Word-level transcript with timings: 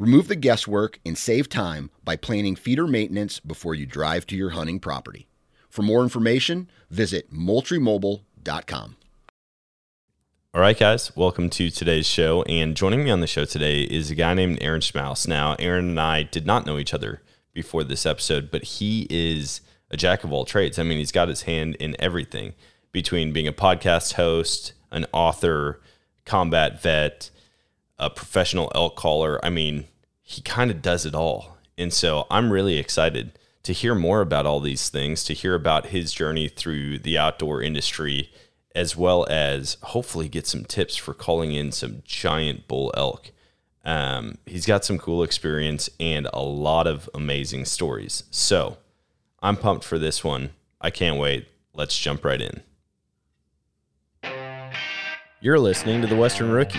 Remove 0.00 0.28
the 0.28 0.34
guesswork 0.36 0.98
and 1.04 1.18
save 1.18 1.50
time 1.50 1.90
by 2.04 2.16
planning 2.16 2.56
feeder 2.56 2.86
maintenance 2.86 3.38
before 3.38 3.74
you 3.74 3.84
drive 3.84 4.26
to 4.28 4.34
your 4.34 4.50
hunting 4.50 4.80
property. 4.80 5.28
For 5.68 5.82
more 5.82 6.02
information, 6.02 6.70
visit 6.90 7.30
moultriemobile.com. 7.30 8.96
All 10.54 10.60
right, 10.62 10.78
guys, 10.78 11.14
welcome 11.14 11.50
to 11.50 11.68
today's 11.68 12.06
show. 12.06 12.42
And 12.44 12.74
joining 12.74 13.04
me 13.04 13.10
on 13.10 13.20
the 13.20 13.26
show 13.26 13.44
today 13.44 13.82
is 13.82 14.10
a 14.10 14.14
guy 14.14 14.32
named 14.32 14.56
Aaron 14.62 14.80
Schmaus. 14.80 15.28
Now, 15.28 15.54
Aaron 15.58 15.90
and 15.90 16.00
I 16.00 16.22
did 16.22 16.46
not 16.46 16.64
know 16.64 16.78
each 16.78 16.94
other 16.94 17.20
before 17.52 17.84
this 17.84 18.06
episode, 18.06 18.50
but 18.50 18.64
he 18.64 19.06
is 19.10 19.60
a 19.90 19.98
jack 19.98 20.24
of 20.24 20.32
all 20.32 20.46
trades. 20.46 20.78
I 20.78 20.82
mean, 20.82 20.96
he's 20.96 21.12
got 21.12 21.28
his 21.28 21.42
hand 21.42 21.74
in 21.74 21.94
everything 21.98 22.54
between 22.90 23.34
being 23.34 23.46
a 23.46 23.52
podcast 23.52 24.14
host, 24.14 24.72
an 24.90 25.04
author, 25.12 25.82
combat 26.24 26.80
vet, 26.80 27.30
a 27.98 28.08
professional 28.08 28.72
elk 28.74 28.96
caller. 28.96 29.38
I 29.44 29.50
mean, 29.50 29.86
he 30.30 30.40
kind 30.42 30.70
of 30.70 30.80
does 30.80 31.04
it 31.04 31.12
all. 31.12 31.56
And 31.76 31.92
so 31.92 32.24
I'm 32.30 32.52
really 32.52 32.76
excited 32.78 33.36
to 33.64 33.72
hear 33.72 33.96
more 33.96 34.20
about 34.20 34.46
all 34.46 34.60
these 34.60 34.88
things, 34.88 35.24
to 35.24 35.34
hear 35.34 35.56
about 35.56 35.86
his 35.86 36.12
journey 36.12 36.46
through 36.46 37.00
the 37.00 37.18
outdoor 37.18 37.60
industry, 37.60 38.30
as 38.72 38.96
well 38.96 39.26
as 39.28 39.76
hopefully 39.82 40.28
get 40.28 40.46
some 40.46 40.64
tips 40.64 40.96
for 40.96 41.14
calling 41.14 41.52
in 41.52 41.72
some 41.72 42.02
giant 42.04 42.68
bull 42.68 42.92
elk. 42.96 43.32
Um, 43.84 44.38
he's 44.46 44.66
got 44.66 44.84
some 44.84 44.98
cool 44.98 45.24
experience 45.24 45.90
and 45.98 46.28
a 46.32 46.42
lot 46.42 46.86
of 46.86 47.10
amazing 47.12 47.64
stories. 47.64 48.22
So 48.30 48.78
I'm 49.42 49.56
pumped 49.56 49.84
for 49.84 49.98
this 49.98 50.22
one. 50.22 50.50
I 50.80 50.90
can't 50.90 51.18
wait. 51.18 51.48
Let's 51.74 51.98
jump 51.98 52.24
right 52.24 52.40
in. 52.40 52.62
You're 55.40 55.58
listening 55.58 56.02
to 56.02 56.06
The 56.06 56.14
Western 56.14 56.52
Rookie, 56.52 56.78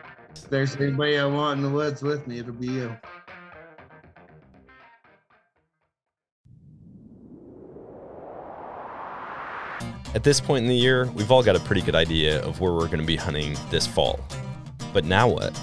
If 0.35 0.49
there's 0.49 0.75
anybody 0.75 1.17
I 1.17 1.25
want 1.25 1.57
in 1.57 1.63
the 1.63 1.69
woods 1.69 2.01
with 2.01 2.27
me, 2.27 2.39
it'll 2.39 2.53
be 2.53 2.67
you. 2.67 2.97
At 10.13 10.23
this 10.23 10.41
point 10.41 10.63
in 10.63 10.69
the 10.69 10.75
year, 10.75 11.05
we've 11.15 11.31
all 11.31 11.41
got 11.41 11.55
a 11.55 11.59
pretty 11.61 11.81
good 11.81 11.95
idea 11.95 12.41
of 12.43 12.59
where 12.59 12.73
we're 12.73 12.87
going 12.87 12.99
to 12.99 13.05
be 13.05 13.15
hunting 13.15 13.55
this 13.69 13.87
fall. 13.87 14.19
But 14.91 15.05
now 15.05 15.29
what? 15.29 15.57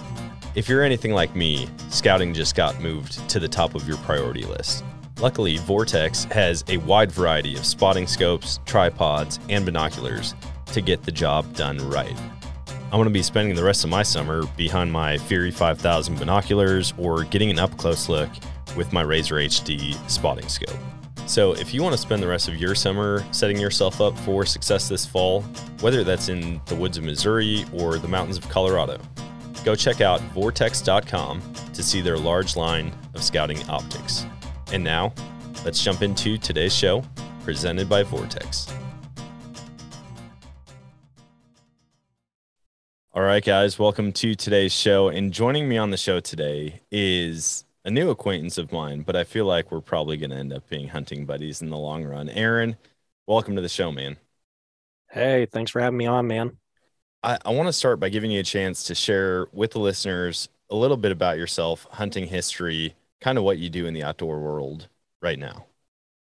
If 0.54 0.68
you're 0.68 0.82
anything 0.82 1.12
like 1.12 1.36
me, 1.36 1.68
scouting 1.90 2.32
just 2.32 2.54
got 2.56 2.80
moved 2.80 3.28
to 3.28 3.38
the 3.38 3.46
top 3.46 3.74
of 3.74 3.86
your 3.86 3.98
priority 3.98 4.44
list. 4.44 4.84
Luckily, 5.20 5.58
Vortex 5.58 6.24
has 6.24 6.64
a 6.68 6.78
wide 6.78 7.12
variety 7.12 7.56
of 7.56 7.66
spotting 7.66 8.06
scopes, 8.06 8.58
tripods, 8.64 9.38
and 9.50 9.66
binoculars 9.66 10.34
to 10.72 10.80
get 10.80 11.02
the 11.02 11.12
job 11.12 11.54
done 11.54 11.76
right. 11.90 12.16
I'm 12.90 12.98
going 12.98 13.04
to 13.04 13.10
be 13.10 13.22
spending 13.22 13.54
the 13.54 13.62
rest 13.62 13.84
of 13.84 13.90
my 13.90 14.02
summer 14.02 14.46
behind 14.56 14.90
my 14.90 15.18
Fury 15.18 15.50
5000 15.50 16.18
binoculars 16.18 16.94
or 16.96 17.24
getting 17.24 17.50
an 17.50 17.58
up 17.58 17.76
close 17.76 18.08
look 18.08 18.30
with 18.76 18.94
my 18.94 19.02
Razor 19.02 19.34
HD 19.34 19.94
spotting 20.10 20.48
scope. 20.48 20.74
So, 21.26 21.52
if 21.52 21.74
you 21.74 21.82
want 21.82 21.92
to 21.92 21.98
spend 21.98 22.22
the 22.22 22.26
rest 22.26 22.48
of 22.48 22.56
your 22.56 22.74
summer 22.74 23.22
setting 23.30 23.58
yourself 23.58 24.00
up 24.00 24.18
for 24.20 24.46
success 24.46 24.88
this 24.88 25.04
fall, 25.04 25.42
whether 25.80 26.02
that's 26.02 26.30
in 26.30 26.62
the 26.64 26.74
woods 26.74 26.96
of 26.96 27.04
Missouri 27.04 27.66
or 27.74 27.98
the 27.98 28.08
mountains 28.08 28.38
of 28.38 28.48
Colorado, 28.48 28.98
go 29.66 29.74
check 29.74 30.00
out 30.00 30.22
vortex.com 30.32 31.42
to 31.74 31.82
see 31.82 32.00
their 32.00 32.16
large 32.16 32.56
line 32.56 32.90
of 33.12 33.22
scouting 33.22 33.62
optics. 33.68 34.24
And 34.72 34.82
now, 34.82 35.12
let's 35.62 35.84
jump 35.84 36.00
into 36.00 36.38
today's 36.38 36.74
show 36.74 37.04
presented 37.44 37.86
by 37.86 38.02
Vortex. 38.02 38.66
All 43.14 43.22
right, 43.22 43.42
guys, 43.42 43.78
welcome 43.78 44.12
to 44.12 44.34
today's 44.34 44.72
show. 44.72 45.08
And 45.08 45.32
joining 45.32 45.66
me 45.66 45.78
on 45.78 45.90
the 45.90 45.96
show 45.96 46.20
today 46.20 46.82
is 46.92 47.64
a 47.84 47.90
new 47.90 48.10
acquaintance 48.10 48.58
of 48.58 48.70
mine, 48.70 49.00
but 49.00 49.16
I 49.16 49.24
feel 49.24 49.46
like 49.46 49.72
we're 49.72 49.80
probably 49.80 50.18
going 50.18 50.30
to 50.30 50.36
end 50.36 50.52
up 50.52 50.68
being 50.68 50.88
hunting 50.88 51.24
buddies 51.24 51.62
in 51.62 51.70
the 51.70 51.78
long 51.78 52.04
run. 52.04 52.28
Aaron, 52.28 52.76
welcome 53.26 53.56
to 53.56 53.62
the 53.62 53.68
show, 53.68 53.90
man. 53.90 54.18
Hey, 55.10 55.46
thanks 55.46 55.70
for 55.70 55.80
having 55.80 55.96
me 55.96 56.04
on, 56.04 56.26
man. 56.26 56.58
I, 57.22 57.38
I 57.46 57.50
want 57.50 57.66
to 57.68 57.72
start 57.72 57.98
by 57.98 58.10
giving 58.10 58.30
you 58.30 58.40
a 58.40 58.44
chance 58.44 58.84
to 58.84 58.94
share 58.94 59.46
with 59.52 59.70
the 59.70 59.80
listeners 59.80 60.50
a 60.68 60.76
little 60.76 60.98
bit 60.98 61.10
about 61.10 61.38
yourself, 61.38 61.86
hunting 61.90 62.26
history, 62.26 62.94
kind 63.22 63.38
of 63.38 63.42
what 63.42 63.56
you 63.58 63.70
do 63.70 63.86
in 63.86 63.94
the 63.94 64.04
outdoor 64.04 64.38
world 64.38 64.86
right 65.22 65.38
now. 65.38 65.64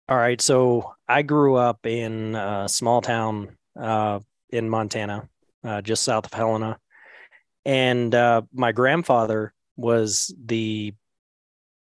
All 0.08 0.18
right. 0.18 0.40
So 0.40 0.94
I 1.10 1.24
grew 1.24 1.58
up 1.58 1.86
in 1.86 2.36
a 2.36 2.70
small 2.70 3.02
town 3.02 3.58
uh, 3.78 4.22
in 4.50 4.70
Montana, 4.70 5.28
uh, 5.64 5.82
just 5.82 6.04
south 6.04 6.26
of 6.26 6.34
Helena. 6.34 6.78
And 7.66 8.14
uh, 8.16 8.44
my 8.54 8.72
grandfather 8.72 9.54
was 9.76 10.34
the 10.44 10.94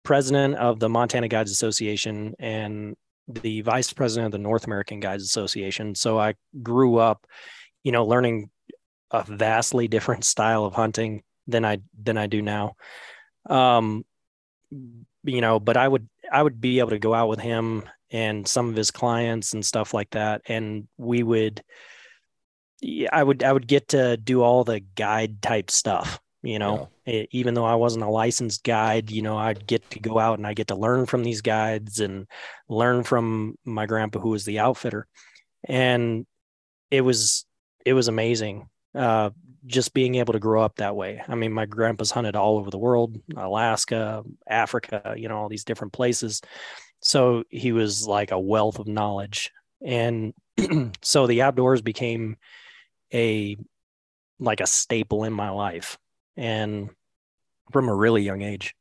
president 0.03 0.57
of 0.57 0.79
the 0.81 0.89
Montana 0.89 1.29
Guides 1.29 1.51
Association 1.51 2.35
and 2.39 2.97
the 3.27 3.63
vice 3.63 3.93
president 3.93 4.27
of 4.27 4.33
the 4.33 4.39
North 4.39 4.67
American 4.67 5.01
Guides 5.01 5.23
Association. 5.23 5.95
So 5.95 6.19
I 6.19 6.35
grew 6.63 6.97
up, 6.99 7.27
you 7.83 7.93
know, 7.93 8.05
learning 8.05 8.51
a 9.11 9.25
vastly 9.25 9.89
different 9.89 10.25
style 10.35 10.65
of 10.65 10.75
hunting 10.75 11.23
than 11.47 11.65
I 11.65 11.79
than 12.01 12.17
I 12.17 12.27
do 12.27 12.43
now. 12.43 12.77
Um, 13.49 14.05
you 14.71 15.41
know, 15.41 15.59
but 15.59 15.77
I 15.77 15.89
would 15.89 16.09
I 16.31 16.43
would 16.43 16.61
be 16.61 16.79
able 16.79 16.91
to 16.91 16.99
go 16.99 17.15
out 17.15 17.29
with 17.29 17.41
him 17.41 17.85
and 18.11 18.47
some 18.47 18.69
of 18.69 18.77
his 18.77 18.91
clients 18.91 19.55
and 19.55 19.65
stuff 19.65 19.95
like 19.95 20.11
that, 20.11 20.43
and 20.47 20.87
we 20.99 21.23
would 21.23 21.63
I 23.11 23.23
would 23.23 23.43
I 23.43 23.53
would 23.53 23.67
get 23.67 23.89
to 23.89 24.17
do 24.17 24.43
all 24.43 24.65
the 24.65 24.81
guide 24.81 25.43
type 25.43 25.71
stuff. 25.71 26.21
You 26.43 26.59
know, 26.59 26.91
E- 27.07 27.27
even 27.31 27.55
though 27.55 27.65
I 27.65 27.75
wasn't 27.75 28.05
a 28.05 28.11
licensed 28.11 28.65
guide, 28.65 29.11
you 29.11 29.23
know, 29.23 29.37
I'd 29.39 29.67
get 29.67 29.89
to 29.91 30.01
go 30.01 30.19
out 30.19 30.39
and 30.39 30.47
I 30.47 30.55
get 30.55 30.69
to 30.69 30.75
learn 30.75 31.07
from 31.07 31.23
these 31.25 31.41
guides 31.41 32.01
and 32.01 32.27
learn 32.69 33.03
from 33.03 33.57
my 33.65 33.87
grandpa 33.87 34.21
who 34.21 34.31
was 34.31 34.45
the 34.45 34.59
outfitter, 34.59 35.07
and 35.67 36.27
it 36.91 37.01
was 37.03 37.47
it 37.85 37.95
was 37.95 38.09
amazing. 38.09 38.69
Uh, 38.95 39.31
just 39.67 39.95
being 39.95 40.17
able 40.17 40.35
to 40.35 40.39
grow 40.39 40.63
up 40.63 40.77
that 40.77 40.95
way. 40.95 41.23
I 41.27 41.35
mean, 41.35 41.53
my 41.53 41.67
grandpa's 41.67 42.11
hunted 42.11 42.37
all 42.37 42.59
over 42.59 42.71
the 42.71 42.79
world, 42.79 43.17
Alaska, 43.35 44.23
Africa, 44.47 45.15
you 45.17 45.29
know, 45.29 45.39
all 45.39 45.49
these 45.49 45.65
different 45.65 45.95
places. 45.95 46.43
So 47.01 47.45
he 47.49 47.73
was 47.73 48.07
like 48.07 48.31
a 48.31 48.39
wealth 48.39 48.79
of 48.79 48.87
knowledge. 48.87 49.51
And 49.83 50.35
so 51.03 51.27
the 51.27 51.43
outdoors 51.43 51.81
became 51.81 52.37
a 53.15 53.57
like 54.41 54.61
a 54.61 54.67
staple 54.67 55.25
in 55.25 55.33
my 55.33 55.51
life 55.51 55.97
and 56.37 56.91
from 57.73 57.89
a 57.89 57.95
really 57.95 58.23
young 58.23 58.43
age. 58.43 58.75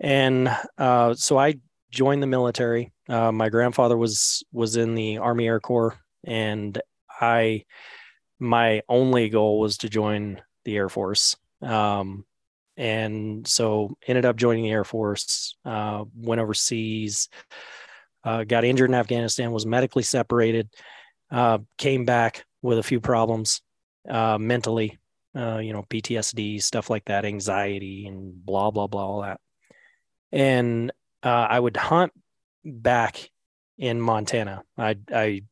And 0.00 0.50
uh, 0.78 1.14
so 1.14 1.38
I 1.38 1.56
joined 1.90 2.22
the 2.22 2.26
military. 2.26 2.92
Uh, 3.08 3.30
my 3.30 3.50
grandfather 3.50 3.96
was 3.96 4.42
was 4.52 4.76
in 4.76 4.94
the 4.94 5.18
Army 5.18 5.46
Air 5.46 5.60
Corps, 5.60 5.96
and 6.24 6.80
I 7.20 7.64
my 8.40 8.82
only 8.88 9.28
goal 9.28 9.60
was 9.60 9.78
to 9.78 9.88
join 9.88 10.42
the 10.64 10.76
Air 10.76 10.88
Force. 10.88 11.36
Um, 11.60 12.24
and 12.76 13.46
so 13.46 13.96
ended 14.06 14.24
up 14.24 14.36
joining 14.36 14.64
the 14.64 14.70
Air 14.70 14.84
Force, 14.84 15.56
uh, 15.64 16.04
went 16.16 16.40
overseas, 16.40 17.28
uh, 18.24 18.44
got 18.44 18.64
injured 18.64 18.90
in 18.90 18.94
Afghanistan, 18.94 19.52
was 19.52 19.66
medically 19.66 20.02
separated, 20.02 20.68
uh, 21.30 21.58
came 21.78 22.04
back 22.04 22.44
with 22.62 22.78
a 22.78 22.82
few 22.82 23.00
problems 23.00 23.60
uh, 24.08 24.38
mentally, 24.38 24.98
uh, 25.36 25.58
you 25.58 25.72
know, 25.72 25.84
PTSD, 25.88 26.62
stuff 26.62 26.88
like 26.88 27.04
that, 27.06 27.24
anxiety, 27.24 28.06
and 28.06 28.44
blah, 28.44 28.70
blah, 28.70 28.86
blah, 28.86 29.04
all 29.04 29.22
that. 29.22 29.40
And 30.30 30.92
uh, 31.22 31.46
I 31.50 31.58
would 31.58 31.76
hunt 31.76 32.12
back 32.64 33.30
in 33.78 34.00
Montana. 34.00 34.62
I, 34.78 34.96
I 35.12 35.42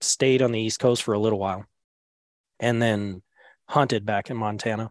stayed 0.00 0.42
on 0.42 0.52
the 0.52 0.60
East 0.60 0.78
Coast 0.78 1.02
for 1.02 1.14
a 1.14 1.18
little 1.18 1.38
while 1.38 1.64
and 2.58 2.80
then 2.80 3.22
hunted 3.66 4.04
back 4.04 4.30
in 4.30 4.36
Montana. 4.36 4.90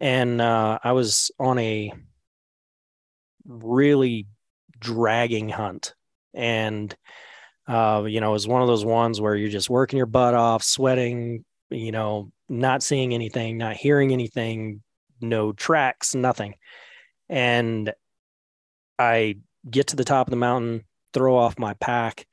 And 0.00 0.40
uh, 0.40 0.78
I 0.82 0.92
was 0.92 1.30
on 1.38 1.58
a 1.58 1.92
really 3.46 4.26
dragging 4.78 5.48
hunt. 5.48 5.94
And, 6.34 6.94
uh, 7.68 8.04
you 8.08 8.20
know, 8.20 8.30
it 8.30 8.32
was 8.32 8.48
one 8.48 8.62
of 8.62 8.68
those 8.68 8.84
ones 8.84 9.20
where 9.20 9.36
you're 9.36 9.50
just 9.50 9.68
working 9.68 9.98
your 9.98 10.06
butt 10.06 10.34
off, 10.34 10.62
sweating, 10.62 11.44
you 11.70 11.92
know, 11.92 12.32
not 12.48 12.82
seeing 12.82 13.12
anything, 13.12 13.58
not 13.58 13.76
hearing 13.76 14.12
anything, 14.12 14.82
no 15.20 15.52
tracks, 15.52 16.14
nothing. 16.14 16.54
And 17.28 17.92
I 18.98 19.36
get 19.70 19.88
to 19.88 19.96
the 19.96 20.04
top 20.04 20.26
of 20.26 20.30
the 20.30 20.36
mountain, 20.36 20.84
throw 21.12 21.36
off 21.36 21.58
my 21.58 21.74
pack, 21.74 22.26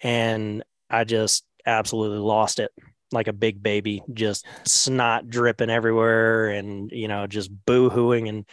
and 0.00 0.62
I 0.88 1.02
just 1.02 1.44
absolutely 1.66 2.18
lost 2.18 2.60
it 2.60 2.70
like 3.12 3.26
a 3.26 3.32
big 3.32 3.60
baby, 3.60 4.04
just 4.12 4.46
snot 4.64 5.28
dripping 5.28 5.68
everywhere 5.68 6.50
and, 6.50 6.92
you 6.92 7.08
know, 7.08 7.26
just 7.26 7.50
boo 7.66 7.90
hooing. 7.90 8.28
And 8.28 8.46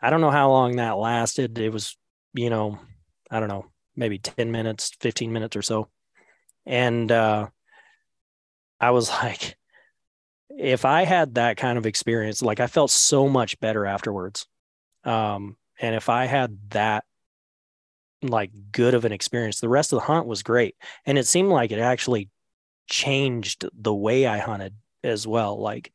I 0.00 0.10
don't 0.10 0.20
know 0.20 0.30
how 0.30 0.50
long 0.50 0.76
that 0.76 0.98
lasted. 0.98 1.58
It 1.58 1.72
was, 1.72 1.96
you 2.32 2.48
know, 2.48 2.78
I 3.28 3.40
don't 3.40 3.48
know, 3.48 3.66
maybe 3.96 4.18
10 4.18 4.50
minutes, 4.50 4.92
15 5.00 5.32
minutes 5.32 5.56
or 5.56 5.62
so. 5.62 5.88
And 6.66 7.10
uh, 7.10 7.48
I 8.80 8.90
was 8.90 9.08
like, 9.22 9.56
if 10.50 10.84
I 10.84 11.04
had 11.04 11.34
that 11.34 11.56
kind 11.56 11.78
of 11.78 11.86
experience, 11.86 12.42
like 12.42 12.60
I 12.60 12.66
felt 12.66 12.90
so 12.90 13.28
much 13.28 13.58
better 13.60 13.86
afterwards. 13.86 14.46
Um, 15.04 15.56
and 15.80 15.94
if 15.94 16.08
I 16.08 16.26
had 16.26 16.58
that 16.70 17.04
like 18.22 18.50
good 18.72 18.94
of 18.94 19.04
an 19.04 19.12
experience, 19.12 19.60
the 19.60 19.68
rest 19.68 19.92
of 19.92 19.98
the 19.98 20.06
hunt 20.06 20.26
was 20.26 20.42
great. 20.42 20.76
And 21.04 21.18
it 21.18 21.26
seemed 21.26 21.50
like 21.50 21.72
it 21.72 21.78
actually 21.78 22.30
changed 22.88 23.66
the 23.72 23.94
way 23.94 24.26
I 24.26 24.38
hunted 24.38 24.74
as 25.02 25.26
well. 25.26 25.60
Like 25.60 25.92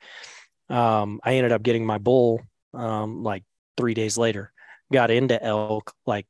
um, 0.69 1.19
I 1.23 1.35
ended 1.35 1.51
up 1.51 1.63
getting 1.63 1.85
my 1.85 1.97
bull 1.97 2.41
um, 2.73 3.23
like 3.23 3.43
three 3.77 3.93
days 3.93 4.17
later, 4.17 4.51
got 4.91 5.11
into 5.11 5.41
elk 5.43 5.93
like 6.05 6.27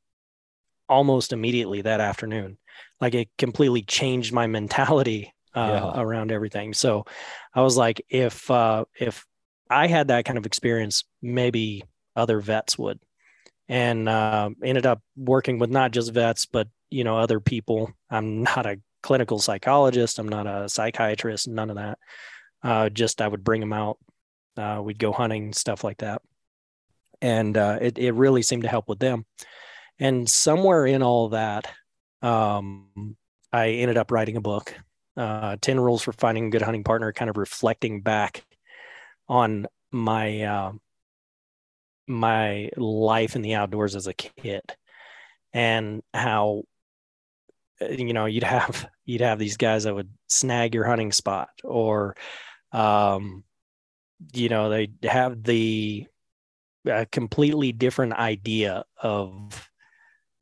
almost 0.90 1.32
immediately 1.32 1.82
that 1.82 2.00
afternoon. 2.02 2.58
Like 3.00 3.14
it 3.14 3.30
completely 3.38 3.82
changed 3.82 4.34
my 4.34 4.48
mentality 4.58 5.34
uh, 5.54 5.60
Yeah. 5.70 5.92
around 5.94 6.32
everything. 6.32 6.74
So 6.74 7.06
I 7.54 7.62
was 7.62 7.76
like, 7.78 8.04
if 8.10 8.50
uh, 8.50 8.86
if 8.98 9.26
I 9.70 9.86
had 9.88 10.08
that 10.08 10.26
kind 10.26 10.38
of 10.38 10.46
experience, 10.46 11.04
maybe 11.22 11.84
other 12.16 12.40
vets 12.40 12.78
would. 12.78 13.00
And 13.68 14.08
uh, 14.08 14.50
ended 14.64 14.84
up 14.86 15.00
working 15.16 15.58
with 15.60 15.70
not 15.70 15.92
just 15.92 16.12
vets, 16.12 16.46
but 16.46 16.68
you 16.90 17.04
know 17.04 17.18
other 17.18 17.40
people. 17.40 17.92
I'm 18.10 18.42
not 18.44 18.66
a 18.66 18.80
clinical 19.02 19.38
psychologist. 19.38 20.18
I'm 20.18 20.28
not 20.28 20.46
a 20.46 20.68
psychiatrist. 20.68 21.48
None 21.48 21.70
of 21.70 21.76
that. 21.76 21.98
Uh, 22.62 22.88
just 22.90 23.22
I 23.22 23.28
would 23.28 23.44
bring 23.44 23.60
them 23.60 23.72
out. 23.72 23.98
Uh, 24.56 24.80
we'd 24.84 24.98
go 24.98 25.12
hunting, 25.12 25.52
stuff 25.52 25.84
like 25.84 25.98
that, 25.98 26.22
and 27.22 27.56
uh, 27.56 27.78
it 27.80 27.98
it 27.98 28.12
really 28.12 28.42
seemed 28.42 28.62
to 28.62 28.68
help 28.68 28.88
with 28.88 28.98
them. 28.98 29.24
And 30.00 30.28
somewhere 30.28 30.86
in 30.86 31.02
all 31.02 31.28
that, 31.28 31.68
um, 32.22 33.16
I 33.52 33.68
ended 33.68 33.98
up 33.98 34.10
writing 34.10 34.36
a 34.36 34.40
book, 34.40 34.74
uh, 35.16 35.56
Ten 35.60 35.78
Rules 35.78 36.02
for 36.02 36.12
Finding 36.12 36.46
a 36.46 36.50
Good 36.50 36.62
Hunting 36.62 36.84
Partner, 36.84 37.12
kind 37.12 37.28
of 37.28 37.36
reflecting 37.36 38.00
back 38.00 38.44
on 39.28 39.66
my 39.92 40.42
uh, 40.42 40.72
my 42.06 42.70
life 42.76 43.36
in 43.36 43.42
the 43.42 43.54
outdoors 43.54 43.94
as 43.94 44.06
a 44.06 44.14
kid, 44.14 44.62
and 45.52 46.02
how 46.14 46.62
uh, 47.82 47.88
you 47.88 48.14
know 48.14 48.24
you'd 48.24 48.42
have 48.42 48.88
you'd 49.04 49.20
have 49.20 49.38
these 49.38 49.58
guys 49.58 49.84
that 49.84 49.94
would 49.94 50.10
snag 50.28 50.74
your 50.74 50.84
hunting 50.84 51.12
spot 51.12 51.48
or 51.64 52.16
um 52.72 53.42
you 54.32 54.48
know 54.48 54.68
they 54.68 54.88
have 55.02 55.42
the 55.42 56.06
completely 57.10 57.72
different 57.72 58.12
idea 58.12 58.84
of 59.02 59.69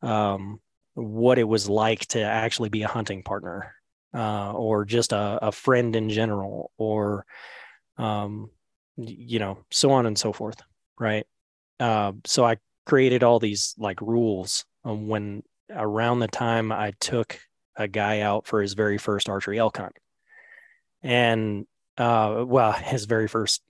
um 0.03 0.61
what 0.95 1.39
it 1.39 1.45
was 1.45 1.69
like 1.69 2.01
to 2.07 2.21
actually 2.21 2.69
be 2.69 2.83
a 2.83 2.89
hunting 2.89 3.23
partner 3.23 3.75
uh 4.15 4.53
or 4.53 4.85
just 4.85 5.13
a, 5.13 5.39
a 5.43 5.53
friend 5.53 5.97
in 5.97 6.09
general 6.09 6.71
or 6.79 7.25
um 7.99 8.51
you 8.97 9.39
know 9.39 9.59
so 9.71 9.91
on 9.91 10.07
and 10.07 10.19
so 10.19 10.33
forth 10.33 10.61
right 10.99 11.27
uh, 11.81 12.13
so 12.25 12.45
i 12.45 12.57
created 12.87 13.23
all 13.23 13.39
these 13.39 13.75
like 13.79 14.01
rules 14.01 14.65
um, 14.85 15.09
when 15.09 15.43
around 15.71 16.21
the 16.21 16.29
time 16.29 16.73
I 16.73 16.93
took 17.01 17.39
a 17.77 17.89
guy 17.89 18.21
out 18.21 18.47
for 18.47 18.63
his 18.63 18.75
very 18.75 18.99
first 18.99 19.29
archery 19.29 19.59
elk 19.59 19.77
hunt. 19.77 19.97
And 21.03 21.67
uh 21.97 22.45
well, 22.47 22.73
his 22.93 23.05
very 23.05 23.29
first 23.29 23.63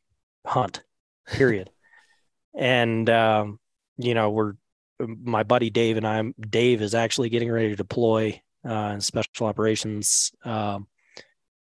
hunt, 0.46 0.82
period. 1.26 1.70
and 2.54 3.08
um, 3.10 3.58
you 3.96 4.14
know, 4.14 4.30
we're 4.30 4.54
my 5.00 5.42
buddy 5.42 5.70
Dave 5.70 5.96
and 5.96 6.06
I'm 6.06 6.34
Dave 6.38 6.82
is 6.82 6.94
actually 6.94 7.28
getting 7.28 7.50
ready 7.50 7.70
to 7.70 7.76
deploy 7.76 8.40
uh 8.68 8.92
in 8.94 9.00
special 9.00 9.46
operations 9.46 10.32
um 10.44 10.86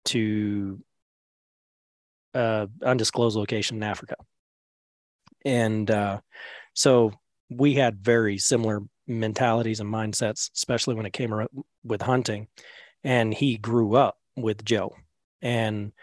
to 0.06 0.80
uh 2.34 2.68
undisclosed 2.84 3.38
location 3.38 3.78
in 3.78 3.84
Africa. 3.84 4.16
And 5.46 5.90
uh 5.90 6.22
so 6.74 7.14
we 7.50 7.76
had 7.76 8.04
very 8.04 8.38
similar 8.38 8.82
mentalities 9.08 9.80
and 9.80 9.92
mindsets, 9.92 10.52
especially 10.54 10.96
when 10.96 11.06
it 11.06 11.14
came 11.14 11.34
with 11.84 12.02
hunting. 12.02 12.48
And 13.04 13.34
he 13.34 13.58
grew 13.58 13.96
up 13.96 14.18
with 14.36 14.66
Joe. 14.66 14.96
And 15.42 15.94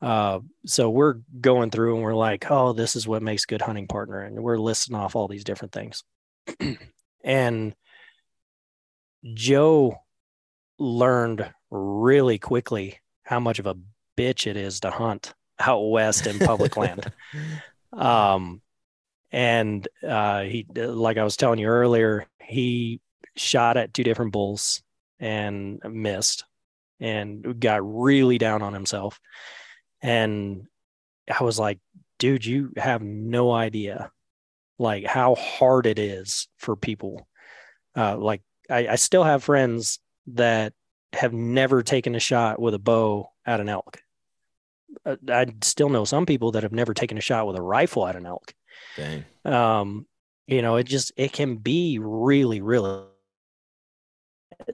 uh, 0.00 0.40
so 0.64 0.90
we're 0.90 1.16
going 1.40 1.70
through 1.70 1.96
and 1.96 2.04
we're 2.04 2.14
like, 2.14 2.50
oh, 2.50 2.72
this 2.72 2.96
is 2.96 3.06
what 3.06 3.22
makes 3.22 3.46
good 3.46 3.62
hunting 3.62 3.88
partner. 3.88 4.20
And 4.20 4.42
we're 4.42 4.58
listing 4.58 4.96
off 4.96 5.16
all 5.16 5.28
these 5.28 5.44
different 5.44 5.72
things. 5.72 6.04
And 7.24 7.74
Joe 9.34 9.96
learned 10.78 11.52
really 11.70 12.38
quickly 12.38 12.98
how 13.22 13.40
much 13.40 13.58
of 13.58 13.66
a 13.66 13.76
bitch 14.16 14.46
it 14.46 14.56
is 14.56 14.80
to 14.80 14.90
hunt 14.90 15.34
out 15.58 15.80
west 15.90 16.26
in 16.26 16.38
public 16.38 16.76
land. 16.76 17.12
Um, 17.92 18.62
and 19.32 19.88
uh, 20.06 20.42
he, 20.42 20.64
like 20.76 21.18
I 21.18 21.24
was 21.24 21.36
telling 21.36 21.58
you 21.58 21.66
earlier, 21.66 22.26
he 22.40 23.00
shot 23.36 23.76
at 23.76 23.94
two 23.94 24.04
different 24.04 24.32
bulls 24.32 24.82
and 25.18 25.80
missed, 25.84 26.44
and 27.00 27.58
got 27.60 27.80
really 27.82 28.38
down 28.38 28.62
on 28.62 28.72
himself. 28.72 29.20
And 30.02 30.66
I 31.28 31.42
was 31.42 31.58
like, 31.58 31.78
dude, 32.18 32.44
you 32.44 32.72
have 32.76 33.02
no 33.02 33.50
idea, 33.52 34.10
like 34.80 35.06
how 35.06 35.36
hard 35.36 35.86
it 35.86 36.00
is 36.00 36.48
for 36.56 36.74
people. 36.74 37.28
Uh, 37.96 38.16
like 38.16 38.42
I, 38.68 38.88
I 38.88 38.94
still 38.96 39.22
have 39.22 39.44
friends 39.44 40.00
that 40.28 40.72
have 41.12 41.32
never 41.32 41.82
taken 41.82 42.16
a 42.16 42.20
shot 42.20 42.60
with 42.60 42.74
a 42.74 42.78
bow 42.78 43.30
at 43.46 43.60
an 43.60 43.68
elk 43.68 44.00
uh, 45.04 45.16
I 45.28 45.46
still 45.62 45.88
know 45.88 46.04
some 46.04 46.26
people 46.26 46.52
that 46.52 46.62
have 46.62 46.72
never 46.72 46.94
taken 46.94 47.18
a 47.18 47.20
shot 47.20 47.46
with 47.46 47.56
a 47.56 47.62
rifle 47.62 48.06
at 48.06 48.16
an 48.16 48.26
elk. 48.26 48.54
Dang. 48.96 49.24
Um, 49.44 50.06
you 50.46 50.62
know, 50.62 50.76
it 50.76 50.84
just 50.84 51.12
it 51.16 51.32
can 51.32 51.56
be 51.56 51.98
really, 52.00 52.60
really. 52.60 53.04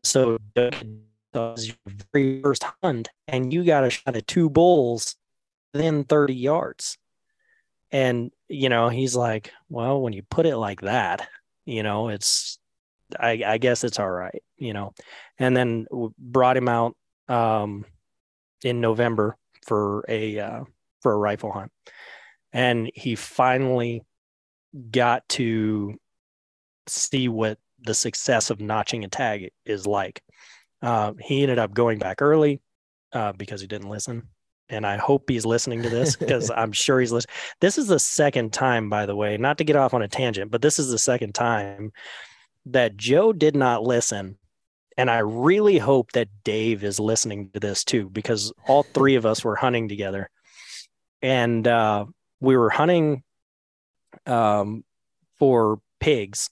So 0.02 0.38
does 0.54 1.68
your 1.68 1.76
very 2.12 2.42
first 2.42 2.64
hunt, 2.82 3.08
and 3.28 3.52
you 3.52 3.64
got 3.64 3.84
a 3.84 3.90
shot 3.90 4.16
at 4.16 4.26
two 4.26 4.50
bulls 4.50 5.16
within 5.72 6.04
thirty 6.04 6.34
yards, 6.34 6.98
and 7.90 8.32
you 8.48 8.68
know 8.68 8.88
he's 8.88 9.16
like, 9.16 9.50
well, 9.68 10.00
when 10.00 10.12
you 10.12 10.22
put 10.22 10.46
it 10.46 10.56
like 10.56 10.80
that, 10.82 11.28
you 11.64 11.82
know, 11.82 12.08
it's, 12.08 12.58
I, 13.18 13.42
I 13.46 13.58
guess 13.58 13.84
it's 13.84 13.98
all 13.98 14.10
right, 14.10 14.42
you 14.56 14.72
know, 14.72 14.92
and 15.38 15.56
then 15.56 15.86
brought 16.18 16.56
him 16.56 16.68
out 16.68 16.96
um, 17.28 17.84
in 18.64 18.80
November 18.80 19.36
for 19.66 20.04
a 20.08 20.38
uh, 20.38 20.64
for 21.02 21.12
a 21.12 21.18
rifle 21.18 21.52
hunt, 21.52 21.72
and 22.52 22.90
he 22.94 23.14
finally 23.14 24.02
got 24.90 25.28
to 25.30 25.94
see 26.86 27.28
what 27.28 27.58
the 27.80 27.94
success 27.94 28.50
of 28.50 28.60
notching 28.60 29.04
a 29.04 29.08
tag 29.08 29.50
is 29.64 29.86
like. 29.86 30.22
Uh, 30.82 31.12
he 31.20 31.42
ended 31.42 31.58
up 31.58 31.72
going 31.72 31.98
back 31.98 32.20
early 32.22 32.60
uh, 33.12 33.32
because 33.32 33.60
he 33.60 33.66
didn't 33.66 33.88
listen. 33.88 34.28
And 34.68 34.87
I 34.87 34.96
hope 34.96 35.28
he's 35.28 35.46
listening 35.46 35.82
to 35.82 35.88
this 35.88 36.16
because 36.16 36.50
I'm 36.56 36.73
sure 36.73 37.00
he's 37.00 37.12
listening. 37.12 37.35
This 37.61 37.78
is 37.78 37.87
the 37.87 37.99
second 37.99 38.52
time, 38.52 38.90
by 38.90 39.06
the 39.06 39.16
way, 39.16 39.37
not 39.37 39.58
to 39.58 39.64
get 39.64 39.76
off 39.76 39.94
on 39.94 40.02
a 40.02 40.08
tangent, 40.08 40.50
but 40.50 40.62
this 40.62 40.78
is 40.78 40.90
the 40.90 40.99
second 40.99 41.35
time 41.35 41.92
that 42.66 42.96
Joe 42.96 43.32
did 43.32 43.54
not 43.54 43.85
listen. 43.85 44.38
And 44.96 45.11
I 45.11 45.18
really 45.18 45.78
hope 45.78 46.12
that 46.12 46.28
Dave 46.42 46.82
is 46.82 46.99
listening 46.99 47.50
to 47.50 47.61
this 47.61 47.85
too, 47.85 48.08
because 48.08 48.52
all 48.66 48.82
three 48.82 49.14
of 49.14 49.26
us 49.26 49.44
were 49.44 49.56
hunting 49.56 49.88
together. 49.88 50.30
And 51.23 51.66
uh, 51.66 52.06
we 52.40 52.56
were 52.56 52.70
hunting 52.70 53.23
um, 54.26 54.85
for 55.38 55.80
pigs. 56.00 56.50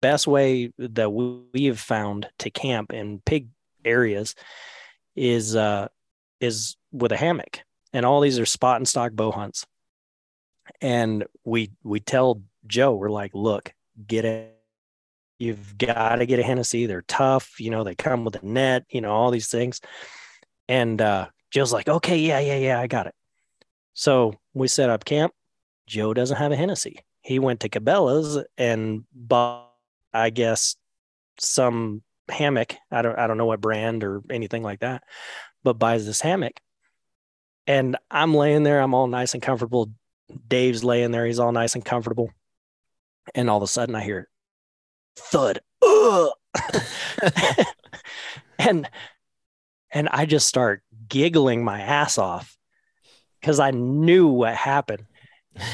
Best 0.00 0.26
way 0.26 0.72
that 0.78 1.10
we 1.10 1.64
have 1.66 1.78
found 1.78 2.28
to 2.38 2.50
camp 2.50 2.92
in 2.92 3.20
pig 3.20 3.48
areas 3.84 4.34
is 5.14 5.54
uh, 5.54 5.88
is 6.42 6.76
with 6.90 7.12
a 7.12 7.16
hammock, 7.16 7.60
and 7.92 8.04
all 8.04 8.20
these 8.20 8.38
are 8.38 8.46
spot 8.46 8.76
and 8.76 8.88
stock 8.88 9.12
bow 9.12 9.30
hunts. 9.30 9.66
And 10.80 11.24
we 11.44 11.70
we 11.82 12.00
tell 12.00 12.42
Joe, 12.66 12.94
we're 12.94 13.10
like, 13.10 13.32
look, 13.34 13.72
get 14.06 14.24
it. 14.24 14.54
You've 15.38 15.76
got 15.76 16.16
to 16.16 16.26
get 16.26 16.38
a 16.38 16.42
Hennessy. 16.42 16.86
They're 16.86 17.02
tough. 17.02 17.58
You 17.58 17.70
know, 17.70 17.82
they 17.82 17.94
come 17.94 18.24
with 18.24 18.36
a 18.36 18.46
net. 18.46 18.84
You 18.90 19.00
know, 19.00 19.12
all 19.12 19.30
these 19.30 19.48
things. 19.48 19.80
And 20.68 21.00
uh, 21.00 21.28
Joe's 21.50 21.72
like, 21.72 21.88
okay, 21.88 22.18
yeah, 22.18 22.38
yeah, 22.38 22.56
yeah, 22.56 22.80
I 22.80 22.86
got 22.86 23.06
it. 23.06 23.14
So 23.94 24.34
we 24.54 24.68
set 24.68 24.90
up 24.90 25.04
camp. 25.04 25.32
Joe 25.86 26.14
doesn't 26.14 26.36
have 26.36 26.52
a 26.52 26.56
Hennessy. 26.56 27.00
He 27.22 27.38
went 27.38 27.60
to 27.60 27.68
Cabela's 27.68 28.44
and 28.56 29.04
bought, 29.12 29.70
I 30.14 30.30
guess, 30.30 30.76
some 31.38 32.02
hammock. 32.28 32.74
I 32.90 33.02
don't 33.02 33.18
I 33.18 33.26
don't 33.26 33.36
know 33.36 33.46
what 33.46 33.60
brand 33.60 34.04
or 34.04 34.22
anything 34.30 34.62
like 34.62 34.80
that, 34.80 35.02
but 35.62 35.78
buys 35.78 36.06
this 36.06 36.20
hammock. 36.20 36.60
And 37.66 37.96
I'm 38.10 38.34
laying 38.34 38.62
there, 38.64 38.80
I'm 38.80 38.94
all 38.94 39.06
nice 39.06 39.34
and 39.34 39.42
comfortable. 39.42 39.90
Dave's 40.48 40.82
laying 40.82 41.10
there, 41.10 41.26
he's 41.26 41.38
all 41.38 41.52
nice 41.52 41.74
and 41.74 41.84
comfortable. 41.84 42.30
And 43.34 43.48
all 43.48 43.58
of 43.58 43.62
a 43.62 43.68
sudden 43.68 43.94
I 43.94 44.02
hear 44.02 44.28
thud. 45.16 45.60
and 48.58 48.88
and 49.90 50.08
I 50.08 50.26
just 50.26 50.48
start 50.48 50.82
giggling 51.08 51.64
my 51.64 51.80
ass 51.80 52.18
off 52.18 52.56
because 53.40 53.60
I 53.60 53.70
knew 53.70 54.28
what 54.28 54.54
happened. 54.54 55.04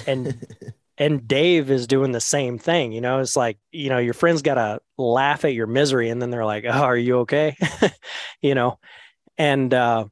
And 0.07 0.45
and 0.99 1.29
Dave 1.29 1.71
is 1.71 1.87
doing 1.87 2.13
the 2.13 2.21
same 2.21 2.59
thing. 2.59 2.93
You 2.93 3.01
know, 3.01 3.21
it's 3.21 3.37
like, 3.37 3.59
you 3.71 3.89
know, 3.89 3.99
your 3.99 4.15
friends 4.15 4.43
got 4.43 4.55
to 4.55 4.81
laugh 4.97 5.45
at 5.45 5.55
your 5.55 5.69
misery 5.69 6.11
and 6.11 6.21
then 6.21 6.31
they're 6.31 6.45
like, 6.45 6.65
oh, 6.67 6.71
are 6.71 6.97
you 6.97 7.21
okay? 7.21 7.57
you 8.43 8.55
know, 8.55 8.79
and 9.39 9.73
uh, 9.73 10.07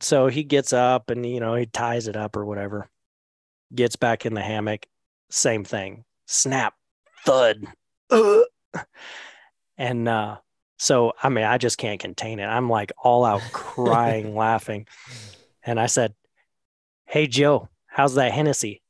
so 0.00 0.28
he 0.28 0.44
gets 0.44 0.72
up 0.72 1.10
and, 1.10 1.26
you 1.26 1.40
know, 1.40 1.54
he 1.54 1.66
ties 1.66 2.08
it 2.08 2.16
up 2.16 2.36
or 2.36 2.44
whatever, 2.44 2.88
gets 3.74 3.96
back 3.96 4.24
in 4.24 4.34
the 4.34 4.42
hammock, 4.42 4.86
same 5.30 5.64
thing, 5.64 6.04
snap, 6.26 6.74
thud. 7.24 7.64
And 9.76 10.08
uh, 10.08 10.36
so, 10.78 11.12
I 11.22 11.28
mean, 11.28 11.44
I 11.44 11.58
just 11.58 11.78
can't 11.78 12.00
contain 12.00 12.38
it. 12.38 12.46
I'm 12.46 12.70
like 12.70 12.92
all 13.02 13.24
out 13.24 13.42
crying, 13.52 14.34
laughing. 14.34 14.86
And 15.62 15.80
I 15.80 15.86
said, 15.86 16.14
Hey, 17.06 17.26
Joe, 17.26 17.68
how's 17.86 18.14
that 18.14 18.32
Hennessy? 18.32 18.80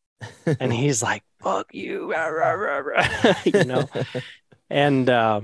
and 0.61 0.73
he's 0.73 1.03
like, 1.03 1.23
"Fuck 1.41 1.75
you," 1.75 2.13
rah, 2.13 2.27
rah, 2.27 2.53
rah, 2.53 2.79
rah," 2.79 3.35
you 3.45 3.65
know. 3.65 3.89
and 4.71 5.09
uh, 5.09 5.41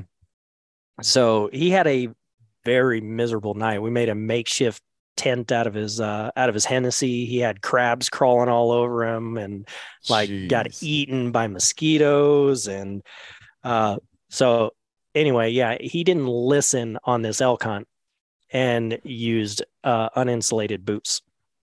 so 1.03 1.51
he 1.53 1.71
had 1.71 1.87
a 1.87 2.09
very 2.65 3.01
miserable 3.01 3.55
night. 3.55 3.83
We 3.83 3.91
made 3.91 4.09
a 4.09 4.15
makeshift 4.15 4.83
tent 5.17 5.53
out 5.53 5.67
of 5.67 5.75
his 5.75 6.01
uh, 6.01 6.31
out 6.37 6.49
of 6.49 6.55
his 6.55 6.65
Hennessy. 6.65 7.27
He 7.27 7.39
had 7.39 7.63
crabs 7.63 8.09
crawling 8.09 8.49
all 8.49 8.71
over 8.71 9.07
him, 9.07 9.37
and 9.37 9.69
like 10.09 10.31
got 10.49 10.83
eaten 10.83 11.31
by 11.31 11.47
mosquitoes. 11.47 12.67
And 12.69 13.03
uh, 13.63 13.97
so 14.29 14.73
anyway, 15.15 15.51
yeah, 15.51 15.77
he 15.81 16.05
didn't 16.05 16.27
listen 16.27 16.99
on 17.05 17.23
this 17.23 17.41
elk 17.41 17.63
hunt 17.65 17.87
and 18.53 18.99
used 19.05 19.63
uh, 19.85 20.11
uninsulated 20.11 20.85
boots 20.85 21.23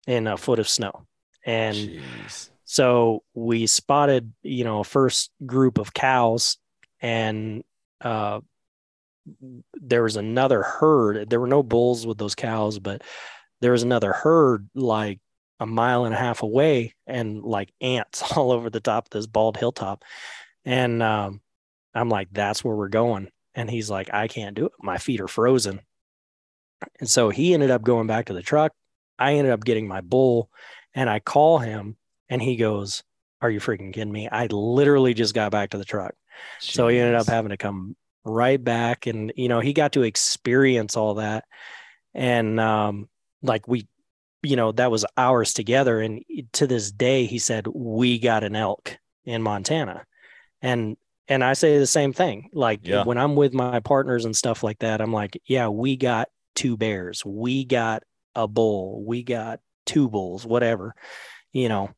in 0.08 0.28
a 0.28 0.38
foot 0.38 0.60
of 0.60 0.68
snow. 0.68 1.06
And 1.46 1.76
Jeez. 1.76 2.50
so 2.66 3.24
we 3.34 3.68
spotted, 3.68 4.34
you 4.42 4.64
know, 4.64 4.80
a 4.80 4.84
first 4.84 5.32
group 5.46 5.78
of 5.78 5.94
cows, 5.94 6.58
and 7.02 7.64
uh, 8.02 8.40
there 9.74 10.03
was 10.03 10.15
another 10.15 10.63
herd. 10.63 11.30
There 11.30 11.39
were 11.39 11.48
no 11.48 11.63
bulls 11.63 12.06
with 12.06 12.18
those 12.18 12.36
cows, 12.36 12.80
but 12.80 13.03
there 13.62 13.72
was 13.72 13.84
another 13.84 14.12
herd 14.12 14.70
like 14.75 15.20
a 15.60 15.65
mile 15.65 16.06
and 16.06 16.13
a 16.13 16.18
half 16.18 16.44
away, 16.44 16.94
and 17.08 17.44
like 17.44 17.72
ants 17.82 18.22
all 18.36 18.51
over 18.51 18.70
the 18.70 18.80
top 18.80 19.08
of 19.08 19.10
this 19.12 19.27
bald 19.27 19.58
hilltop. 19.58 20.03
And 20.65 21.01
um, 21.03 21.42
I'm 21.94 22.10
like, 22.10 22.30
that's 22.32 22.63
where 22.63 22.75
we're 22.75 22.89
going. 22.89 23.30
And 23.56 23.70
he's 23.70 23.89
like, 23.89 24.13
I 24.13 24.27
can't 24.27 24.56
do 24.56 24.65
it. 24.65 24.72
My 24.82 24.98
feet 24.98 25.22
are 25.22 25.27
frozen. 25.27 25.82
And 27.00 27.10
so 27.10 27.30
he 27.30 27.53
ended 27.53 27.72
up 27.72 27.84
going 27.84 28.08
back 28.08 28.25
to 28.25 28.34
the 28.34 28.42
truck. 28.42 28.74
I 29.20 29.36
ended 29.36 29.53
up 29.53 29.63
getting 29.63 29.88
my 29.88 30.01
bull, 30.01 30.50
and 30.94 31.10
I 31.10 31.20
call 31.20 31.60
him 31.60 31.98
and 32.30 32.42
he 32.42 32.56
goes, 32.56 33.03
Are 33.42 33.50
you 33.50 33.60
freaking 33.60 33.94
kidding 33.94 34.12
me? 34.12 34.27
I 34.27 34.48
literally 34.48 35.13
just 35.13 35.36
got 35.36 35.51
back 35.51 35.72
to 35.72 35.77
the 35.77 35.86
truck. 35.86 36.15
So 36.60 36.88
he 36.88 36.98
ended 36.98 37.15
up 37.15 37.27
having 37.27 37.50
to 37.50 37.58
come 37.58 37.96
right 38.25 38.62
back. 38.63 39.08
And, 39.08 39.34
you 39.36 39.48
know, 39.50 39.60
he 39.60 39.74
got 39.74 39.94
to 39.94 40.03
experience 40.03 40.96
all 40.98 41.15
that. 41.15 41.46
And 42.13 42.60
um, 42.60 43.10
like 43.42 43.68
we, 43.68 43.88
you 44.42 44.56
know, 44.56 44.72
that 44.74 44.92
was 44.92 45.06
hours 45.18 45.53
together. 45.53 46.00
And 46.00 46.24
to 46.53 46.68
this 46.68 46.92
day, 46.92 47.25
he 47.25 47.39
said, 47.39 47.68
We 47.68 48.20
got 48.20 48.44
an 48.44 48.56
elk 48.56 48.98
in 49.25 49.42
Montana. 49.42 50.06
And 50.62 50.98
and 51.27 51.44
I 51.44 51.53
say 51.53 51.80
the 51.80 51.88
same 51.88 52.13
thing. 52.13 52.50
Like 52.53 52.82
Yeah. 52.84 53.03
when 53.03 53.18
I'm 53.18 53.36
with 53.36 53.53
my 53.53 53.80
partners 53.80 54.25
and 54.25 54.36
stuff 54.36 54.63
like 54.63 54.80
that, 54.80 55.01
I'm 55.01 55.13
like, 55.13 55.42
yeah, 55.46 55.68
we 55.70 55.96
got 55.96 56.30
two 56.56 56.77
bears, 56.77 57.25
we 57.25 57.65
got 57.65 58.03
a 58.36 58.48
bull, 58.48 59.03
we 59.06 59.24
got 59.24 59.60
two 59.86 60.10
bulls, 60.10 60.46
whatever, 60.46 60.94
you 61.51 61.70
know, 61.70 61.92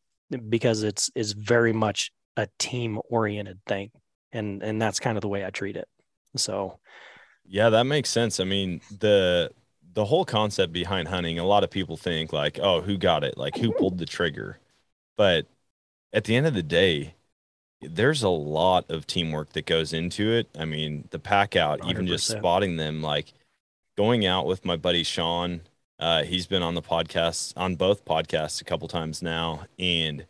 because 0.50 0.84
it's 0.84 1.10
it's 1.16 1.32
very 1.32 1.74
much 1.74 2.12
a 2.38 2.48
team 2.60 3.00
oriented 3.10 3.60
thing. 3.66 3.92
And 4.32 4.62
and 4.62 4.82
that's 4.82 5.00
kind 5.00 5.18
of 5.18 5.22
the 5.22 5.28
way 5.28 5.46
I 5.46 5.50
treat 5.50 5.78
it. 5.78 5.88
So 6.38 6.80
Yeah, 7.48 7.70
that 7.70 7.86
makes 7.86 8.10
sense. 8.10 8.40
I 8.40 8.44
mean, 8.44 8.82
the 9.00 9.52
the 9.94 10.06
whole 10.06 10.26
concept 10.26 10.74
behind 10.74 11.08
hunting, 11.08 11.40
a 11.40 11.46
lot 11.46 11.64
of 11.64 11.70
people 11.72 11.98
think 11.98 12.34
like, 12.34 12.60
oh, 12.62 12.82
who 12.82 12.98
got 12.98 13.24
it? 13.24 13.38
Like 13.38 13.58
who 13.58 13.72
pulled 13.72 13.98
the 13.98 14.06
trigger? 14.06 14.60
But 15.18 15.48
at 16.14 16.26
the 16.26 16.36
end 16.36 16.48
of 16.48 16.54
the 16.54 16.64
day, 16.64 17.16
there's 17.82 18.24
a 18.24 18.30
lot 18.30 18.90
of 18.90 19.08
teamwork 19.08 19.54
that 19.54 19.66
goes 19.66 19.94
into 19.94 20.32
it. 20.32 20.50
I 20.58 20.66
mean, 20.66 21.08
the 21.12 21.20
pack 21.20 21.56
out, 21.56 21.86
even 21.86 22.08
just 22.08 22.28
spotting 22.28 22.78
them, 22.78 23.02
like 23.02 23.34
going 23.98 24.26
out 24.26 24.46
with 24.46 24.66
my 24.66 24.76
buddy 24.76 25.04
Sean. 25.04 25.62
Uh, 26.00 26.24
he's 26.24 26.48
been 26.48 26.62
on 26.62 26.76
the 26.76 26.82
podcast 26.82 27.54
on 27.56 27.76
both 27.76 28.04
podcasts 28.06 28.62
a 28.62 28.66
couple 28.66 28.88
times 28.88 29.22
now, 29.22 29.66
and 29.80 30.26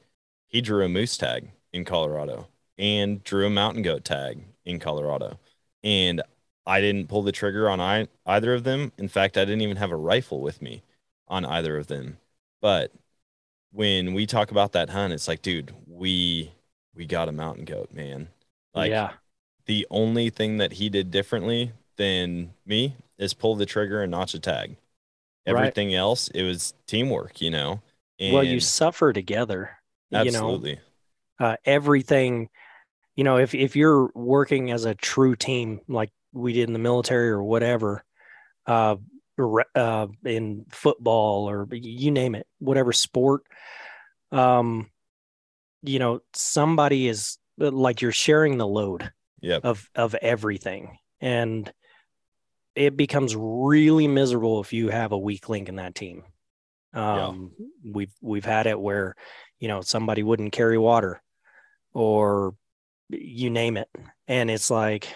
he 0.47 0.61
drew 0.61 0.85
a 0.85 0.89
moose 0.89 1.17
tag 1.17 1.49
in 1.73 1.83
Colorado 1.85 2.47
and 2.77 3.23
drew 3.23 3.47
a 3.47 3.49
mountain 3.49 3.81
goat 3.81 4.05
tag 4.05 4.43
in 4.63 4.79
Colorado. 4.79 5.39
And 5.85 6.21
I 6.65 6.81
didn't 6.81 7.07
pull 7.07 7.21
the 7.23 7.31
trigger 7.31 7.69
on 7.69 7.79
I, 7.79 8.07
either 8.25 8.53
of 8.53 8.65
them. 8.65 8.91
In 8.97 9.07
fact, 9.07 9.37
I 9.37 9.45
didn't 9.45 9.61
even 9.61 9.77
have 9.77 9.91
a 9.91 9.95
rifle 9.95 10.41
with 10.41 10.61
me 10.61 10.83
on 11.29 11.45
either 11.45 11.77
of 11.77 11.87
them. 11.87 12.17
But 12.61 12.91
when 13.71 14.13
we 14.13 14.25
talk 14.25 14.51
about 14.51 14.73
that 14.73 14.89
hunt, 14.89 15.13
it's 15.13 15.27
like, 15.27 15.41
dude, 15.41 15.73
we 15.87 16.51
we 16.95 17.05
got 17.05 17.29
a 17.29 17.33
mountain 17.33 17.65
goat, 17.65 17.93
man. 17.93 18.29
Like 18.73 18.89
yeah, 18.91 19.13
the 19.67 19.87
only 19.91 20.29
thing 20.29 20.57
that 20.57 20.73
he 20.73 20.89
did 20.89 21.11
differently 21.11 21.71
than 21.97 22.53
me 22.65 22.95
is 23.17 23.33
pull 23.33 23.55
the 23.55 23.65
trigger 23.65 24.01
and 24.01 24.11
notch 24.11 24.33
a 24.33 24.39
tag. 24.39 24.77
Right. 25.47 25.71
Everything 25.71 25.93
else, 25.93 26.27
it 26.29 26.43
was 26.43 26.73
teamwork, 26.87 27.41
you 27.41 27.51
know. 27.51 27.81
well, 28.19 28.43
you 28.43 28.59
suffer 28.59 29.13
together. 29.13 29.77
You 30.09 30.31
know, 30.31 30.57
absolutely. 30.57 30.79
uh, 31.39 31.57
everything 31.65 32.49
you 33.15 33.23
know 33.23 33.37
if, 33.37 33.53
if 33.55 33.75
you're 33.75 34.09
working 34.13 34.71
as 34.71 34.85
a 34.85 34.95
true 34.95 35.35
team 35.35 35.79
like 35.87 36.11
we 36.33 36.53
did 36.53 36.67
in 36.67 36.73
the 36.73 36.79
military 36.79 37.29
or 37.29 37.43
whatever 37.43 38.03
uh, 38.67 38.95
uh, 39.75 40.07
in 40.25 40.65
football 40.69 41.49
or 41.49 41.67
you 41.71 42.11
name 42.11 42.35
it 42.35 42.47
whatever 42.59 42.91
sport 42.93 43.43
um 44.31 44.89
you 45.83 45.99
know 45.99 46.19
somebody 46.33 47.07
is 47.07 47.37
like 47.57 48.01
you're 48.01 48.11
sharing 48.11 48.57
the 48.57 48.67
load 48.67 49.11
Yep. 49.41 49.61
of 49.63 49.89
of 49.93 50.15
everything 50.15 50.97
and 51.21 51.71
it 52.75 52.97
becomes 52.97 53.35
really 53.35 54.07
miserable 54.07 54.59
if 54.59 54.73
you 54.73 54.89
have 54.89 55.11
a 55.11 55.17
weak 55.17 55.49
link 55.49 55.69
in 55.69 55.75
that 55.75 55.93
team 55.93 56.23
Yeah. 56.95 57.27
um 57.27 57.51
we've 57.83 58.13
we've 58.21 58.45
had 58.45 58.65
it 58.65 58.79
where 58.79 59.15
you 59.59 59.67
know 59.67 59.81
somebody 59.81 60.23
wouldn't 60.23 60.51
carry 60.51 60.77
water 60.77 61.21
or 61.93 62.55
you 63.09 63.49
name 63.49 63.77
it. 63.77 63.89
And 64.27 64.49
it's 64.49 64.69
like 64.69 65.07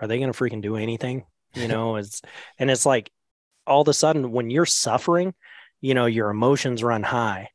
are 0.00 0.08
they 0.08 0.18
going 0.18 0.32
to 0.32 0.38
freaking 0.38 0.62
do 0.62 0.76
anything? 0.76 1.24
You 1.54 1.68
know 1.74 1.96
it's 1.96 2.22
and 2.58 2.70
it's 2.70 2.86
like 2.86 3.10
all 3.66 3.82
of 3.82 3.88
a 3.88 3.94
sudden 3.94 4.32
when 4.32 4.50
you're 4.50 4.66
suffering 4.66 5.34
you 5.80 5.94
know 5.94 6.06
your 6.06 6.30
emotions 6.30 6.82
run 6.82 7.02
high. 7.02 7.50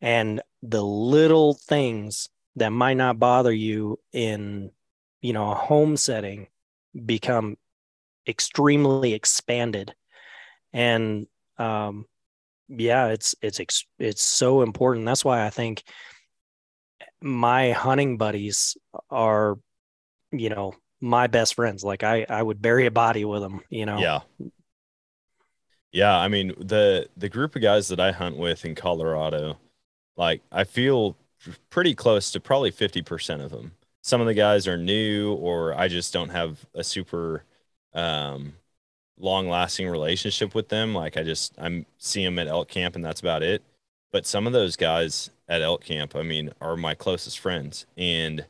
And 0.00 0.42
the 0.62 0.82
little 0.82 1.54
things 1.54 2.28
that 2.56 2.70
might 2.70 2.96
not 2.96 3.18
bother 3.18 3.52
you 3.52 3.98
in 4.12 4.70
you 5.20 5.32
know 5.32 5.50
a 5.50 5.54
home 5.54 5.96
setting 5.96 6.48
become 7.04 7.56
extremely 8.26 9.14
expanded. 9.14 9.94
And 10.72 11.26
um 11.58 12.06
yeah 12.68 13.08
it's 13.08 13.34
it's 13.42 13.60
it's 13.98 14.22
so 14.22 14.62
important. 14.62 15.06
That's 15.06 15.24
why 15.24 15.44
i 15.44 15.50
think 15.50 15.84
my 17.20 17.72
hunting 17.72 18.16
buddies 18.16 18.76
are 19.10 19.56
you 20.32 20.48
know 20.48 20.74
my 21.00 21.26
best 21.26 21.54
friends 21.54 21.84
like 21.84 22.02
i 22.02 22.24
i 22.28 22.42
would 22.42 22.60
bury 22.62 22.86
a 22.86 22.90
body 22.90 23.24
with 23.24 23.42
them 23.42 23.60
you 23.70 23.86
know 23.86 24.00
Yeah. 24.00 24.20
Yeah, 25.92 26.16
I 26.16 26.28
mean 26.28 26.54
the 26.58 27.08
the 27.16 27.28
group 27.28 27.54
of 27.54 27.62
guys 27.62 27.88
that 27.88 28.00
I 28.00 28.10
hunt 28.12 28.36
with 28.36 28.64
in 28.64 28.74
Colorado, 28.74 29.58
like 30.16 30.42
I 30.50 30.64
feel 30.64 31.16
pretty 31.70 31.94
close 31.94 32.30
to 32.32 32.40
probably 32.40 32.72
50% 32.72 33.40
of 33.44 33.50
them. 33.50 33.72
Some 34.02 34.20
of 34.20 34.26
the 34.26 34.34
guys 34.34 34.66
are 34.66 34.76
new 34.76 35.34
or 35.34 35.74
I 35.74 35.88
just 35.88 36.12
don't 36.12 36.30
have 36.30 36.66
a 36.74 36.82
super 36.84 37.44
um 37.94 38.54
long 39.18 39.48
lasting 39.48 39.88
relationship 39.88 40.54
with 40.54 40.68
them. 40.68 40.94
Like 40.94 41.16
I 41.16 41.22
just 41.22 41.54
I'm 41.58 41.86
see 41.98 42.24
them 42.24 42.38
at 42.38 42.48
elk 42.48 42.68
camp 42.68 42.96
and 42.96 43.04
that's 43.04 43.20
about 43.20 43.42
it. 43.42 43.62
But 44.12 44.26
some 44.26 44.46
of 44.46 44.52
those 44.52 44.76
guys 44.76 45.30
at 45.48 45.62
elk 45.62 45.84
camp, 45.84 46.16
I 46.16 46.22
mean, 46.22 46.50
are 46.60 46.76
my 46.76 46.94
closest 46.94 47.38
friends. 47.38 47.86
And 47.96 48.46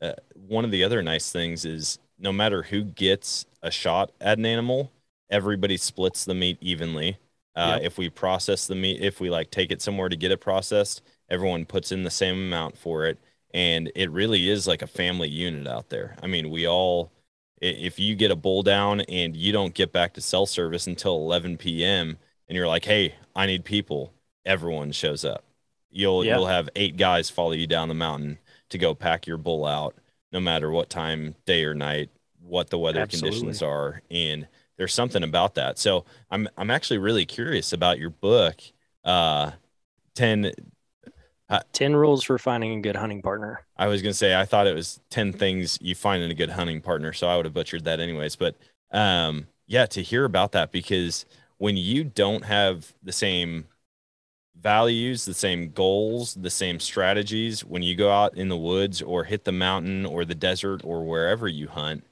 uh, 0.00 0.12
one 0.34 0.64
of 0.64 0.70
the 0.70 0.84
other 0.84 1.02
nice 1.02 1.30
things 1.32 1.64
is 1.64 1.98
no 2.18 2.32
matter 2.32 2.62
who 2.64 2.82
gets 2.84 3.46
a 3.62 3.70
shot 3.70 4.12
at 4.20 4.38
an 4.38 4.46
animal, 4.46 4.90
everybody 5.30 5.76
splits 5.76 6.24
the 6.24 6.34
meat 6.34 6.58
evenly. 6.60 7.18
Uh, 7.56 7.78
Yep. 7.80 7.82
If 7.82 7.98
we 7.98 8.08
process 8.10 8.66
the 8.66 8.74
meat, 8.74 9.00
if 9.02 9.20
we 9.20 9.30
like 9.30 9.50
take 9.50 9.72
it 9.72 9.82
somewhere 9.82 10.08
to 10.08 10.16
get 10.16 10.30
it 10.30 10.40
processed, 10.40 11.02
everyone 11.28 11.64
puts 11.66 11.92
in 11.92 12.04
the 12.04 12.10
same 12.10 12.36
amount 12.36 12.78
for 12.78 13.06
it. 13.06 13.18
And 13.52 13.90
it 13.96 14.10
really 14.10 14.48
is 14.48 14.66
like 14.68 14.82
a 14.82 14.86
family 14.86 15.28
unit 15.28 15.66
out 15.66 15.88
there. 15.88 16.16
I 16.22 16.26
mean, 16.28 16.50
we 16.50 16.66
all, 16.68 17.10
if 17.60 17.98
you 17.98 18.14
get 18.14 18.30
a 18.30 18.36
bull 18.36 18.62
down 18.62 19.00
and 19.02 19.36
you 19.36 19.52
don't 19.52 19.74
get 19.74 19.92
back 19.92 20.14
to 20.14 20.20
cell 20.20 20.46
service 20.46 20.86
until 20.86 21.16
11 21.16 21.84
p.m. 21.84 22.16
and 22.48 22.56
you're 22.56 22.68
like, 22.68 22.84
hey, 22.84 23.14
I 23.34 23.46
need 23.46 23.64
people, 23.64 24.12
everyone 24.46 24.92
shows 24.92 25.24
up. 25.24 25.44
You'll 25.90 26.24
Yeah. 26.24 26.36
you'll 26.36 26.46
have 26.46 26.68
eight 26.76 26.96
guys 26.96 27.30
follow 27.30 27.52
you 27.52 27.66
down 27.66 27.88
the 27.88 27.94
mountain 27.94 28.38
to 28.68 28.78
go 28.78 28.94
pack 28.94 29.26
your 29.26 29.36
bull 29.36 29.66
out, 29.66 29.96
no 30.32 30.40
matter 30.40 30.70
what 30.70 30.88
time, 30.90 31.34
day 31.46 31.64
or 31.64 31.74
night, 31.74 32.10
what 32.40 32.70
the 32.70 32.78
weather 32.78 33.00
conditions 33.06 33.62
are, 33.62 34.02
and 34.10 34.46
there's 34.76 34.94
something 34.94 35.22
about 35.22 35.54
that. 35.56 35.78
So 35.78 36.04
I'm 36.30 36.48
I'm 36.56 36.70
actually 36.70 36.98
really 36.98 37.26
curious 37.26 37.72
about 37.72 37.98
your 37.98 38.10
book, 38.10 38.60
uh, 39.04 39.52
ten. 40.14 40.52
10 41.72 41.96
rules 41.96 42.22
for 42.22 42.38
finding 42.38 42.78
a 42.78 42.80
good 42.80 42.94
hunting 42.94 43.20
partner 43.22 43.64
I 43.76 43.88
was 43.88 44.02
gonna 44.02 44.14
say 44.14 44.36
I 44.38 44.44
thought 44.44 44.68
it 44.68 44.74
was 44.74 45.00
ten 45.10 45.32
things 45.32 45.78
you 45.80 45.96
find 45.96 46.22
in 46.22 46.30
a 46.30 46.34
good 46.34 46.50
hunting 46.50 46.80
partner, 46.80 47.12
so 47.12 47.26
I 47.26 47.34
would 47.34 47.44
have 47.44 47.54
butchered 47.54 47.84
that 47.84 47.98
anyways. 47.98 48.36
But 48.36 48.54
um, 48.92 49.48
yeah, 49.66 49.86
to 49.86 50.02
hear 50.02 50.24
about 50.24 50.52
that 50.52 50.70
because 50.70 51.26
when 51.58 51.76
you 51.76 52.04
don't 52.04 52.44
have 52.44 52.92
the 53.02 53.10
same 53.12 53.66
values, 54.60 55.24
the 55.24 55.34
same 55.34 55.70
goals, 55.70 56.34
the 56.34 56.50
same 56.50 56.80
strategies, 56.80 57.64
when 57.64 57.82
you 57.82 57.96
go 57.96 58.10
out 58.12 58.36
in 58.36 58.48
the 58.48 58.56
woods 58.56 59.02
or 59.02 59.24
hit 59.24 59.44
the 59.44 59.52
mountain 59.52 60.06
or 60.06 60.24
the 60.24 60.34
desert 60.34 60.82
or 60.84 61.04
wherever 61.04 61.48
you 61.48 61.68
hunt, 61.68 62.04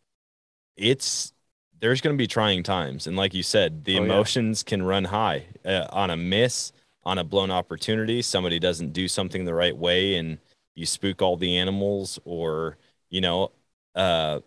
it's 0.76 1.32
there's 1.80 2.00
going 2.00 2.14
to 2.14 2.18
be 2.22 2.26
trying 2.26 2.62
times, 2.62 3.06
and 3.06 3.16
like 3.16 3.34
you 3.34 3.42
said, 3.42 3.84
the 3.84 3.96
Oh, 3.96 4.04
yeah. 4.04 4.06
emotions 4.06 4.62
can 4.64 4.82
run 4.82 5.04
high 5.04 5.46
uh, 5.64 5.86
on 5.92 6.10
a 6.10 6.16
miss, 6.16 6.72
on 7.04 7.18
a 7.18 7.24
blown 7.24 7.50
opportunity. 7.52 8.20
Somebody 8.22 8.58
doesn't 8.58 8.92
do 8.92 9.06
something 9.08 9.44
the 9.44 9.54
right 9.54 9.76
way, 9.76 10.16
and 10.16 10.38
you 10.74 10.86
spook 10.86 11.22
all 11.22 11.36
the 11.36 11.56
animals 11.56 12.18
or 12.24 12.76
you 13.10 13.20
know 13.20 13.50
uh 13.96 14.40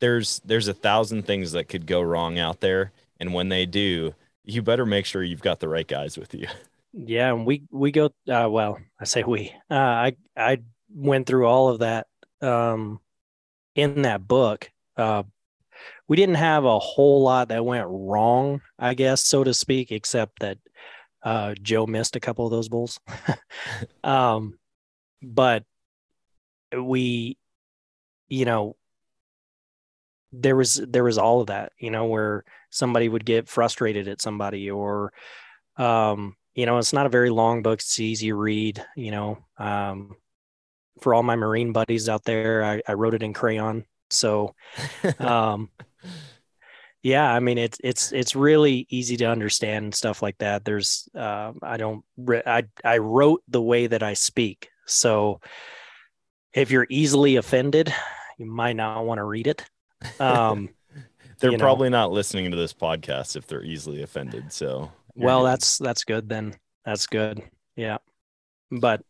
there's 0.00 0.40
there's 0.44 0.68
a 0.68 0.74
thousand 0.74 1.22
things 1.26 1.52
that 1.52 1.68
could 1.68 1.86
go 1.86 2.00
wrong 2.00 2.38
out 2.38 2.60
there 2.60 2.92
and 3.18 3.34
when 3.34 3.48
they 3.48 3.66
do 3.66 4.14
you 4.44 4.62
better 4.62 4.86
make 4.86 5.06
sure 5.06 5.22
you've 5.22 5.42
got 5.42 5.60
the 5.60 5.68
right 5.68 5.86
guys 5.88 6.18
with 6.18 6.34
you 6.34 6.46
Yeah, 6.92 7.32
and 7.32 7.46
we 7.46 7.62
we 7.70 7.92
go. 7.92 8.06
Uh, 8.28 8.48
well, 8.50 8.78
I 9.00 9.04
say 9.04 9.22
we. 9.22 9.52
Uh, 9.70 9.74
I 9.74 10.16
I 10.36 10.58
went 10.92 11.26
through 11.26 11.46
all 11.46 11.68
of 11.68 11.80
that 11.80 12.06
um, 12.42 13.00
in 13.74 14.02
that 14.02 14.26
book. 14.26 14.70
Uh, 14.96 15.22
we 16.08 16.16
didn't 16.16 16.36
have 16.36 16.64
a 16.64 16.78
whole 16.78 17.22
lot 17.22 17.48
that 17.48 17.64
went 17.64 17.86
wrong, 17.88 18.60
I 18.78 18.94
guess, 18.94 19.24
so 19.24 19.44
to 19.44 19.54
speak, 19.54 19.92
except 19.92 20.40
that 20.40 20.58
uh, 21.22 21.54
Joe 21.62 21.86
missed 21.86 22.16
a 22.16 22.20
couple 22.20 22.44
of 22.46 22.50
those 22.50 22.68
bulls. 22.68 22.98
um, 24.04 24.58
but 25.22 25.64
we, 26.76 27.38
you 28.28 28.44
know, 28.44 28.76
there 30.32 30.56
was 30.56 30.74
there 30.74 31.04
was 31.04 31.18
all 31.18 31.40
of 31.40 31.48
that, 31.48 31.72
you 31.78 31.90
know, 31.90 32.06
where 32.06 32.44
somebody 32.70 33.08
would 33.08 33.24
get 33.24 33.48
frustrated 33.48 34.08
at 34.08 34.20
somebody 34.20 34.70
or 34.70 35.12
um 35.76 36.36
you 36.54 36.66
know 36.66 36.78
it's 36.78 36.92
not 36.92 37.06
a 37.06 37.10
very 37.10 37.30
long 37.30 37.62
book 37.62 37.80
it's 37.80 38.00
easy 38.00 38.28
to 38.28 38.34
read 38.34 38.84
you 38.96 39.10
know 39.10 39.38
um 39.58 40.16
for 41.00 41.14
all 41.14 41.22
my 41.22 41.36
marine 41.36 41.72
buddies 41.72 42.08
out 42.08 42.24
there 42.24 42.64
i, 42.64 42.82
I 42.86 42.94
wrote 42.94 43.14
it 43.14 43.22
in 43.22 43.32
crayon 43.32 43.84
so 44.10 44.54
um 45.18 45.70
yeah 47.02 47.32
i 47.32 47.40
mean 47.40 47.58
it's 47.58 47.78
it's 47.82 48.12
it's 48.12 48.36
really 48.36 48.86
easy 48.90 49.16
to 49.18 49.24
understand 49.24 49.84
and 49.84 49.94
stuff 49.94 50.22
like 50.22 50.38
that 50.38 50.64
there's 50.64 51.08
um 51.14 51.58
i 51.62 51.76
don't 51.76 52.04
i 52.46 52.64
i 52.84 52.98
wrote 52.98 53.42
the 53.48 53.62
way 53.62 53.86
that 53.86 54.02
i 54.02 54.14
speak 54.14 54.68
so 54.86 55.40
if 56.52 56.70
you're 56.70 56.86
easily 56.90 57.36
offended 57.36 57.92
you 58.38 58.46
might 58.46 58.76
not 58.76 59.04
want 59.04 59.18
to 59.18 59.24
read 59.24 59.46
it 59.46 59.64
um 60.20 60.68
they're 61.38 61.52
you 61.52 61.56
know. 61.56 61.64
probably 61.64 61.88
not 61.88 62.12
listening 62.12 62.50
to 62.50 62.56
this 62.56 62.74
podcast 62.74 63.34
if 63.34 63.46
they're 63.46 63.64
easily 63.64 64.02
offended 64.02 64.52
so 64.52 64.90
well 65.14 65.42
that's 65.44 65.78
that's 65.78 66.04
good 66.04 66.28
then 66.28 66.54
that's 66.84 67.06
good 67.06 67.42
yeah 67.76 67.98
but 68.70 69.02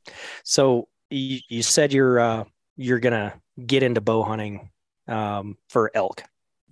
so 0.45 0.89
you, 1.11 1.41
you 1.49 1.63
said 1.63 1.93
you're 1.93 2.21
uh 2.21 2.45
you're 2.77 3.01
gonna 3.01 3.41
get 3.67 3.83
into 3.83 4.01
bow 4.01 4.23
hunting 4.25 4.71
um 5.09 5.57
for 5.71 5.91
elk 5.95 6.23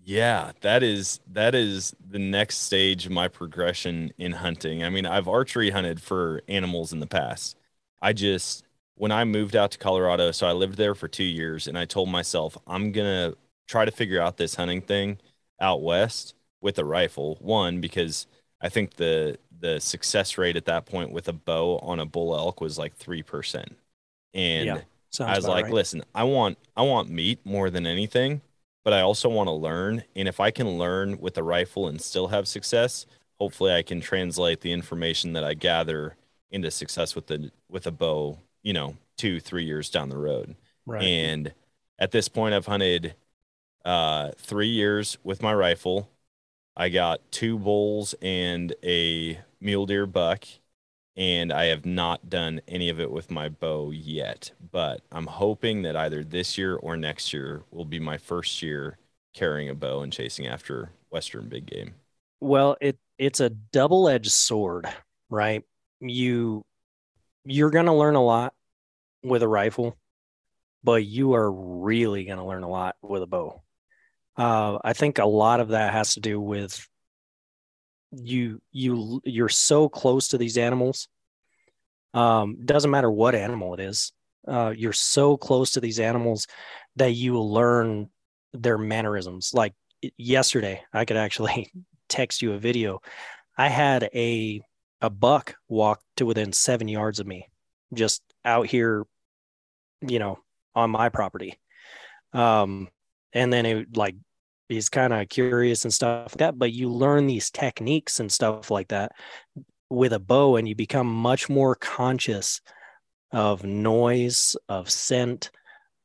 Yeah, 0.02 0.52
that 0.62 0.82
is 0.82 1.20
that 1.26 1.54
is 1.54 1.94
the 2.06 2.18
next 2.18 2.58
stage 2.58 3.04
of 3.04 3.12
my 3.12 3.28
progression 3.28 4.12
in 4.16 4.32
hunting. 4.32 4.82
I 4.82 4.88
mean, 4.90 5.04
I've 5.06 5.28
archery 5.28 5.70
hunted 5.70 6.00
for 6.00 6.42
animals 6.48 6.92
in 6.92 7.00
the 7.00 7.06
past. 7.06 7.56
I 8.00 8.12
just 8.14 8.64
when 8.94 9.12
I 9.12 9.24
moved 9.24 9.54
out 9.54 9.70
to 9.72 9.78
Colorado, 9.78 10.30
so 10.32 10.46
I 10.46 10.52
lived 10.52 10.76
there 10.78 10.94
for 10.94 11.08
2 11.08 11.24
years 11.24 11.66
and 11.66 11.76
I 11.78 11.84
told 11.84 12.08
myself 12.08 12.56
I'm 12.66 12.90
going 12.92 13.32
to 13.32 13.38
try 13.66 13.84
to 13.84 13.90
figure 13.90 14.20
out 14.20 14.36
this 14.38 14.54
hunting 14.54 14.80
thing 14.80 15.18
out 15.60 15.82
west 15.82 16.34
with 16.60 16.78
a 16.78 16.84
rifle. 16.84 17.36
One 17.40 17.80
because 17.80 18.26
I 18.60 18.68
think 18.68 18.94
the 18.94 19.38
the 19.60 19.80
success 19.80 20.38
rate 20.38 20.56
at 20.56 20.66
that 20.66 20.86
point 20.86 21.10
with 21.12 21.28
a 21.28 21.32
bow 21.32 21.78
on 21.80 21.98
a 22.00 22.06
bull 22.06 22.36
elk 22.36 22.60
was 22.60 22.78
like 22.78 22.94
3%. 22.96 23.76
And 24.34 24.76
Yeah, 24.76 24.84
I 25.26 25.36
was 25.36 25.46
like, 25.48 25.68
right. 25.68 25.70
listen, 25.70 26.02
I 26.14 26.24
want 26.24 26.58
I 26.76 26.82
want 26.82 27.10
meat 27.10 27.40
more 27.44 27.70
than 27.70 27.86
anything, 27.86 28.40
but 28.84 28.92
I 28.92 29.00
also 29.00 29.28
want 29.28 29.48
to 29.48 29.52
learn. 29.52 30.04
And 30.16 30.28
if 30.28 30.40
I 30.40 30.50
can 30.50 30.78
learn 30.78 31.18
with 31.20 31.36
a 31.38 31.42
rifle 31.42 31.88
and 31.88 32.00
still 32.00 32.28
have 32.28 32.48
success, 32.48 33.06
hopefully 33.38 33.72
I 33.72 33.82
can 33.82 34.00
translate 34.00 34.60
the 34.60 34.72
information 34.72 35.32
that 35.34 35.44
I 35.44 35.54
gather 35.54 36.16
into 36.50 36.70
success 36.70 37.14
with 37.14 37.26
the 37.26 37.50
with 37.68 37.86
a 37.86 37.90
bow, 37.92 38.38
you 38.62 38.72
know, 38.72 38.96
two, 39.16 39.40
three 39.40 39.64
years 39.64 39.90
down 39.90 40.08
the 40.08 40.18
road. 40.18 40.56
right 40.86 41.12
And 41.12 41.52
at 41.98 42.10
this 42.12 42.28
point 42.28 42.54
I've 42.54 42.66
hunted 42.66 43.14
uh 43.84 44.32
three 44.36 44.68
years 44.68 45.18
with 45.24 45.42
my 45.42 45.54
rifle. 45.54 46.08
I 46.80 46.90
got 46.90 47.20
two 47.32 47.58
bulls 47.58 48.14
and 48.22 48.72
a 48.84 49.40
mule 49.60 49.84
deer 49.84 50.06
buck, 50.06 50.44
and 51.16 51.52
I 51.52 51.64
have 51.64 51.84
not 51.84 52.30
done 52.30 52.60
any 52.68 52.88
of 52.88 53.00
it 53.00 53.10
with 53.10 53.32
my 53.32 53.48
bow 53.48 53.90
yet. 53.90 54.52
But 54.70 55.00
I'm 55.10 55.26
hoping 55.26 55.82
that 55.82 55.96
either 55.96 56.22
this 56.22 56.56
year 56.56 56.76
or 56.76 56.96
next 56.96 57.32
year 57.32 57.64
will 57.72 57.84
be 57.84 57.98
my 57.98 58.16
first 58.16 58.62
year 58.62 58.96
carrying 59.34 59.68
a 59.68 59.74
bow 59.74 60.02
and 60.02 60.12
chasing 60.12 60.46
after 60.46 60.92
western 61.10 61.48
big 61.48 61.66
game. 61.66 61.94
Well, 62.40 62.76
it 62.80 62.96
it's 63.18 63.40
a 63.40 63.50
double-edged 63.50 64.30
sword, 64.30 64.88
right? 65.28 65.64
You 65.98 66.64
you're 67.44 67.70
going 67.70 67.86
to 67.86 67.92
learn 67.92 68.14
a 68.14 68.22
lot 68.22 68.54
with 69.24 69.42
a 69.42 69.48
rifle, 69.48 69.96
but 70.84 71.04
you 71.04 71.32
are 71.34 71.50
really 71.50 72.24
going 72.24 72.38
to 72.38 72.44
learn 72.44 72.62
a 72.62 72.68
lot 72.68 72.94
with 73.02 73.24
a 73.24 73.26
bow. 73.26 73.62
Uh, 74.38 74.78
I 74.84 74.92
think 74.92 75.18
a 75.18 75.26
lot 75.26 75.58
of 75.58 75.68
that 75.68 75.92
has 75.92 76.14
to 76.14 76.20
do 76.20 76.40
with 76.40 76.86
you 78.12 78.62
you 78.72 79.20
you're 79.24 79.48
so 79.48 79.88
close 79.88 80.28
to 80.28 80.38
these 80.38 80.56
animals. 80.56 81.08
Um, 82.14 82.64
doesn't 82.64 82.90
matter 82.90 83.10
what 83.10 83.34
animal 83.34 83.74
it 83.74 83.80
is. 83.80 84.12
Uh, 84.46 84.72
you're 84.74 84.92
so 84.92 85.36
close 85.36 85.72
to 85.72 85.80
these 85.80 86.00
animals 86.00 86.46
that 86.96 87.12
you 87.12 87.38
learn 87.40 88.08
their 88.54 88.78
mannerisms. 88.78 89.52
Like 89.52 89.74
yesterday, 90.16 90.82
I 90.92 91.04
could 91.04 91.16
actually 91.16 91.70
text 92.08 92.40
you 92.40 92.52
a 92.52 92.58
video. 92.58 93.00
I 93.56 93.68
had 93.68 94.04
a 94.14 94.62
a 95.00 95.10
buck 95.10 95.56
walk 95.68 96.00
to 96.16 96.26
within 96.26 96.52
seven 96.52 96.88
yards 96.88 97.18
of 97.20 97.26
me, 97.26 97.48
just 97.92 98.22
out 98.44 98.68
here, 98.68 99.04
you 100.00 100.20
know, 100.20 100.38
on 100.74 100.90
my 100.90 101.08
property. 101.08 101.58
Um, 102.32 102.88
and 103.32 103.52
then 103.52 103.66
it 103.66 103.96
like 103.96 104.14
he's 104.68 104.88
kind 104.88 105.12
of 105.12 105.28
curious 105.28 105.84
and 105.84 105.92
stuff 105.92 106.32
like 106.32 106.38
that. 106.38 106.58
But 106.58 106.72
you 106.72 106.90
learn 106.90 107.26
these 107.26 107.50
techniques 107.50 108.20
and 108.20 108.30
stuff 108.30 108.70
like 108.70 108.88
that 108.88 109.12
with 109.90 110.12
a 110.12 110.18
bow, 110.18 110.56
and 110.56 110.68
you 110.68 110.74
become 110.74 111.06
much 111.06 111.48
more 111.48 111.74
conscious 111.74 112.60
of 113.32 113.64
noise, 113.64 114.56
of 114.68 114.90
scent, 114.90 115.50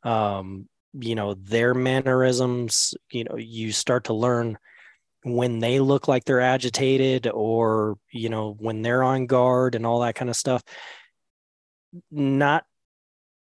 um, 0.03 0.67
you 0.93 1.15
know, 1.15 1.33
their 1.33 1.73
mannerisms. 1.73 2.93
You 3.11 3.25
know, 3.25 3.37
you 3.37 3.71
start 3.71 4.05
to 4.05 4.13
learn 4.13 4.57
when 5.23 5.59
they 5.59 5.79
look 5.79 6.07
like 6.07 6.25
they're 6.25 6.41
agitated 6.41 7.27
or 7.27 7.97
you 8.11 8.29
know 8.29 8.55
when 8.59 8.81
they're 8.81 9.03
on 9.03 9.25
guard 9.25 9.75
and 9.75 9.85
all 9.85 10.01
that 10.01 10.15
kind 10.15 10.29
of 10.29 10.35
stuff 10.35 10.61
not 12.11 12.65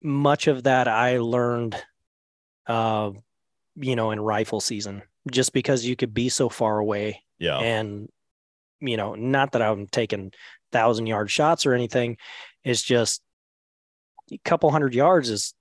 much 0.01 0.47
of 0.47 0.63
that 0.63 0.87
i 0.87 1.17
learned 1.17 1.81
uh 2.67 3.11
you 3.75 3.95
know 3.95 4.11
in 4.11 4.19
rifle 4.19 4.59
season 4.61 5.01
just 5.31 5.53
because 5.53 5.85
you 5.85 5.95
could 5.95 6.13
be 6.13 6.29
so 6.29 6.49
far 6.49 6.77
away 6.79 7.23
Yeah. 7.39 7.57
and 7.59 8.09
you 8.79 8.97
know 8.97 9.15
not 9.15 9.53
that 9.53 9.61
i'm 9.61 9.87
taking 9.87 10.31
thousand 10.71 11.07
yard 11.07 11.31
shots 11.31 11.65
or 11.65 11.73
anything 11.73 12.17
it's 12.63 12.81
just 12.81 13.21
a 14.31 14.37
couple 14.45 14.69
hundred 14.71 14.93
yards 14.93 15.29
is 15.29 15.53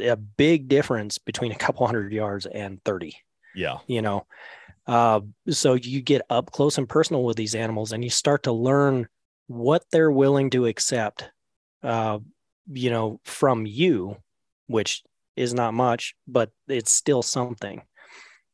a 0.00 0.16
big 0.16 0.68
difference 0.68 1.18
between 1.18 1.52
a 1.52 1.56
couple 1.56 1.86
hundred 1.86 2.12
yards 2.12 2.46
and 2.46 2.82
30 2.84 3.16
yeah. 3.54 3.78
you 3.86 4.02
know 4.02 4.26
uh, 4.86 5.20
so 5.48 5.74
you 5.74 6.02
get 6.02 6.20
up 6.28 6.50
close 6.52 6.76
and 6.76 6.88
personal 6.88 7.24
with 7.24 7.36
these 7.38 7.54
animals 7.54 7.92
and 7.92 8.04
you 8.04 8.10
start 8.10 8.42
to 8.42 8.52
learn 8.52 9.08
what 9.46 9.82
they're 9.90 10.10
willing 10.12 10.50
to 10.50 10.66
accept 10.66 11.30
uh, 11.82 12.18
you 12.70 12.90
know 12.90 13.18
from 13.24 13.66
you 13.66 14.16
which 14.66 15.02
is 15.36 15.54
not 15.54 15.74
much 15.74 16.14
but 16.26 16.50
it's 16.68 16.92
still 16.92 17.22
something 17.22 17.82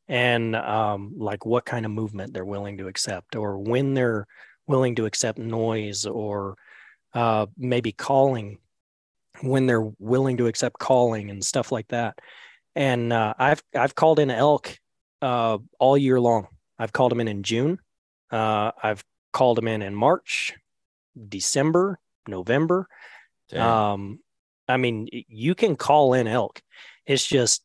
and 0.09 0.57
um, 0.57 1.14
like 1.16 1.47
what 1.47 1.64
kind 1.64 1.87
of 1.87 1.93
movement 1.93 2.35
they're 2.35 2.45
willing 2.45 2.79
to 2.79 2.88
accept 2.88 3.37
or 3.37 3.59
when 3.59 3.95
they're 3.95 4.27
willing 4.66 4.97
to 4.97 5.07
accept 5.07 5.38
noise 5.38 6.05
or 6.07 6.57
uh, 7.14 7.47
maybe 7.57 7.93
calling 7.93 8.59
when 9.43 9.66
they're 9.66 9.90
willing 9.99 10.37
to 10.37 10.47
accept 10.47 10.79
calling 10.79 11.31
and 11.31 11.45
stuff 11.45 11.71
like 11.71 11.87
that 11.88 12.19
and 12.75 13.12
uh, 13.12 13.35
i've 13.38 13.62
i've 13.75 13.95
called 13.95 14.19
in 14.19 14.31
elk 14.31 14.79
uh, 15.23 15.59
all 15.79 15.97
year 15.97 16.21
long. 16.21 16.49
I've 16.79 16.93
called 16.93 17.12
them 17.12 17.21
in 17.21 17.29
in 17.29 17.43
June. 17.43 17.79
Uh, 18.31 18.73
I've 18.83 19.05
called 19.33 19.59
them 19.59 19.69
in 19.69 19.83
in 19.83 19.95
March, 19.95 20.55
December, 21.29 21.99
November. 22.27 22.88
Um, 23.93 24.21
I 24.70 24.76
mean, 24.76 25.09
you 25.11 25.54
can 25.54 25.76
call 25.76 26.14
in 26.14 26.26
elk. 26.26 26.62
It's 27.06 27.26
just 27.26 27.62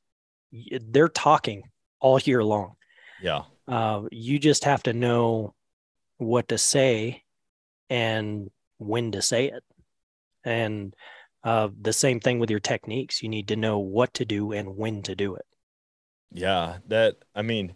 they're 0.51 1.09
talking 1.09 1.63
all 1.99 2.19
year 2.19 2.43
long. 2.43 2.75
yeah. 3.21 3.43
Uh, 3.67 4.03
you 4.11 4.37
just 4.37 4.63
have 4.63 4.83
to 4.83 4.93
know 4.93 5.55
what 6.17 6.47
to 6.49 6.57
say 6.57 7.23
and 7.89 8.51
when 8.77 9.11
to 9.11 9.21
say 9.21 9.47
it. 9.47 9.63
And 10.43 10.95
uh, 11.43 11.69
the 11.79 11.93
same 11.93 12.19
thing 12.19 12.39
with 12.39 12.49
your 12.49 12.59
techniques. 12.59 13.21
You 13.21 13.29
need 13.29 13.47
to 13.49 13.55
know 13.55 13.79
what 13.79 14.13
to 14.15 14.25
do 14.25 14.51
and 14.51 14.75
when 14.75 15.03
to 15.03 15.15
do 15.15 15.35
it. 15.35 15.45
Yeah, 16.31 16.77
that 16.87 17.17
I 17.35 17.43
mean, 17.43 17.75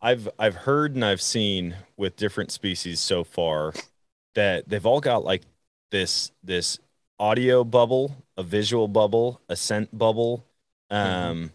I've 0.00 0.28
I've 0.38 0.54
heard 0.54 0.94
and 0.94 1.04
I've 1.04 1.22
seen 1.22 1.76
with 1.96 2.16
different 2.16 2.52
species 2.52 3.00
so 3.00 3.24
far 3.24 3.72
that 4.34 4.68
they've 4.68 4.84
all 4.84 5.00
got 5.00 5.24
like 5.24 5.42
this 5.90 6.30
this 6.42 6.78
audio 7.18 7.64
bubble, 7.64 8.16
a 8.36 8.42
visual 8.42 8.88
bubble, 8.88 9.40
a 9.48 9.56
scent 9.56 9.96
bubble, 9.96 10.44
um, 10.90 11.50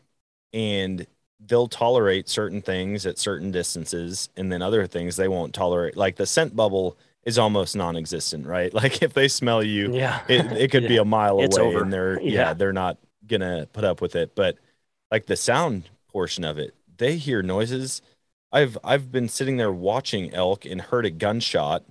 and 0.54 1.06
they'll 1.40 1.68
tolerate 1.68 2.28
certain 2.30 2.62
things 2.62 3.06
at 3.06 3.18
certain 3.18 3.52
distances, 3.52 4.30
and 4.38 4.52
then 4.52 4.62
other 4.62 4.88
things 4.88 5.16
they 5.16 5.28
won't 5.28 5.54
tolerate. 5.54 5.96
Like 5.98 6.16
the 6.18 6.26
scent 6.26 6.56
bubble 6.56 6.98
is 7.24 7.38
almost 7.38 7.76
non-existent, 7.76 8.46
right? 8.48 8.74
Like 8.76 9.02
if 9.04 9.14
they 9.14 9.28
smell 9.28 9.64
you, 9.64 9.94
Yeah. 9.94 10.22
it, 10.28 10.52
it 10.54 10.72
could 10.72 10.88
be 10.88 10.98
a 10.98 11.06
mile 11.06 11.40
It's 11.40 11.58
away 11.58 11.62
over. 11.68 11.84
and 11.84 11.94
they're 11.94 12.20
yeah. 12.28 12.50
Yeah. 12.50 12.54
they're 12.54 12.74
not 12.74 12.98
gonna 13.28 13.68
put 13.74 13.84
up 13.84 14.02
with 14.02 14.16
it 14.16 14.34
but 14.34 14.58
like 15.12 15.26
the 15.28 15.36
sound 15.36 15.90
portion 16.08 16.44
of 16.44 16.58
it 16.58 16.74
they 16.98 17.16
hear 17.18 17.42
noises 17.44 18.02
i've 18.52 18.78
i've 18.84 19.12
been 19.12 19.30
sitting 19.30 19.58
there 19.58 19.72
watching 19.72 20.34
elk 20.34 20.66
and 20.66 20.82
heard 20.82 21.06
a 21.06 21.12
gunshot 21.12 21.84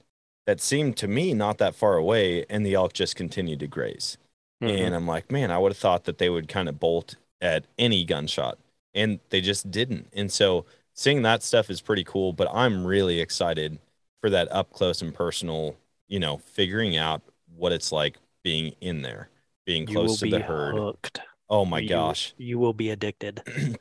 that 0.49 0.63
seemed 0.63 0.97
to 0.97 1.07
me 1.07 1.35
not 1.35 1.59
that 1.59 1.75
far 1.75 1.97
away 1.99 2.47
and 2.49 2.65
the 2.65 2.73
elk 2.73 2.95
just 2.95 3.15
continued 3.17 3.61
to 3.61 3.67
graze 3.67 4.17
Mhm. 4.63 4.87
and 4.87 4.95
i'm 4.95 5.07
like 5.07 5.31
man 5.31 5.51
i 5.51 5.59
would 5.59 5.73
have 5.73 5.79
thought 5.79 6.05
that 6.05 6.17
they 6.17 6.31
would 6.31 6.49
kind 6.49 6.69
of 6.71 6.81
bolt 6.81 7.17
at 7.41 7.65
any 7.79 8.03
gunshot 8.05 8.59
and 8.95 9.21
they 9.29 9.43
just 9.43 9.71
didn't 9.71 10.09
and 10.15 10.33
so 10.33 10.65
seeing 10.95 11.21
that 11.23 11.43
stuff 11.43 11.69
is 11.69 11.83
pretty 11.83 12.03
cool 12.03 12.33
but 12.33 12.49
i'm 12.53 12.87
really 12.87 13.21
excited 13.21 13.79
for 14.23 14.31
that 14.31 14.51
up 14.51 14.73
close 14.73 15.03
and 15.03 15.15
personal 15.15 15.77
you 16.09 16.19
know 16.19 16.39
figuring 16.39 16.97
out 16.97 17.21
what 17.57 17.71
it's 17.73 17.93
like 17.93 18.17
being 18.43 18.75
in 18.81 19.03
there 19.03 19.29
being 19.67 19.85
close 19.87 20.19
to 20.19 20.31
the 20.31 20.41
herd 20.41 20.75
hooked. 20.77 21.21
oh 21.51 21.65
my 21.67 21.81
You- 21.81 21.89
gosh 21.91 22.33
you 22.39 22.59
will 22.59 22.73
be 22.73 22.89
addicted. 22.91 23.43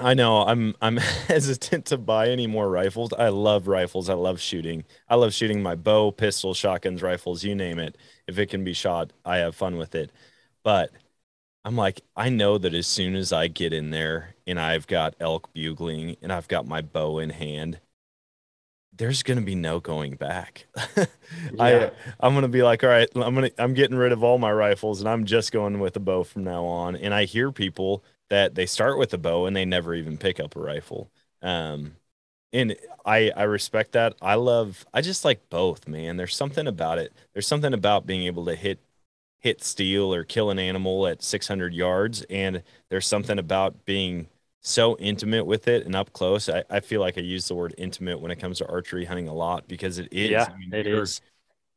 I 0.00 0.14
know 0.14 0.42
I'm 0.42 0.74
I'm 0.80 0.96
hesitant 1.28 1.86
to 1.86 1.98
buy 1.98 2.28
any 2.28 2.46
more 2.46 2.70
rifles. 2.70 3.12
I 3.12 3.28
love 3.28 3.66
rifles. 3.68 4.08
I 4.08 4.14
love 4.14 4.40
shooting. 4.40 4.84
I 5.08 5.16
love 5.16 5.32
shooting 5.34 5.62
my 5.62 5.74
bow, 5.74 6.12
pistol, 6.12 6.54
shotguns, 6.54 7.02
rifles, 7.02 7.42
you 7.44 7.54
name 7.54 7.78
it. 7.78 7.96
If 8.26 8.38
it 8.38 8.46
can 8.50 8.64
be 8.64 8.72
shot, 8.74 9.12
I 9.24 9.38
have 9.38 9.54
fun 9.56 9.76
with 9.76 9.94
it. 9.94 10.12
But 10.62 10.90
I'm 11.64 11.76
like, 11.76 12.02
I 12.16 12.30
know 12.30 12.58
that 12.58 12.74
as 12.74 12.86
soon 12.88 13.16
as 13.16 13.32
I 13.32 13.48
get 13.48 13.72
in 13.74 13.90
there 13.90 14.36
and 14.46 14.60
I've 14.60 14.86
got 14.88 15.16
elk 15.20 15.52
bugling 15.54 16.16
and 16.22 16.32
I've 16.32 16.48
got 16.48 16.66
my 16.68 16.82
bow 16.82 17.18
in 17.20 17.30
hand, 17.30 17.80
there's 18.96 19.22
gonna 19.22 19.42
be 19.42 19.54
no 19.54 19.80
going 19.80 20.16
back. 20.16 20.66
Yeah. 21.50 21.88
I 21.88 21.90
I'm 22.20 22.34
gonna 22.34 22.48
be 22.48 22.62
like, 22.62 22.82
all 22.82 22.90
right, 22.90 23.08
I'm 23.14 23.34
gonna 23.34 23.50
I'm 23.58 23.74
getting 23.74 23.96
rid 23.96 24.12
of 24.12 24.22
all 24.24 24.38
my 24.38 24.52
rifles 24.52 25.00
and 25.00 25.08
I'm 25.08 25.24
just 25.24 25.52
going 25.52 25.78
with 25.78 25.96
a 25.96 26.00
bow 26.00 26.24
from 26.24 26.44
now 26.44 26.64
on. 26.64 26.96
And 26.96 27.14
I 27.14 27.24
hear 27.24 27.52
people 27.52 28.02
that 28.30 28.54
they 28.54 28.66
start 28.66 28.98
with 28.98 29.12
a 29.14 29.18
bow 29.18 29.46
and 29.46 29.56
they 29.56 29.64
never 29.64 29.94
even 29.94 30.18
pick 30.18 30.40
up 30.40 30.56
a 30.56 30.60
rifle. 30.60 31.10
Um, 31.42 31.96
and 32.52 32.76
I 33.06 33.30
I 33.36 33.44
respect 33.44 33.92
that. 33.92 34.14
I 34.22 34.34
love 34.36 34.86
I 34.94 35.00
just 35.02 35.24
like 35.24 35.48
both, 35.50 35.88
man. 35.88 36.16
There's 36.16 36.36
something 36.36 36.66
about 36.66 36.98
it. 36.98 37.12
There's 37.34 37.46
something 37.46 37.74
about 37.74 38.06
being 38.06 38.24
able 38.24 38.46
to 38.46 38.54
hit 38.56 38.80
hit 39.40 39.62
steel 39.62 40.12
or 40.14 40.24
kill 40.24 40.50
an 40.50 40.58
animal 40.58 41.06
at 41.06 41.22
600 41.22 41.74
yards, 41.74 42.22
and 42.30 42.62
there's 42.90 43.06
something 43.06 43.38
about 43.38 43.84
being 43.84 44.28
so 44.62 44.96
intimate 44.98 45.46
with 45.46 45.68
it 45.68 45.86
and 45.86 45.94
up 45.96 46.12
close. 46.12 46.48
I, 46.48 46.64
I 46.70 46.80
feel 46.80 47.00
like 47.00 47.16
I 47.18 47.22
use 47.22 47.48
the 47.48 47.54
word 47.54 47.74
intimate 47.78 48.20
when 48.20 48.30
it 48.32 48.36
comes 48.40 48.58
to 48.58 48.68
archery 48.68 49.04
hunting 49.06 49.28
a 49.28 49.34
lot 49.34 49.68
because 49.68 49.98
it 49.98 50.08
is. 50.12 50.30
yeah, 50.30 50.44
I 50.48 50.58
mean, 50.58 50.72
it 50.72 50.86
you're- 50.90 51.06
is. 51.06 51.20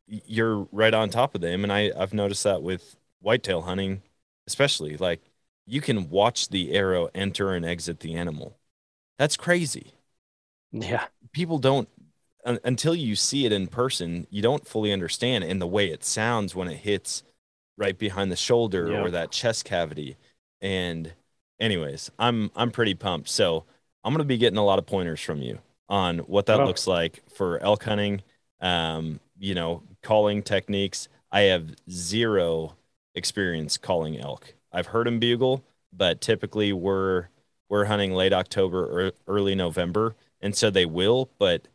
you're 0.08 0.68
right 0.72 0.94
on 0.94 1.10
top 1.10 1.36
of 1.36 1.42
them 1.42 1.64
and 1.64 1.72
I, 1.72 1.92
i've 1.98 2.14
noticed 2.14 2.44
that 2.44 2.62
with 2.62 2.96
whitetail 3.22 3.62
hunting 3.62 4.02
especially 4.48 4.98
like 4.98 5.22
you 5.66 5.82
can 5.82 6.10
watch 6.10 6.50
the 6.50 6.72
arrow 6.74 7.10
enter 7.16 7.54
and 7.54 7.66
exit 7.66 8.00
the 8.00 8.16
animal 8.16 8.58
that's 9.18 9.38
crazy 9.38 9.94
Yeah, 10.72 11.06
people 11.32 11.60
don't 11.60 11.90
un- 12.46 12.60
until 12.64 12.96
you 12.96 13.16
see 13.16 13.46
it 13.46 13.52
in 13.52 13.68
person 13.68 14.28
you 14.30 14.42
don't 14.42 14.68
fully 14.68 14.92
understand 14.94 15.44
and 15.44 15.62
the 15.62 15.68
way 15.68 15.90
it 15.90 16.04
sounds 16.04 16.56
when 16.56 16.68
it 16.68 16.78
hits 16.78 17.24
right 17.78 17.98
behind 17.98 18.32
the 18.32 18.36
shoulder 18.36 18.90
Yeah. 18.92 19.02
or 19.02 19.12
that 19.12 19.32
chest 19.32 19.66
cavity 19.66 20.18
and 20.62 21.14
anyways 21.60 22.12
i'm 22.20 22.52
i'm 22.56 22.72
pretty 22.72 22.94
pumped 22.96 23.30
so 23.30 23.66
i'm 24.04 24.14
going 24.14 24.20
to 24.20 24.26
be 24.26 24.38
getting 24.38 24.58
a 24.58 24.66
lot 24.66 24.80
of 24.80 24.86
pointers 24.86 25.20
from 25.22 25.42
you 25.42 25.60
on 25.90 26.20
what 26.20 26.46
that 26.48 26.60
Oh. 26.60 26.66
looks 26.66 26.88
like 26.88 27.22
for 27.36 27.60
elk 27.60 27.84
hunting. 27.84 28.22
Um, 28.62 29.20
you 29.40 29.56
know, 29.56 29.84
calling 30.04 30.42
techniques. 30.44 31.10
I 31.32 31.42
have 31.42 31.76
zero 31.90 32.76
experience 33.16 33.78
calling 33.78 34.18
elk. 34.20 34.54
I've 34.74 34.88
heard 34.88 35.08
them 35.08 35.20
bugle, 35.20 35.64
but 35.94 36.22
typically 36.22 36.74
we're 36.74 37.28
we're 37.70 37.86
hunting 37.86 38.14
late 38.14 38.34
October 38.34 38.86
or 38.86 39.12
early 39.28 39.56
November, 39.56 40.16
and 40.42 40.56
so 40.56 40.70
they 40.70 40.86
will. 40.86 41.30
But 41.40 41.68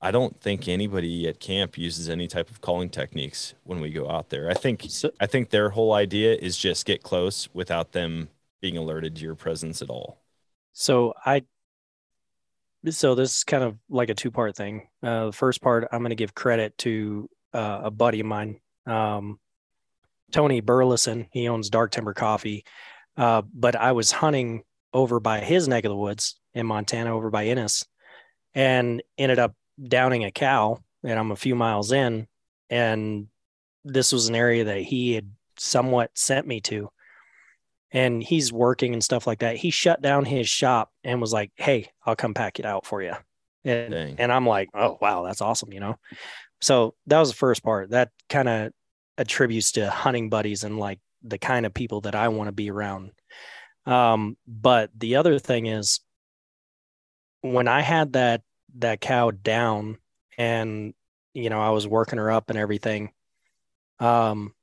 I 0.00 0.10
don't 0.10 0.40
think 0.40 0.68
anybody 0.68 1.26
at 1.28 1.40
camp 1.40 1.78
uses 1.78 2.08
any 2.08 2.26
type 2.28 2.50
of 2.50 2.60
calling 2.60 2.90
techniques 2.90 3.54
when 3.64 3.80
we 3.80 3.90
go 3.90 4.10
out 4.10 4.30
there. 4.30 4.50
I 4.50 4.54
think 4.54 4.86
I 5.20 5.26
think 5.26 5.50
their 5.50 5.70
whole 5.70 5.92
idea 5.92 6.34
is 6.34 6.56
just 6.56 6.86
get 6.86 7.02
close 7.02 7.48
without 7.54 7.92
them 7.92 8.28
being 8.60 8.76
alerted 8.76 9.16
to 9.16 9.22
your 9.22 9.34
presence 9.34 9.82
at 9.82 9.90
all. 9.90 10.18
so 10.72 11.14
I, 11.24 11.42
so 12.90 13.14
this 13.14 13.38
is 13.38 13.44
kind 13.44 13.64
of 13.64 13.76
like 13.88 14.10
a 14.10 14.14
two 14.14 14.30
part 14.30 14.56
thing. 14.56 14.88
Uh, 15.02 15.26
the 15.26 15.32
first 15.32 15.60
part, 15.62 15.88
I'm 15.90 16.00
going 16.00 16.10
to 16.10 16.16
give 16.16 16.34
credit 16.34 16.76
to 16.78 17.28
uh, 17.52 17.80
a 17.84 17.90
buddy 17.90 18.20
of 18.20 18.26
mine, 18.26 18.60
um, 18.86 19.38
Tony 20.32 20.60
Burleson. 20.60 21.26
He 21.32 21.48
owns 21.48 21.70
Dark 21.70 21.90
Timber 21.90 22.14
Coffee. 22.14 22.64
Uh, 23.16 23.42
but 23.52 23.76
I 23.76 23.92
was 23.92 24.12
hunting 24.12 24.62
over 24.92 25.20
by 25.20 25.40
his 25.40 25.68
neck 25.68 25.84
of 25.84 25.90
the 25.90 25.96
woods 25.96 26.38
in 26.54 26.66
Montana, 26.66 27.14
over 27.14 27.30
by 27.30 27.46
Ennis, 27.46 27.84
and 28.54 29.02
ended 29.18 29.38
up 29.38 29.54
downing 29.82 30.24
a 30.24 30.30
cow. 30.30 30.78
And 31.02 31.18
I'm 31.18 31.30
a 31.30 31.36
few 31.36 31.54
miles 31.54 31.92
in, 31.92 32.26
and 32.68 33.28
this 33.84 34.12
was 34.12 34.28
an 34.28 34.34
area 34.34 34.64
that 34.64 34.80
he 34.80 35.12
had 35.12 35.30
somewhat 35.56 36.10
sent 36.14 36.46
me 36.46 36.60
to 36.62 36.90
and 37.92 38.22
he's 38.22 38.52
working 38.52 38.92
and 38.92 39.02
stuff 39.02 39.26
like 39.26 39.38
that. 39.40 39.56
He 39.56 39.70
shut 39.70 40.02
down 40.02 40.24
his 40.24 40.48
shop 40.48 40.92
and 41.04 41.20
was 41.20 41.32
like, 41.32 41.50
"Hey, 41.56 41.90
I'll 42.04 42.16
come 42.16 42.34
pack 42.34 42.58
it 42.58 42.66
out 42.66 42.86
for 42.86 43.02
you." 43.02 43.14
And 43.64 43.90
Dang. 43.90 44.16
and 44.18 44.32
I'm 44.32 44.46
like, 44.46 44.68
"Oh, 44.74 44.98
wow, 45.00 45.24
that's 45.24 45.40
awesome," 45.40 45.72
you 45.72 45.80
know. 45.80 45.96
So 46.60 46.94
that 47.06 47.18
was 47.18 47.30
the 47.30 47.36
first 47.36 47.62
part. 47.62 47.90
That 47.90 48.10
kind 48.28 48.48
of 48.48 48.72
attributes 49.18 49.72
to 49.72 49.90
hunting 49.90 50.28
buddies 50.28 50.64
and 50.64 50.78
like 50.78 51.00
the 51.22 51.38
kind 51.38 51.66
of 51.66 51.74
people 51.74 52.02
that 52.02 52.14
I 52.14 52.28
want 52.28 52.48
to 52.48 52.52
be 52.52 52.70
around. 52.70 53.12
Um, 53.84 54.36
but 54.46 54.90
the 54.96 55.16
other 55.16 55.38
thing 55.38 55.66
is 55.66 56.00
when 57.40 57.68
I 57.68 57.80
had 57.80 58.14
that 58.14 58.42
that 58.78 59.00
cow 59.00 59.30
down 59.30 59.98
and 60.36 60.92
you 61.34 61.48
know 61.48 61.60
I 61.60 61.70
was 61.70 61.86
working 61.86 62.18
her 62.18 62.30
up 62.30 62.50
and 62.50 62.58
everything, 62.58 63.12
um, 64.00 64.54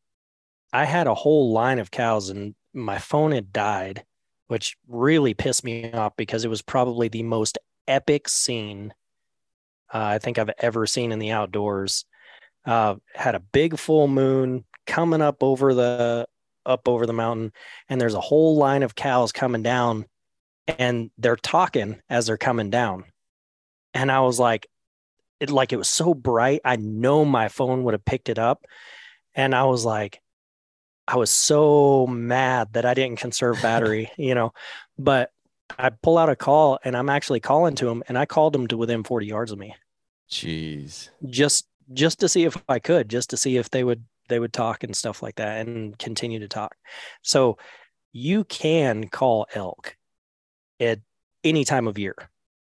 I 0.72 0.86
had 0.86 1.08
a 1.08 1.14
whole 1.14 1.52
line 1.52 1.80
of 1.80 1.92
cows 1.92 2.30
and 2.30 2.56
my 2.74 2.98
phone 2.98 3.32
had 3.32 3.54
died, 3.54 4.04
which 4.48 4.76
really 4.88 5.34
pissed 5.34 5.64
me 5.64 5.92
off 5.92 6.16
because 6.18 6.44
it 6.44 6.50
was 6.50 6.62
probably 6.62 7.08
the 7.08 7.24
most 7.24 7.58
epic 7.88 8.28
scene 8.28 8.94
uh, 9.94 10.00
I 10.00 10.18
think 10.18 10.40
I've 10.40 10.50
ever 10.58 10.88
seen 10.88 11.12
in 11.12 11.20
the 11.20 11.32
outdoors. 11.32 12.06
Uh, 12.66 12.96
had 13.14 13.36
a 13.36 13.40
big 13.40 13.78
full 13.78 14.08
moon 14.08 14.64
coming 14.88 15.22
up 15.22 15.44
over 15.44 15.74
the 15.74 16.28
up 16.66 16.88
over 16.88 17.06
the 17.06 17.14
mountain, 17.14 17.52
and 17.90 18.00
there's 18.00 18.14
a 18.14 18.22
whole 18.22 18.56
line 18.56 18.84
of 18.84 18.96
cows 18.96 19.32
coming 19.32 19.64
down, 19.64 20.06
and 20.68 21.12
they're 21.18 21.36
talking 21.36 22.02
as 22.10 22.26
they're 22.26 22.38
coming 22.38 22.70
down, 22.70 23.06
and 23.94 24.12
I 24.12 24.22
was 24.22 24.40
like, 24.40 24.68
it 25.40 25.50
like 25.50 25.74
it 25.74 25.78
was 25.78 25.90
so 25.90 26.14
bright. 26.14 26.62
I 26.64 26.78
know 26.78 27.26
my 27.26 27.50
phone 27.50 27.84
would 27.84 27.94
have 27.94 28.06
picked 28.06 28.30
it 28.30 28.40
up, 28.40 28.66
and 29.36 29.54
I 29.54 29.66
was 29.66 29.84
like, 29.84 30.22
I 31.08 31.18
was 31.18 31.30
so 31.30 32.08
mad 32.08 32.74
that 32.74 32.86
I 32.86 32.94
didn't 32.94 33.20
conserve 33.20 33.62
battery, 33.62 34.10
you 34.18 34.36
know. 34.36 34.54
But 34.98 35.32
I 35.78 35.90
pull 35.90 36.18
out 36.18 36.30
a 36.30 36.36
call 36.36 36.80
and 36.84 36.96
I'm 36.96 37.10
actually 37.10 37.40
calling 37.40 37.76
to 37.76 37.90
him 37.90 38.04
and 38.08 38.18
I 38.18 38.26
called 38.26 38.56
him 38.56 38.68
to 38.68 38.78
within 38.78 39.04
40 39.04 39.26
yards 39.26 39.52
of 39.52 39.58
me 39.58 39.76
Jeez. 40.30 41.10
just 41.26 41.68
just 41.92 42.20
to 42.20 42.30
see 42.30 42.46
if 42.46 42.56
I 42.70 42.80
could, 42.80 43.10
just 43.10 43.30
to 43.32 43.38
see 43.38 43.58
if 43.58 43.70
they 43.70 43.84
would 43.84 44.04
they 44.30 44.40
would 44.40 44.54
talk 44.54 44.84
and 44.84 44.96
stuff 44.96 45.22
like 45.22 45.36
that 45.36 45.68
and 45.68 45.98
continue 46.00 46.40
to 46.40 46.48
talk. 46.48 46.76
So 47.24 47.58
you 48.14 48.46
can 48.46 49.08
call 49.10 49.48
elk 49.54 49.98
at 50.80 51.00
any 51.44 51.66
time 51.66 51.88
of 51.88 51.98
year. 51.98 52.16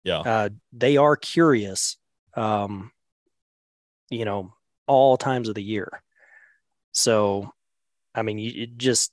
Yeah. 0.02 0.20
Uh, 0.20 0.48
they 0.72 0.96
are 0.96 1.16
curious, 1.16 1.96
um, 2.34 2.90
you 4.10 4.24
know, 4.24 4.52
all 4.86 5.16
times 5.16 5.48
of 5.48 5.54
the 5.54 5.62
year. 5.62 6.02
So, 6.92 7.52
I 8.14 8.22
mean, 8.22 8.38
you 8.38 8.66
just 8.66 9.12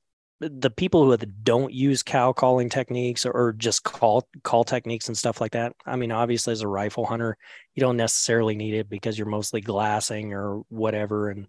the 0.49 0.71
people 0.71 1.05
who 1.05 1.15
don't 1.17 1.71
use 1.71 2.01
cow 2.01 2.33
calling 2.33 2.67
techniques 2.67 3.25
or, 3.25 3.31
or 3.31 3.53
just 3.53 3.83
call 3.83 4.27
call 4.43 4.63
techniques 4.63 5.07
and 5.07 5.17
stuff 5.17 5.39
like 5.39 5.51
that. 5.51 5.73
I 5.85 5.95
mean, 5.95 6.11
obviously, 6.11 6.51
as 6.51 6.61
a 6.61 6.67
rifle 6.67 7.05
hunter, 7.05 7.37
you 7.75 7.81
don't 7.81 7.97
necessarily 7.97 8.55
need 8.55 8.73
it 8.73 8.89
because 8.89 9.17
you're 9.17 9.27
mostly 9.27 9.61
glassing 9.61 10.33
or 10.33 10.63
whatever, 10.69 11.29
and 11.29 11.47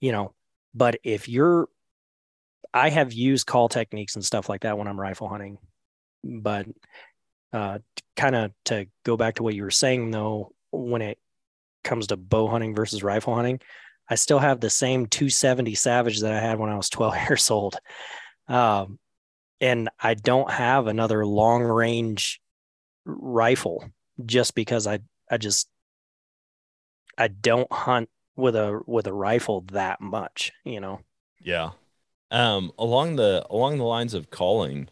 you 0.00 0.12
know. 0.12 0.32
But 0.74 0.98
if 1.04 1.28
you're, 1.28 1.68
I 2.72 2.90
have 2.90 3.12
used 3.12 3.46
call 3.46 3.68
techniques 3.68 4.14
and 4.14 4.24
stuff 4.24 4.48
like 4.48 4.62
that 4.62 4.78
when 4.78 4.88
I'm 4.88 5.00
rifle 5.00 5.28
hunting, 5.28 5.58
but 6.24 6.66
uh, 7.52 7.78
kind 8.16 8.34
of 8.34 8.52
to 8.66 8.86
go 9.04 9.16
back 9.16 9.36
to 9.36 9.42
what 9.42 9.54
you 9.54 9.62
were 9.62 9.70
saying 9.70 10.10
though, 10.10 10.52
when 10.70 11.02
it 11.02 11.18
comes 11.84 12.08
to 12.08 12.16
bow 12.16 12.48
hunting 12.48 12.74
versus 12.74 13.02
rifle 13.02 13.34
hunting, 13.34 13.60
I 14.08 14.14
still 14.14 14.38
have 14.38 14.60
the 14.60 14.70
same 14.70 15.06
270 15.06 15.74
Savage 15.74 16.20
that 16.20 16.32
I 16.32 16.40
had 16.40 16.58
when 16.58 16.70
I 16.70 16.76
was 16.76 16.88
12 16.90 17.14
years 17.28 17.50
old. 17.50 17.76
Um, 18.48 18.98
and 19.60 19.88
I 20.00 20.14
don't 20.14 20.50
have 20.50 20.86
another 20.86 21.24
long 21.24 21.62
range 21.62 22.40
rifle 23.04 23.88
just 24.24 24.54
because 24.54 24.86
I, 24.86 25.00
I 25.30 25.38
just, 25.38 25.68
I 27.18 27.28
don't 27.28 27.70
hunt 27.72 28.08
with 28.36 28.54
a, 28.54 28.80
with 28.86 29.06
a 29.06 29.12
rifle 29.12 29.62
that 29.72 30.00
much, 30.00 30.52
you 30.64 30.80
know? 30.80 31.00
Yeah. 31.40 31.70
Um, 32.30 32.72
along 32.78 33.16
the 33.16 33.46
along 33.50 33.78
the 33.78 33.84
lines 33.84 34.12
of 34.12 34.30
calling, 34.30 34.88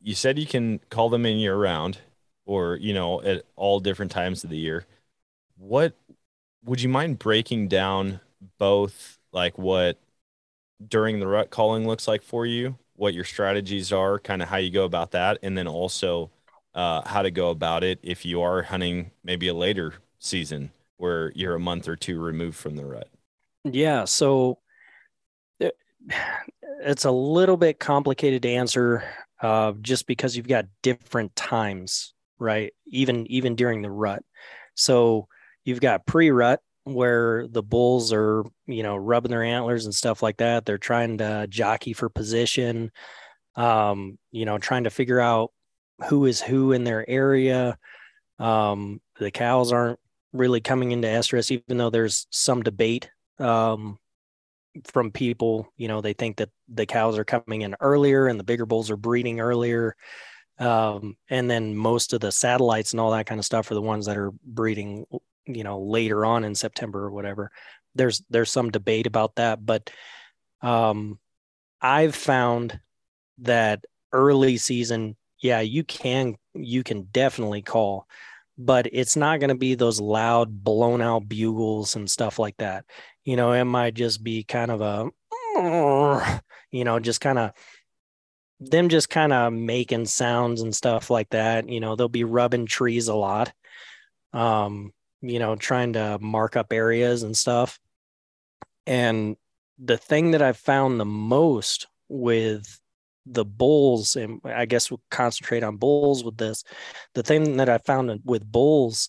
you 0.00 0.14
said 0.14 0.38
you 0.38 0.46
can 0.46 0.80
call 0.88 1.08
them 1.10 1.26
in 1.26 1.36
year 1.36 1.56
round, 1.56 1.98
or 2.46 2.76
you 2.76 2.94
know 2.94 3.20
at 3.22 3.44
all 3.56 3.80
different 3.80 4.12
times 4.12 4.44
of 4.44 4.50
the 4.50 4.56
year. 4.58 4.86
What 5.56 5.94
would 6.64 6.80
you 6.80 6.88
mind 6.88 7.18
breaking 7.18 7.68
down 7.68 8.20
both 8.58 9.18
like 9.32 9.58
what 9.58 9.98
during 10.86 11.20
the 11.20 11.26
rut 11.26 11.50
calling 11.50 11.86
looks 11.86 12.08
like 12.08 12.22
for 12.22 12.46
you, 12.46 12.78
what 12.96 13.14
your 13.14 13.24
strategies 13.24 13.92
are, 13.92 14.18
kind 14.18 14.42
of 14.42 14.48
how 14.48 14.56
you 14.58 14.70
go 14.70 14.84
about 14.84 15.12
that, 15.12 15.38
and 15.42 15.58
then 15.58 15.68
also 15.68 16.30
uh, 16.74 17.06
how 17.08 17.22
to 17.22 17.30
go 17.30 17.50
about 17.50 17.84
it 17.84 18.00
if 18.02 18.24
you 18.24 18.42
are 18.42 18.62
hunting 18.62 19.10
maybe 19.24 19.48
a 19.48 19.54
later 19.54 19.94
season 20.18 20.70
where 20.98 21.32
you're 21.34 21.54
a 21.56 21.60
month 21.60 21.88
or 21.88 21.96
two 21.96 22.20
removed 22.20 22.56
from 22.56 22.76
the 22.76 22.84
rut. 22.86 23.08
Yeah. 23.64 24.04
So 24.04 24.58
it- 25.60 25.76
it's 26.82 27.04
a 27.04 27.10
little 27.10 27.56
bit 27.56 27.78
complicated 27.80 28.42
to 28.42 28.50
answer 28.50 29.04
uh, 29.40 29.72
just 29.82 30.06
because 30.06 30.36
you've 30.36 30.48
got 30.48 30.66
different 30.82 31.34
times, 31.36 32.14
right? 32.38 32.72
Even 32.86 33.26
even 33.28 33.56
during 33.56 33.82
the 33.82 33.90
rut. 33.90 34.22
So 34.74 35.28
you've 35.64 35.80
got 35.80 36.06
pre-rut 36.06 36.60
where 36.84 37.46
the 37.48 37.62
bulls 37.62 38.12
are, 38.12 38.44
you 38.66 38.82
know, 38.82 38.96
rubbing 38.96 39.30
their 39.30 39.42
antlers 39.42 39.86
and 39.86 39.94
stuff 39.94 40.22
like 40.22 40.36
that. 40.36 40.66
They're 40.66 40.78
trying 40.78 41.18
to 41.18 41.46
jockey 41.48 41.94
for 41.94 42.08
position, 42.08 42.92
um, 43.56 44.18
you 44.30 44.44
know, 44.44 44.58
trying 44.58 44.84
to 44.84 44.90
figure 44.90 45.20
out 45.20 45.52
who 46.08 46.26
is 46.26 46.40
who 46.42 46.72
in 46.72 46.84
their 46.84 47.08
area. 47.08 47.78
Um, 48.38 49.00
the 49.18 49.30
cows 49.30 49.72
aren't 49.72 49.98
really 50.32 50.60
coming 50.60 50.92
into 50.92 51.08
estrus, 51.08 51.50
even 51.50 51.78
though 51.78 51.90
there's 51.90 52.26
some 52.30 52.62
debate 52.62 53.08
um, 53.38 53.98
from 54.84 55.10
people. 55.10 55.72
You 55.76 55.88
know, 55.88 56.00
they 56.00 56.12
think 56.12 56.36
that 56.36 56.50
the 56.68 56.84
cows 56.84 57.16
are 57.16 57.24
coming 57.24 57.62
in 57.62 57.76
earlier 57.80 58.26
and 58.26 58.38
the 58.38 58.44
bigger 58.44 58.66
bulls 58.66 58.90
are 58.90 58.96
breeding 58.96 59.40
earlier. 59.40 59.96
Um, 60.58 61.16
and 61.30 61.50
then 61.50 61.74
most 61.74 62.12
of 62.12 62.20
the 62.20 62.30
satellites 62.30 62.92
and 62.92 63.00
all 63.00 63.12
that 63.12 63.26
kind 63.26 63.38
of 63.38 63.44
stuff 63.44 63.70
are 63.70 63.74
the 63.74 63.82
ones 63.82 64.06
that 64.06 64.16
are 64.16 64.32
breeding, 64.44 65.06
you 65.46 65.64
know, 65.64 65.80
later 65.80 66.24
on 66.24 66.44
in 66.44 66.54
September 66.54 67.04
or 67.04 67.10
whatever. 67.10 67.50
There's 67.94 68.22
there's 68.30 68.50
some 68.50 68.70
debate 68.70 69.06
about 69.06 69.36
that, 69.36 69.64
but 69.64 69.90
um, 70.62 71.18
I've 71.80 72.14
found 72.14 72.80
that 73.38 73.84
early 74.12 74.56
season, 74.56 75.16
yeah, 75.40 75.60
you 75.60 75.84
can 75.84 76.36
you 76.54 76.82
can 76.82 77.02
definitely 77.12 77.62
call, 77.62 78.08
but 78.56 78.86
it's 78.92 79.16
not 79.16 79.40
going 79.40 79.48
to 79.48 79.54
be 79.54 79.74
those 79.74 80.00
loud, 80.00 80.64
blown 80.64 81.00
out 81.02 81.28
bugles 81.28 81.96
and 81.96 82.10
stuff 82.10 82.38
like 82.38 82.56
that. 82.58 82.84
You 83.24 83.36
know, 83.36 83.52
it 83.52 83.64
might 83.64 83.94
just 83.94 84.22
be 84.22 84.44
kind 84.44 84.70
of 84.70 84.80
a, 84.80 85.10
you 86.70 86.84
know, 86.84 86.98
just 87.00 87.20
kind 87.20 87.38
of 87.38 87.52
them 88.60 88.88
just 88.88 89.10
kind 89.10 89.32
of 89.32 89.52
making 89.52 90.06
sounds 90.06 90.62
and 90.62 90.74
stuff 90.74 91.10
like 91.10 91.30
that. 91.30 91.68
You 91.68 91.80
know, 91.80 91.96
they'll 91.96 92.08
be 92.08 92.24
rubbing 92.24 92.66
trees 92.66 93.08
a 93.08 93.14
lot, 93.14 93.52
um, 94.32 94.92
you 95.24 95.38
know, 95.38 95.56
trying 95.56 95.94
to 95.94 96.18
mark 96.20 96.56
up 96.56 96.72
areas 96.72 97.22
and 97.22 97.36
stuff. 97.36 97.78
And 98.86 99.36
the 99.78 99.96
thing 99.96 100.32
that 100.32 100.42
I've 100.42 100.56
found 100.56 101.00
the 101.00 101.04
most 101.04 101.86
with 102.08 102.80
the 103.26 103.44
bulls, 103.44 104.16
and 104.16 104.40
I 104.44 104.66
guess 104.66 104.90
we'll 104.90 105.00
concentrate 105.10 105.62
on 105.62 105.76
bulls 105.76 106.22
with 106.22 106.36
this. 106.36 106.64
The 107.14 107.22
thing 107.22 107.56
that 107.56 107.68
I 107.68 107.78
found 107.78 108.20
with 108.24 108.50
bulls 108.50 109.08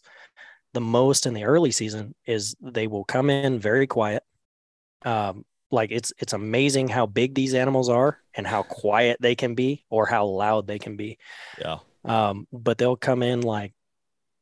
the 0.73 0.82
most 0.82 1.25
in 1.25 1.34
the 1.34 1.45
early 1.45 1.71
season 1.71 2.15
is 2.25 2.56
they 2.62 2.88
will 2.88 3.04
come 3.04 3.30
in 3.30 3.60
very 3.60 3.88
quiet. 3.88 4.23
Um, 5.04 5.45
like 5.71 5.91
it's 5.91 6.13
it's 6.19 6.34
amazing 6.34 6.88
how 6.88 7.06
big 7.06 7.34
these 7.34 7.54
animals 7.54 7.89
are 7.89 8.19
and 8.34 8.45
how 8.45 8.63
quiet 8.63 9.17
they 9.19 9.36
can 9.36 9.56
be 9.56 9.84
or 9.89 10.06
how 10.06 10.25
loud 10.25 10.67
they 10.67 10.80
can 10.80 10.95
be. 10.95 11.17
Yeah. 11.60 11.80
Um, 12.04 12.47
but 12.54 12.78
they'll 12.78 12.95
come 12.95 13.23
in 13.23 13.41
like 13.41 13.73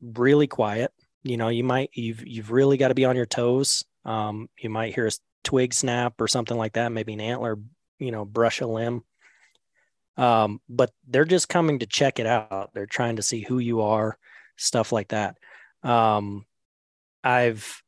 really 0.02 0.48
quiet. 0.48 0.92
You 1.24 1.38
know, 1.38 1.48
you 1.50 1.64
might 1.64 1.90
you've 1.94 2.26
you've 2.26 2.52
really 2.52 2.78
got 2.78 2.90
to 2.90 2.96
be 2.96 3.06
on 3.06 3.16
your 3.16 3.26
toes. 3.26 3.86
Um, 4.06 4.50
you 4.60 4.70
might 4.70 4.94
hear 4.94 5.08
a 5.08 5.12
twig 5.44 5.74
snap 5.74 6.20
or 6.20 6.28
something 6.28 6.58
like 6.58 6.74
that, 6.74 6.92
maybe 6.92 7.14
an 7.14 7.22
antler, 7.22 7.58
you 8.00 8.12
know, 8.12 8.26
brush 8.26 8.62
a 8.62 8.68
limb. 8.68 9.04
Um, 10.18 10.62
but 10.70 10.92
they're 11.08 11.26
just 11.26 11.50
coming 11.50 11.80
to 11.80 11.86
check 11.86 12.20
it 12.20 12.26
out. 12.26 12.72
They're 12.74 12.86
trying 12.86 13.16
to 13.16 13.24
see 13.24 13.42
who 13.42 13.60
you 13.60 13.82
are, 13.82 14.18
stuff 14.58 14.92
like 14.92 15.10
that. 15.10 15.38
Um, 15.82 16.46
I've 17.24 17.82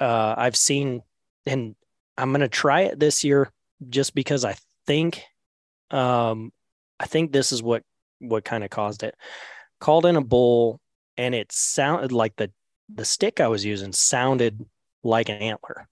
uh, 0.00 0.34
I've 0.36 0.56
seen, 0.56 1.02
and 1.46 1.74
I'm 2.16 2.32
gonna 2.32 2.48
try 2.48 2.82
it 2.82 2.98
this 2.98 3.24
year 3.24 3.50
just 3.88 4.14
because 4.14 4.44
I 4.44 4.56
think, 4.86 5.22
um, 5.90 6.52
I 6.98 7.06
think 7.06 7.32
this 7.32 7.52
is 7.52 7.62
what 7.62 7.82
what 8.18 8.44
kind 8.44 8.64
of 8.64 8.70
caused 8.70 9.02
it. 9.02 9.14
Called 9.80 10.06
in 10.06 10.16
a 10.16 10.20
bull, 10.20 10.80
and 11.18 11.34
it 11.34 11.52
sounded 11.52 12.12
like 12.12 12.36
the 12.36 12.50
the 12.94 13.04
stick 13.04 13.40
I 13.40 13.48
was 13.48 13.64
using 13.66 13.92
sounded 13.92 14.64
like 15.02 15.28
an 15.28 15.36
antler, 15.42 15.86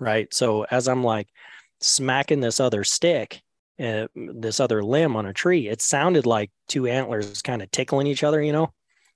right? 0.00 0.32
So 0.34 0.64
as 0.64 0.88
I'm 0.88 1.04
like 1.04 1.28
smacking 1.80 2.40
this 2.40 2.58
other 2.58 2.82
stick, 2.82 3.40
uh, 3.78 4.08
this 4.16 4.58
other 4.58 4.82
limb 4.82 5.14
on 5.14 5.26
a 5.26 5.32
tree, 5.32 5.68
it 5.68 5.80
sounded 5.80 6.26
like 6.26 6.50
two 6.66 6.88
antlers 6.88 7.40
kind 7.42 7.62
of 7.62 7.70
tickling 7.70 8.08
each 8.08 8.24
other, 8.24 8.42
you 8.42 8.52
know, 8.52 8.72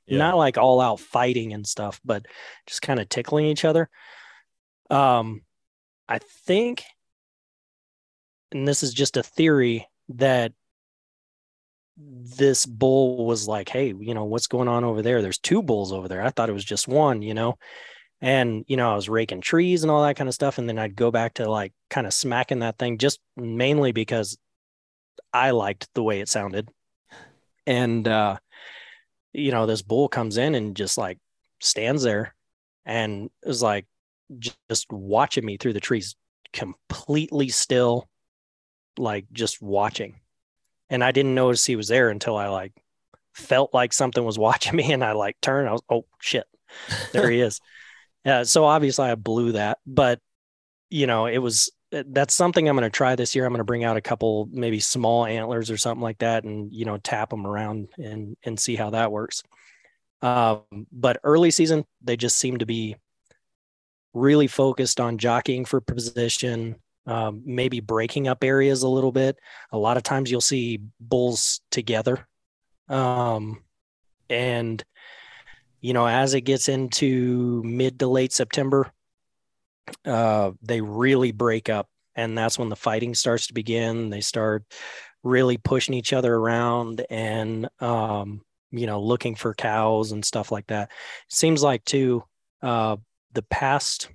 Yeah. 0.07 0.19
not 0.19 0.37
like 0.37 0.59
all 0.59 0.81
out 0.81 1.01
fighting 1.01 1.53
and 1.53 1.67
stuff, 1.67 2.01
but 2.05 2.27
just 2.69 2.83
kind 2.83 3.01
of 3.01 3.09
tickling 3.09 3.47
each 3.47 3.65
other. 3.65 3.89
Um, 4.91 5.43
I 6.09 6.21
think, 6.47 6.85
and 8.53 8.67
this 8.67 8.83
is 8.83 8.95
just 8.95 9.17
a 9.17 9.23
theory 9.23 9.89
that 10.11 10.53
this 11.99 12.65
bull 12.65 13.27
was 13.27 13.49
like, 13.49 13.69
Hey, 13.69 13.93
you 13.99 14.15
know, 14.15 14.25
what's 14.25 14.47
going 14.47 14.69
on 14.69 14.85
over 14.85 15.03
there? 15.03 15.23
There's 15.23 15.39
two 15.39 15.63
bulls 15.63 15.93
over 15.93 16.09
there. 16.09 16.23
I 16.23 16.31
thought 16.31 16.49
it 16.49 16.55
was 16.55 16.65
just 16.65 16.89
one, 16.89 17.23
you 17.23 17.35
know? 17.35 17.59
And, 18.21 18.65
you 18.67 18.77
know, 18.77 18.93
I 18.93 18.97
was 18.97 19.09
raking 19.09 19.41
trees 19.41 19.83
and 19.83 19.91
all 19.91 20.03
that 20.03 20.17
kind 20.17 20.29
of 20.29 20.35
stuff. 20.35 20.59
And 20.59 20.69
then 20.69 20.79
I'd 20.79 20.97
go 20.97 21.11
back 21.11 21.35
to 21.35 21.51
like 21.51 21.73
kind 21.91 22.07
of 22.07 22.13
smacking 22.13 22.61
that 22.61 22.79
thing 22.79 22.99
just 22.99 23.21
mainly 23.37 23.93
because 23.93 24.39
I 25.33 25.51
liked 25.51 25.89
the 25.95 26.03
way 26.03 26.21
it 26.21 26.29
sounded. 26.29 26.69
And, 27.67 28.07
uh, 28.09 28.39
you 29.33 29.53
know, 29.53 29.67
this 29.67 29.83
bull 29.83 30.09
comes 30.09 30.37
in 30.37 30.55
and 30.55 30.77
just 30.77 30.99
like 30.99 31.19
stands 31.61 32.03
there 32.03 32.35
and 32.85 33.31
is 33.45 33.63
like 33.63 33.87
just 34.39 34.87
watching 34.91 35.45
me 35.45 35.57
through 35.57 35.75
the 35.75 35.81
trees, 35.81 36.17
completely 36.53 37.49
still, 37.49 38.09
like 38.97 39.27
just 39.33 39.63
watching. 39.63 40.21
And 40.91 41.05
I 41.05 41.13
didn't 41.13 41.35
notice 41.35 41.65
he 41.65 41.77
was 41.77 41.89
there 41.89 42.11
until 42.11 42.37
I 42.37 42.49
like 42.49 42.73
felt 43.35 43.73
like 43.75 43.93
something 43.93 44.25
was 44.25 44.39
watching 44.49 44.77
me 44.77 44.93
and 44.93 45.05
I 45.05 45.13
like 45.13 45.41
turned. 45.41 45.69
I 45.69 45.73
was, 45.73 45.83
oh 45.91 46.07
shit, 46.21 46.47
there 47.13 47.31
he 47.31 47.41
is. 47.41 47.61
Uh, 48.27 48.45
so 48.45 48.65
obviously 48.65 49.09
I 49.09 49.15
blew 49.15 49.53
that, 49.53 49.79
but 49.87 50.21
you 50.91 51.07
know, 51.07 51.27
it 51.27 51.39
was 51.39 51.71
that's 51.91 52.35
something 52.35 52.69
I'm 52.69 52.77
going 52.77 52.83
to 52.83 52.95
try 52.95 53.15
this 53.17 53.35
year. 53.35 53.47
I'm 53.47 53.53
going 53.53 53.59
to 53.59 53.65
bring 53.65 53.85
out 53.85 53.97
a 53.97 54.03
couple 54.03 54.49
maybe 54.51 54.81
small 54.81 55.25
antlers 55.25 55.71
or 55.71 55.79
something 55.79 56.03
like 56.03 56.19
that, 56.19 56.45
and 56.45 56.73
you 56.73 56.85
know, 56.85 56.99
tap 56.99 57.31
them 57.31 57.47
around 57.47 57.89
and 57.97 58.37
and 58.43 58.61
see 58.61 58.77
how 58.77 58.91
that 58.91 59.13
works. 59.13 59.43
Um, 60.21 60.63
but 60.93 61.21
early 61.25 61.51
season, 61.51 61.85
they 62.03 62.17
just 62.17 62.37
seem 62.37 62.59
to 62.59 62.67
be 62.67 62.97
really 64.13 64.49
focused 64.49 65.01
on 65.01 65.19
jockeying 65.19 65.65
for 65.65 65.81
position, 65.81 66.77
um, 67.09 67.43
maybe 67.45 67.81
breaking 67.81 68.29
up 68.29 68.45
areas 68.45 68.83
a 68.83 68.89
little 68.89 69.13
bit. 69.13 69.39
A 69.73 69.79
lot 69.79 69.97
of 69.97 70.03
times 70.03 70.31
you'll 70.31 70.41
see 70.41 70.81
bulls 71.01 71.61
together, 71.71 72.29
um, 72.89 73.63
and 74.31 74.85
you 75.81 75.93
know, 75.93 76.07
as 76.07 76.35
it 76.35 76.43
gets 76.43 76.69
into 76.69 77.63
mid 77.65 78.01
to 78.01 78.09
late 78.09 78.33
September, 78.33 78.91
uh, 80.05 80.51
they 80.63 80.81
really 80.81 81.33
break 81.33 81.69
up. 81.69 81.89
And 82.17 82.37
that's 82.37 82.59
when 82.59 82.69
the 82.69 82.77
fighting 82.77 83.15
starts 83.15 83.47
to 83.47 83.55
begin. 83.55 84.11
They 84.11 84.21
start 84.21 84.65
really 85.23 85.57
pushing 85.57 85.95
each 85.95 86.13
other 86.13 86.35
around 86.35 87.07
and, 87.11 87.69
um, 87.81 88.43
you 88.73 88.87
know, 88.87 89.01
looking 89.01 89.37
for 89.37 89.55
cows 89.55 90.11
and 90.11 90.25
stuff 90.25 90.51
like 90.51 90.67
that. 90.67 90.91
Seems 91.29 91.63
like, 91.63 91.85
too, 91.85 92.25
uh, 92.61 92.97
the 93.35 93.43
past 93.43 94.09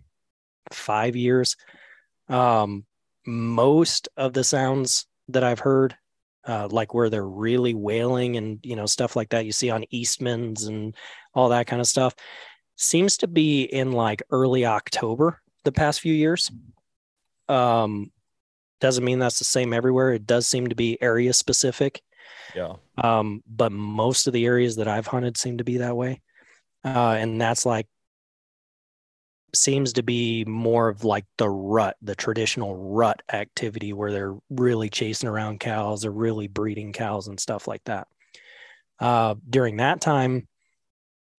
five 0.71 1.15
years, 1.15 1.55
um, 2.29 2.85
most 3.25 4.09
of 4.17 4.33
the 4.33 4.43
sounds 4.43 5.07
that 5.29 5.43
I've 5.43 5.59
heard 5.59 5.95
uh, 6.45 6.67
like 6.69 6.93
where 6.93 7.09
they're 7.09 7.25
really 7.25 7.73
wailing 7.73 8.35
and 8.35 8.59
you 8.63 8.75
know 8.75 8.85
stuff 8.85 9.15
like 9.15 9.29
that 9.29 9.45
you 9.45 9.51
see 9.51 9.69
on 9.69 9.85
Eastman's 9.91 10.65
and 10.65 10.95
all 11.33 11.49
that 11.49 11.67
kind 11.67 11.79
of 11.79 11.87
stuff 11.87 12.13
seems 12.75 13.17
to 13.17 13.27
be 13.27 13.63
in 13.63 13.91
like 13.91 14.21
early 14.29 14.65
October 14.65 15.41
the 15.63 15.71
past 15.71 16.01
few 16.01 16.13
years. 16.13 16.51
Um, 17.47 18.11
doesn't 18.81 19.05
mean 19.05 19.19
that's 19.19 19.39
the 19.39 19.45
same 19.45 19.73
everywhere. 19.73 20.13
It 20.13 20.25
does 20.25 20.47
seem 20.47 20.67
to 20.67 20.75
be 20.75 21.01
area 21.01 21.33
specific. 21.33 22.01
Yeah. 22.55 22.73
Um, 22.97 23.41
but 23.47 23.71
most 23.71 24.27
of 24.27 24.33
the 24.33 24.45
areas 24.45 24.75
that 24.75 24.87
I've 24.87 25.07
hunted 25.07 25.37
seem 25.37 25.59
to 25.59 25.63
be 25.63 25.77
that 25.77 25.95
way. 25.95 26.21
Uh, 26.83 27.15
and 27.17 27.39
that's 27.39 27.65
like 27.65 27.87
seems 29.55 29.93
to 29.93 30.03
be 30.03 30.45
more 30.45 30.89
of 30.89 31.03
like 31.03 31.25
the 31.37 31.49
rut, 31.49 31.95
the 32.01 32.15
traditional 32.15 32.75
rut 32.75 33.21
activity 33.31 33.93
where 33.93 34.11
they're 34.11 34.35
really 34.49 34.89
chasing 34.89 35.29
around 35.29 35.59
cows, 35.59 36.01
they're 36.01 36.11
really 36.11 36.47
breeding 36.47 36.93
cows 36.93 37.27
and 37.27 37.39
stuff 37.39 37.67
like 37.67 37.83
that. 37.85 38.07
Uh, 38.99 39.35
during 39.49 39.77
that 39.77 40.01
time, 40.01 40.47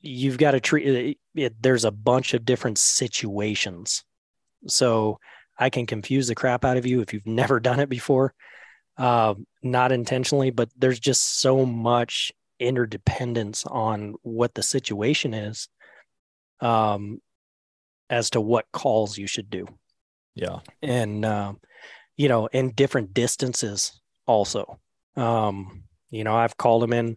you've 0.00 0.38
got 0.38 0.52
to 0.52 0.60
treat 0.60 0.86
it, 0.86 1.18
it, 1.34 1.62
there's 1.62 1.84
a 1.84 1.90
bunch 1.90 2.34
of 2.34 2.44
different 2.44 2.78
situations. 2.78 4.04
So 4.66 5.18
I 5.58 5.70
can 5.70 5.86
confuse 5.86 6.28
the 6.28 6.34
crap 6.34 6.64
out 6.64 6.76
of 6.76 6.86
you 6.86 7.00
if 7.00 7.12
you've 7.12 7.26
never 7.26 7.60
done 7.60 7.80
it 7.80 7.88
before. 7.88 8.34
Uh, 8.96 9.34
not 9.62 9.90
intentionally, 9.90 10.50
but 10.50 10.70
there's 10.76 11.00
just 11.00 11.40
so 11.40 11.66
much 11.66 12.30
interdependence 12.60 13.64
on 13.66 14.14
what 14.22 14.54
the 14.54 14.62
situation 14.62 15.34
is. 15.34 15.68
Um, 16.60 17.20
as 18.14 18.30
to 18.30 18.40
what 18.40 18.70
calls 18.72 19.18
you 19.18 19.26
should 19.26 19.50
do. 19.50 19.66
Yeah. 20.36 20.60
and 20.82 21.24
um, 21.24 21.60
you 22.16 22.28
know 22.28 22.46
in 22.46 22.70
different 22.70 23.12
distances 23.12 24.00
also. 24.26 24.78
Um, 25.16 25.84
you 26.10 26.24
know 26.24 26.34
i've 26.34 26.56
called 26.56 26.82
them 26.82 26.92
in 26.92 27.16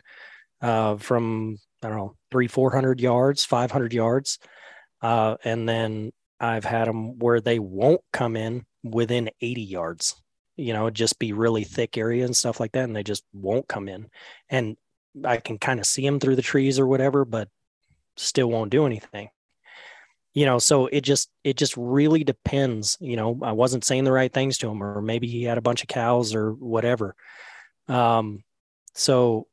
uh, 0.61 0.97
from 0.97 1.57
i 1.83 1.87
don't 1.87 1.97
know 1.97 2.15
three 2.31 2.47
four 2.47 2.71
hundred 2.71 2.99
yards 2.99 3.45
500 3.45 3.93
yards. 3.93 4.39
Uh, 5.01 5.37
and 5.43 5.69
then 5.69 6.11
i've 6.39 6.65
had 6.65 6.87
them 6.87 7.19
where 7.19 7.39
they 7.41 7.59
won't 7.59 8.01
come 8.11 8.35
in 8.35 8.65
within 8.83 9.29
80 9.41 9.61
yards 9.61 10.15
you 10.55 10.73
know 10.73 10.89
just 10.89 11.19
be 11.19 11.33
really 11.33 11.63
thick 11.63 11.97
area 11.97 12.25
and 12.25 12.35
stuff 12.35 12.59
like 12.59 12.71
that 12.71 12.85
and 12.85 12.95
they 12.95 13.03
just 13.03 13.23
won't 13.33 13.67
come 13.67 13.87
in. 13.87 14.07
And 14.49 14.77
i 15.25 15.37
can 15.37 15.57
kind 15.59 15.79
of 15.79 15.85
see 15.85 16.05
them 16.05 16.19
through 16.19 16.35
the 16.35 16.41
trees 16.51 16.79
or 16.79 16.87
whatever 16.87 17.25
but 17.25 17.49
still 18.15 18.49
won't 18.49 18.71
do 18.71 18.85
anything 18.85 19.29
you 20.37 20.45
know 20.45 20.59
so 20.59 20.85
it 20.85 21.01
just 21.01 21.31
it 21.43 21.57
just 21.57 21.75
really 21.75 22.23
depends 22.23 22.95
you 23.01 23.15
know 23.15 23.39
i 23.41 23.51
wasn't 23.51 23.83
saying 23.83 24.03
the 24.03 24.11
right 24.11 24.31
things 24.31 24.59
to 24.59 24.69
him 24.69 24.83
or 24.83 25.01
maybe 25.01 25.25
he 25.25 25.41
had 25.41 25.57
a 25.57 25.63
bunch 25.63 25.81
of 25.81 25.87
cows 25.87 26.35
or 26.35 26.53
whatever 26.53 27.15
um 27.87 28.43
so 28.93 29.47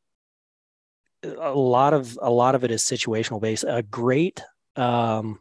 a 1.23 1.55
lot 1.55 1.95
of 1.95 2.19
a 2.21 2.31
lot 2.31 2.55
of 2.55 2.65
it 2.65 2.71
is 2.71 2.83
situational 2.83 3.41
based 3.41 3.65
a 3.67 3.83
great 3.83 4.43
um 4.77 5.41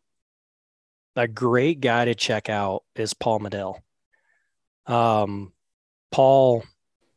a 1.18 1.28
great 1.28 1.82
guy 1.82 2.06
to 2.06 2.16
check 2.16 2.48
out 2.48 2.84
is 2.96 3.14
paul 3.14 3.42
Medel. 3.42 3.82
um 4.88 5.52
paul 6.10 6.64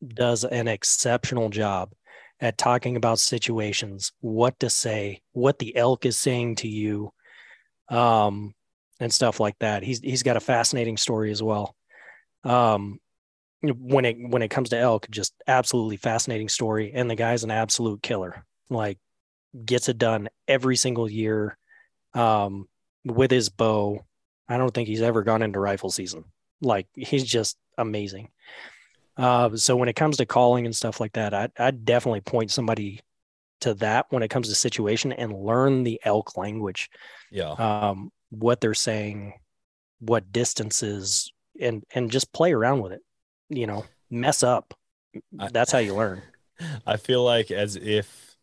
does 0.05 0.43
an 0.43 0.66
exceptional 0.66 1.49
job 1.49 1.93
at 2.41 2.59
talking 2.59 2.97
about 2.97 3.20
situations 3.20 4.11
what 4.18 4.59
to 4.59 4.68
say 4.68 5.22
what 5.31 5.61
the 5.61 5.77
elk 5.77 6.05
is 6.05 6.18
saying 6.18 6.57
to 6.57 6.66
you 6.66 7.12
um, 7.89 8.55
and 9.01 9.12
stuff 9.12 9.41
like 9.41 9.59
that. 9.61 9.82
He's 9.82 10.01
he's 10.01 10.22
got 10.22 10.37
a 10.37 10.41
fascinating 10.41 10.97
story 10.97 11.30
as 11.30 11.43
well. 11.43 11.74
Um, 12.45 13.01
when 13.62 14.05
it 14.05 14.16
when 14.18 14.43
it 14.43 14.49
comes 14.49 14.70
to 14.70 14.78
elk, 14.78 15.07
just 15.11 15.34
absolutely 15.47 15.97
fascinating 15.97 16.49
story, 16.49 16.93
and 16.95 17.11
the 17.11 17.16
guy's 17.16 17.45
an 17.45 17.51
absolute 17.51 18.03
killer. 18.03 18.45
Like 18.68 18.99
gets 19.64 19.89
it 19.89 19.99
done 19.99 20.28
every 20.47 20.76
single 20.76 21.11
year 21.11 21.57
um, 22.14 22.68
with 23.05 23.30
his 23.30 23.49
bow. 23.49 24.05
I 24.49 24.59
don't 24.59 24.72
think 24.72 24.89
he's 24.89 25.03
ever 25.03 25.22
gone 25.22 25.43
into 25.43 25.61
rifle 25.61 25.91
season. 25.91 26.24
Like 26.61 26.87
he's 26.95 27.24
just 27.24 27.57
amazing. 27.76 28.30
Uh, 29.16 29.57
so 29.57 29.76
when 29.76 29.89
it 29.89 29.97
comes 29.97 30.18
to 30.18 30.26
calling 30.26 30.66
and 30.66 30.76
stuff 30.76 31.01
like 31.01 31.14
that, 31.14 31.34
I 31.34 31.49
I 31.59 31.70
definitely 31.70 32.20
point 32.20 32.51
somebody 32.51 33.01
to 33.61 33.74
that 33.74 34.07
when 34.11 34.22
it 34.22 34.28
comes 34.28 34.48
to 34.48 34.54
situation 34.54 35.12
and 35.12 35.32
learn 35.32 35.82
the 35.84 36.00
elk 36.04 36.36
language, 36.36 36.90
Yeah. 37.30 37.50
um, 37.52 38.11
what 38.30 38.61
they're 38.61 38.74
saying, 38.74 39.34
what 40.00 40.30
distances, 40.32 41.32
and 41.61 41.82
and 41.94 42.11
just 42.11 42.32
play 42.32 42.52
around 42.52 42.80
with 42.82 42.92
it. 42.92 43.00
You 43.48 43.66
know, 43.66 43.84
mess 44.11 44.42
up. 44.42 44.74
I- 45.38 45.48
That's 45.48 45.72
how 45.72 45.78
you 45.78 45.94
learn. 45.94 46.22
I 46.86 46.96
feel 46.96 47.24
like 47.24 47.50
as 47.50 47.76
if 47.76 48.36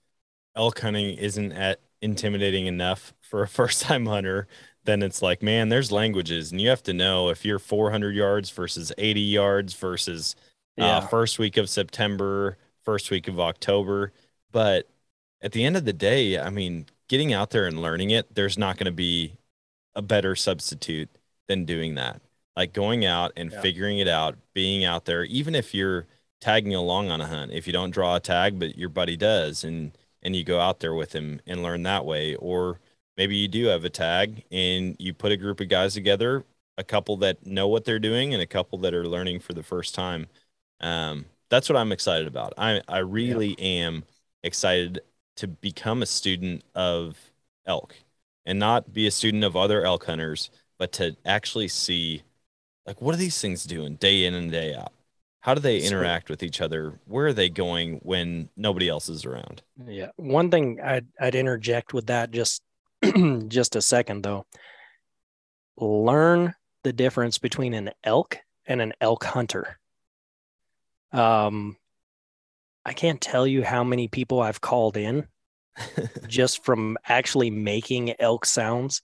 elk 0.55 0.79
hunting 0.79 1.17
isn't 1.17 1.51
at 1.51 1.79
intimidating 2.01 2.65
enough 2.67 3.13
for 3.21 3.43
a 3.43 3.47
first 3.59 3.81
time 3.83 4.05
hunter, 4.05 4.47
then 4.85 5.01
it's 5.01 5.21
like, 5.21 5.41
man, 5.41 5.69
there's 5.69 5.91
languages, 5.91 6.51
and 6.51 6.59
you 6.59 6.69
have 6.69 6.83
to 6.83 6.93
know 6.93 7.29
if 7.29 7.45
you're 7.45 7.59
400 7.59 8.15
yards 8.15 8.49
versus 8.49 8.91
80 8.97 9.21
yards 9.21 9.73
versus 9.73 10.35
uh, 10.77 11.01
first 11.01 11.39
week 11.39 11.55
of 11.57 11.69
September, 11.69 12.57
first 12.83 13.09
week 13.11 13.27
of 13.27 13.39
October. 13.39 14.11
But 14.51 14.89
at 15.43 15.53
the 15.53 15.65
end 15.65 15.77
of 15.77 15.85
the 15.85 15.93
day, 15.93 16.39
I 16.39 16.49
mean, 16.51 16.87
getting 17.09 17.33
out 17.33 17.51
there 17.51 17.67
and 17.67 17.81
learning 17.81 18.11
it, 18.11 18.33
there's 18.35 18.57
not 18.57 18.77
going 18.77 18.85
to 18.87 18.93
be 18.93 19.37
a 19.95 20.01
better 20.01 20.35
substitute 20.35 21.09
than 21.47 21.65
doing 21.65 21.95
that. 21.95 22.21
Like 22.55 22.73
going 22.73 23.05
out 23.05 23.33
and 23.35 23.51
Yeah. 23.51 23.61
figuring 23.61 23.99
it 23.99 24.07
out, 24.07 24.37
being 24.53 24.85
out 24.85 25.05
there, 25.05 25.23
even 25.25 25.55
if 25.55 25.73
you're 25.73 26.07
tagging 26.41 26.75
along 26.75 27.09
on 27.09 27.21
a 27.21 27.27
hunt, 27.27 27.51
if 27.51 27.67
you 27.67 27.73
don't 27.73 27.91
draw 27.91 28.15
a 28.15 28.19
tag, 28.19 28.59
but 28.59 28.77
your 28.77 28.89
buddy 28.89 29.17
does, 29.17 29.63
and 29.63 29.97
and 30.23 30.35
you 30.37 30.43
go 30.45 30.59
out 30.59 30.79
there 30.79 30.93
with 30.93 31.13
him 31.13 31.41
and 31.47 31.61
learn 31.63 31.83
that 31.83 32.05
way, 32.05 32.35
or 32.35 32.79
maybe 33.17 33.35
you 33.35 33.47
do 33.49 33.65
have 33.67 33.83
a 33.85 33.89
tag 33.89 34.45
and 34.51 34.95
you 34.99 35.13
put 35.13 35.31
a 35.33 35.37
group 35.37 35.59
of 35.59 35.67
guys 35.69 35.93
together, 35.95 36.45
a 36.77 36.83
couple 36.83 37.17
that 37.17 37.45
know 37.45 37.67
what 37.67 37.85
they're 37.85 37.99
doing 37.99 38.33
and 38.33 38.41
a 38.41 38.47
couple 38.47 38.77
that 38.79 38.93
are 38.93 39.07
learning 39.07 39.39
for 39.41 39.53
the 39.53 39.63
first 39.63 39.93
time. 39.95 40.27
Um, 40.79 41.25
that's 41.49 41.69
what 41.69 41.77
I'm 41.77 41.91
excited 41.91 42.27
about. 42.27 42.53
I 42.57 42.81
I 42.87 42.99
really 42.99 43.57
am 43.59 44.03
excited 44.43 45.01
to 45.37 45.47
become 45.47 46.01
a 46.01 46.05
student 46.05 46.63
of 46.75 47.17
elk 47.65 47.95
and 48.45 48.59
not 48.59 48.93
be 48.93 49.07
a 49.07 49.11
student 49.11 49.43
of 49.43 49.55
other 49.55 49.85
elk 49.85 50.05
hunters, 50.05 50.49
but 50.77 50.91
to 50.93 51.15
actually 51.25 51.67
see 51.67 52.23
like 52.85 53.01
what 53.01 53.13
are 53.15 53.17
these 53.17 53.39
things 53.39 53.63
doing 53.63 53.95
day 53.95 54.25
in 54.25 54.33
and 54.33 54.51
day 54.51 54.75
out? 54.75 54.91
How 55.41 55.53
do 55.53 55.59
they 55.59 55.79
interact 55.79 56.29
with 56.29 56.41
each 56.41 56.61
other? 56.61 56.99
Where 57.05 57.27
are 57.27 57.33
they 57.33 57.49
going 57.49 57.99
when 58.03 58.49
nobody 58.55 58.87
else 58.87 59.09
is 59.09 59.25
around? 59.25 59.61
Yeah. 59.85 60.11
One 60.15 60.49
thing 60.49 60.79
I'd 60.81 61.07
I'd 61.19 61.35
interject 61.35 61.93
with 61.93 62.07
that 62.07 62.31
just 62.31 62.61
just 63.47 63.75
a 63.75 63.81
second 63.81 64.23
though. 64.23 64.45
Learn 65.77 66.53
the 66.83 66.93
difference 66.93 67.37
between 67.39 67.73
an 67.73 67.91
elk 68.03 68.37
and 68.65 68.81
an 68.81 68.93
elk 69.01 69.23
hunter. 69.23 69.79
Um 71.11 71.77
I 72.85 72.93
can't 72.93 73.21
tell 73.21 73.47
you 73.47 73.63
how 73.63 73.83
many 73.83 74.07
people 74.07 74.41
I've 74.41 74.61
called 74.61 74.97
in 74.97 75.27
just 76.27 76.63
from 76.63 76.97
actually 77.07 77.49
making 77.49 78.19
elk 78.19 78.45
sounds. 78.45 79.01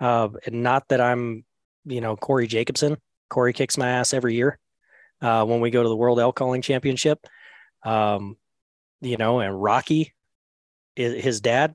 Uh, 0.00 0.28
and 0.46 0.62
not 0.62 0.88
that 0.88 1.00
I'm, 1.00 1.44
you 1.84 2.00
know, 2.00 2.16
Corey 2.16 2.46
Jacobsen. 2.46 2.96
Corey 3.28 3.52
kicks 3.52 3.76
my 3.76 3.88
ass 3.88 4.14
every 4.14 4.34
year 4.34 4.58
uh, 5.20 5.44
when 5.44 5.60
we 5.60 5.70
go 5.70 5.82
to 5.82 5.88
the 5.88 5.96
World 5.96 6.20
Elk 6.20 6.36
Calling 6.36 6.62
Championship. 6.62 7.26
Um, 7.84 8.36
you 9.00 9.16
know, 9.16 9.40
and 9.40 9.60
Rocky, 9.60 10.14
his 10.96 11.40
dad. 11.40 11.74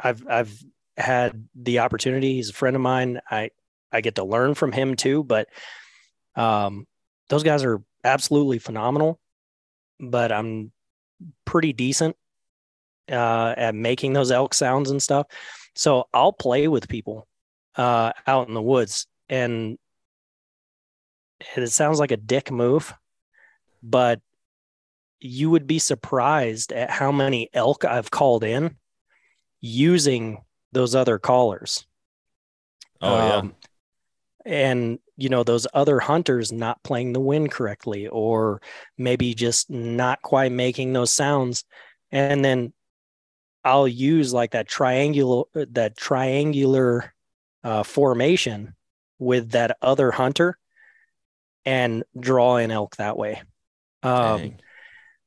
I've 0.00 0.26
I've 0.28 0.52
had 0.96 1.48
the 1.54 1.80
opportunity. 1.80 2.34
He's 2.34 2.50
a 2.50 2.54
friend 2.54 2.74
of 2.74 2.82
mine. 2.82 3.20
I 3.30 3.50
I 3.92 4.00
get 4.00 4.16
to 4.16 4.24
learn 4.24 4.54
from 4.54 4.72
him 4.72 4.96
too. 4.96 5.22
But 5.22 5.48
um, 6.34 6.86
those 7.28 7.42
guys 7.42 7.64
are 7.64 7.82
absolutely 8.02 8.58
phenomenal. 8.58 9.20
But 10.02 10.32
I'm 10.32 10.72
pretty 11.44 11.72
decent 11.72 12.16
uh, 13.10 13.54
at 13.56 13.74
making 13.74 14.12
those 14.12 14.30
elk 14.30 14.52
sounds 14.52 14.90
and 14.90 15.02
stuff. 15.02 15.26
So 15.74 16.08
I'll 16.12 16.32
play 16.32 16.68
with 16.68 16.88
people 16.88 17.26
uh, 17.76 18.12
out 18.26 18.48
in 18.48 18.54
the 18.54 18.62
woods, 18.62 19.06
and 19.28 19.78
it 21.56 21.70
sounds 21.70 21.98
like 21.98 22.10
a 22.10 22.16
dick 22.16 22.50
move, 22.50 22.92
but 23.82 24.20
you 25.20 25.50
would 25.50 25.66
be 25.66 25.78
surprised 25.78 26.72
at 26.72 26.90
how 26.90 27.12
many 27.12 27.48
elk 27.54 27.84
I've 27.84 28.10
called 28.10 28.44
in 28.44 28.76
using 29.60 30.42
those 30.72 30.94
other 30.94 31.18
callers. 31.18 31.86
Oh 33.00 33.16
yeah. 33.16 33.50
And 34.44 34.98
you 35.22 35.28
know 35.28 35.44
those 35.44 35.68
other 35.72 36.00
hunters 36.00 36.50
not 36.50 36.82
playing 36.82 37.12
the 37.12 37.20
wind 37.20 37.52
correctly 37.52 38.08
or 38.08 38.60
maybe 38.98 39.34
just 39.34 39.70
not 39.70 40.20
quite 40.22 40.50
making 40.50 40.92
those 40.92 41.12
sounds 41.12 41.64
and 42.10 42.44
then 42.44 42.72
i'll 43.64 43.86
use 43.86 44.32
like 44.32 44.50
that 44.50 44.66
triangular 44.66 45.44
that 45.54 45.96
triangular 45.96 47.14
uh, 47.62 47.84
formation 47.84 48.74
with 49.20 49.52
that 49.52 49.76
other 49.80 50.10
hunter 50.10 50.58
and 51.64 52.02
draw 52.18 52.56
an 52.56 52.72
elk 52.72 52.96
that 52.96 53.16
way 53.16 53.40
um, 54.02 54.38
Dang. 54.38 54.60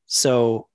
so 0.07 0.67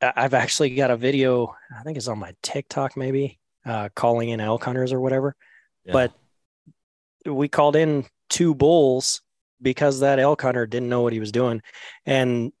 I've 0.00 0.34
actually 0.34 0.74
got 0.74 0.90
a 0.90 0.96
video, 0.96 1.54
I 1.78 1.84
think 1.84 1.96
it's 1.96 2.08
on 2.08 2.18
my 2.18 2.34
TikTok 2.42 2.96
maybe, 2.96 3.38
uh, 3.64 3.88
calling 3.94 4.30
in 4.30 4.40
elk 4.40 4.64
hunters 4.64 4.92
or 4.92 5.00
whatever. 5.00 5.36
Yeah. 5.84 5.92
But 5.92 6.12
we 7.26 7.48
called 7.48 7.76
in 7.76 8.04
two 8.28 8.54
bulls 8.54 9.20
because 9.60 10.00
that 10.00 10.18
elk 10.18 10.42
hunter 10.42 10.66
didn't 10.66 10.88
know 10.88 11.02
what 11.02 11.12
he 11.12 11.20
was 11.20 11.32
doing. 11.32 11.62
And 12.06 12.52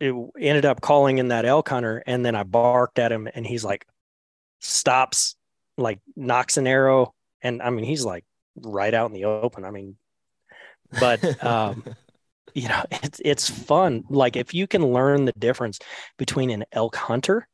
it 0.00 0.14
ended 0.38 0.64
up 0.64 0.80
calling 0.80 1.18
in 1.18 1.28
that 1.28 1.44
elk 1.44 1.68
hunter. 1.68 2.02
And 2.06 2.24
then 2.24 2.34
I 2.34 2.44
barked 2.44 2.98
at 2.98 3.12
him 3.12 3.28
and 3.32 3.46
he's 3.46 3.64
like, 3.64 3.84
stops, 4.60 5.36
like 5.76 6.00
nocks 6.16 6.56
an 6.56 6.66
arrow. 6.66 7.14
And 7.42 7.62
I 7.62 7.70
mean, 7.70 7.84
he's 7.84 8.04
like 8.04 8.24
right 8.56 8.94
out 8.94 9.10
in 9.10 9.14
the 9.14 9.26
open. 9.26 9.64
I 9.64 9.70
mean, 9.70 9.96
but 10.98 11.44
um, 11.44 11.84
you 12.54 12.68
know 12.68 12.82
it's 12.90 13.20
it's 13.24 13.48
fun 13.48 14.04
like 14.08 14.36
if 14.36 14.54
you 14.54 14.66
can 14.66 14.92
learn 14.92 15.24
the 15.24 15.32
difference 15.32 15.78
between 16.16 16.50
an 16.50 16.64
elk 16.72 16.96
hunter 16.96 17.46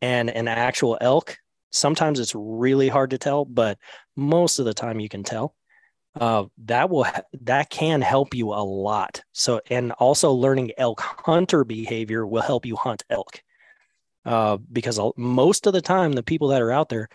and 0.00 0.30
an 0.30 0.48
actual 0.48 0.96
elk 1.00 1.36
sometimes 1.70 2.18
it's 2.18 2.34
really 2.34 2.88
hard 2.88 3.10
to 3.10 3.18
tell 3.18 3.44
but 3.44 3.78
most 4.16 4.58
of 4.58 4.64
the 4.64 4.74
time 4.74 5.00
you 5.00 5.08
can 5.08 5.22
tell 5.22 5.54
uh, 6.18 6.44
that 6.58 6.90
will 6.90 7.06
that 7.42 7.70
can 7.70 8.00
help 8.00 8.34
you 8.34 8.48
a 8.48 8.64
lot 8.64 9.22
so 9.32 9.60
and 9.70 9.92
also 9.92 10.32
learning 10.32 10.72
elk 10.76 11.00
hunter 11.00 11.64
behavior 11.64 12.26
will 12.26 12.42
help 12.42 12.66
you 12.66 12.76
hunt 12.76 13.02
elk 13.10 13.42
uh, 14.26 14.56
because 14.70 15.00
most 15.16 15.66
of 15.66 15.72
the 15.72 15.80
time 15.80 16.12
the 16.12 16.22
people 16.22 16.48
that 16.48 16.62
are 16.62 16.72
out 16.72 16.88
there 16.88 17.08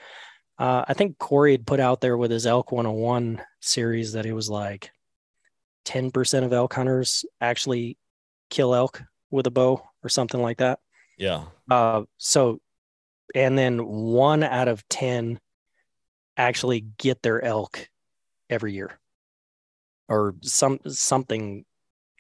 uh, 0.60 0.86
i 0.88 0.94
think 0.94 1.18
corey 1.18 1.52
had 1.52 1.68
put 1.68 1.80
out 1.80 2.02
there 2.02 2.18
with 2.18 2.32
his 2.32 2.48
elk 2.48 2.72
101 2.72 3.42
series 3.60 4.14
that 4.14 4.26
it 4.26 4.34
was 4.34 4.50
like 4.50 4.92
10% 5.86 6.44
of 6.44 6.52
elk 6.52 6.74
hunters 6.74 7.26
actually 7.40 7.98
kill 8.50 8.76
elk 8.76 9.04
with 9.32 9.48
a 9.48 9.52
bow 9.52 9.82
or 10.04 10.10
something 10.10 10.42
like 10.42 10.58
that. 10.58 10.80
yeah. 11.18 11.46
Uh, 11.70 12.04
so, 12.18 12.60
and 13.34 13.58
then 13.58 13.86
one 13.86 14.44
out 14.44 14.68
of 14.68 14.88
10 14.90 15.40
actually 16.38 16.82
get 16.98 17.22
their 17.24 17.44
elk 17.44 17.90
every 18.50 18.74
year 18.74 19.00
or 20.08 20.36
some 20.42 20.80
something 20.88 21.66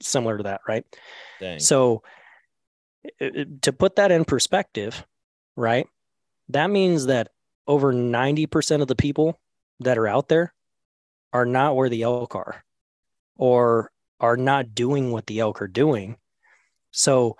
similar 0.01 0.37
to 0.37 0.43
that, 0.43 0.61
right? 0.67 0.85
Dang. 1.39 1.59
So, 1.59 2.03
to 3.19 3.73
put 3.73 3.97
that 3.97 4.11
in 4.11 4.25
perspective, 4.25 5.05
right? 5.55 5.87
That 6.49 6.69
means 6.69 7.05
that 7.05 7.29
over 7.67 7.93
90% 7.93 8.81
of 8.81 8.87
the 8.87 8.95
people 8.95 9.39
that 9.79 9.97
are 9.97 10.07
out 10.07 10.27
there 10.27 10.53
are 11.33 11.45
not 11.45 11.75
where 11.75 11.89
the 11.89 12.03
elk 12.03 12.35
are 12.35 12.63
or 13.37 13.91
are 14.19 14.37
not 14.37 14.73
doing 14.73 15.11
what 15.11 15.27
the 15.27 15.39
elk 15.39 15.61
are 15.61 15.67
doing. 15.67 16.17
So, 16.91 17.37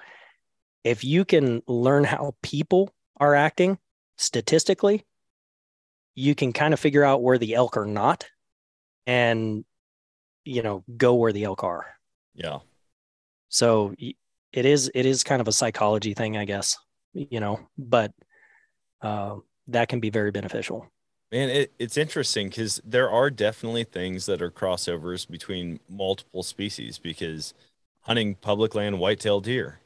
if 0.84 1.04
you 1.04 1.26
can 1.26 1.64
learn 1.68 2.04
how 2.04 2.36
people 2.44 2.94
are 3.18 3.36
acting 3.36 3.78
statistically, 4.18 5.06
you 6.16 6.36
can 6.36 6.54
kind 6.54 6.74
of 6.74 6.80
figure 6.80 7.04
out 7.04 7.22
where 7.22 7.38
the 7.38 7.56
elk 7.56 7.78
are 7.78 7.86
not 7.86 8.26
and, 9.06 9.66
you 10.44 10.62
know, 10.64 10.84
go 10.98 11.16
where 11.16 11.34
the 11.34 11.44
elk 11.44 11.64
are. 11.64 11.86
yeah. 12.34 12.60
So 13.50 13.96
it 13.98 14.66
is 14.66 14.92
it 14.94 15.06
is 15.06 15.24
kind 15.24 15.42
of 15.42 15.48
a 15.48 15.52
psychology 15.52 16.14
thing, 16.14 16.38
I 16.38 16.46
guess, 16.46 16.78
you 17.14 17.40
know, 17.40 17.60
but 17.78 18.12
uh, 19.02 19.36
that 19.68 19.90
can 19.90 20.00
be 20.00 20.10
very 20.10 20.32
beneficial. 20.32 20.88
Man, 21.32 21.50
it, 21.50 21.74
it's 21.80 21.98
interesting 21.98 22.50
because 22.50 22.82
there 22.86 23.10
are 23.10 23.30
definitely 23.30 23.84
things 23.84 24.26
that 24.28 24.42
are 24.42 24.52
crossovers 24.52 25.30
between 25.30 25.80
multiple 25.90 26.44
species 26.44 27.00
because 27.00 27.54
hunting 28.02 28.36
public 28.36 28.76
land 28.76 29.00
whitetail 29.00 29.42
deer, 29.42 29.80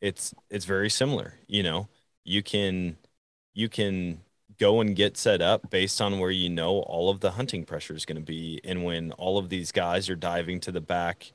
it's 0.00 0.34
it's 0.50 0.64
very 0.64 0.88
similar. 0.88 1.34
You 1.46 1.62
know, 1.62 1.88
you 2.24 2.42
can 2.42 2.96
you 3.54 3.68
can 3.68 4.22
go 4.58 4.80
and 4.80 4.96
get 4.96 5.16
set 5.16 5.42
up 5.42 5.70
based 5.70 6.00
on 6.00 6.18
where 6.18 6.30
you 6.30 6.48
know 6.50 6.80
all 6.80 7.10
of 7.10 7.20
the 7.20 7.32
hunting 7.32 7.64
pressure 7.64 7.94
is 7.94 8.04
going 8.06 8.16
to 8.16 8.22
be. 8.24 8.60
And 8.64 8.84
when 8.84 9.12
all 9.12 9.38
of 9.38 9.48
these 9.48 9.72
guys 9.72 10.08
are 10.10 10.16
diving 10.16 10.60
to 10.60 10.72
the 10.72 10.80
back 10.80 11.32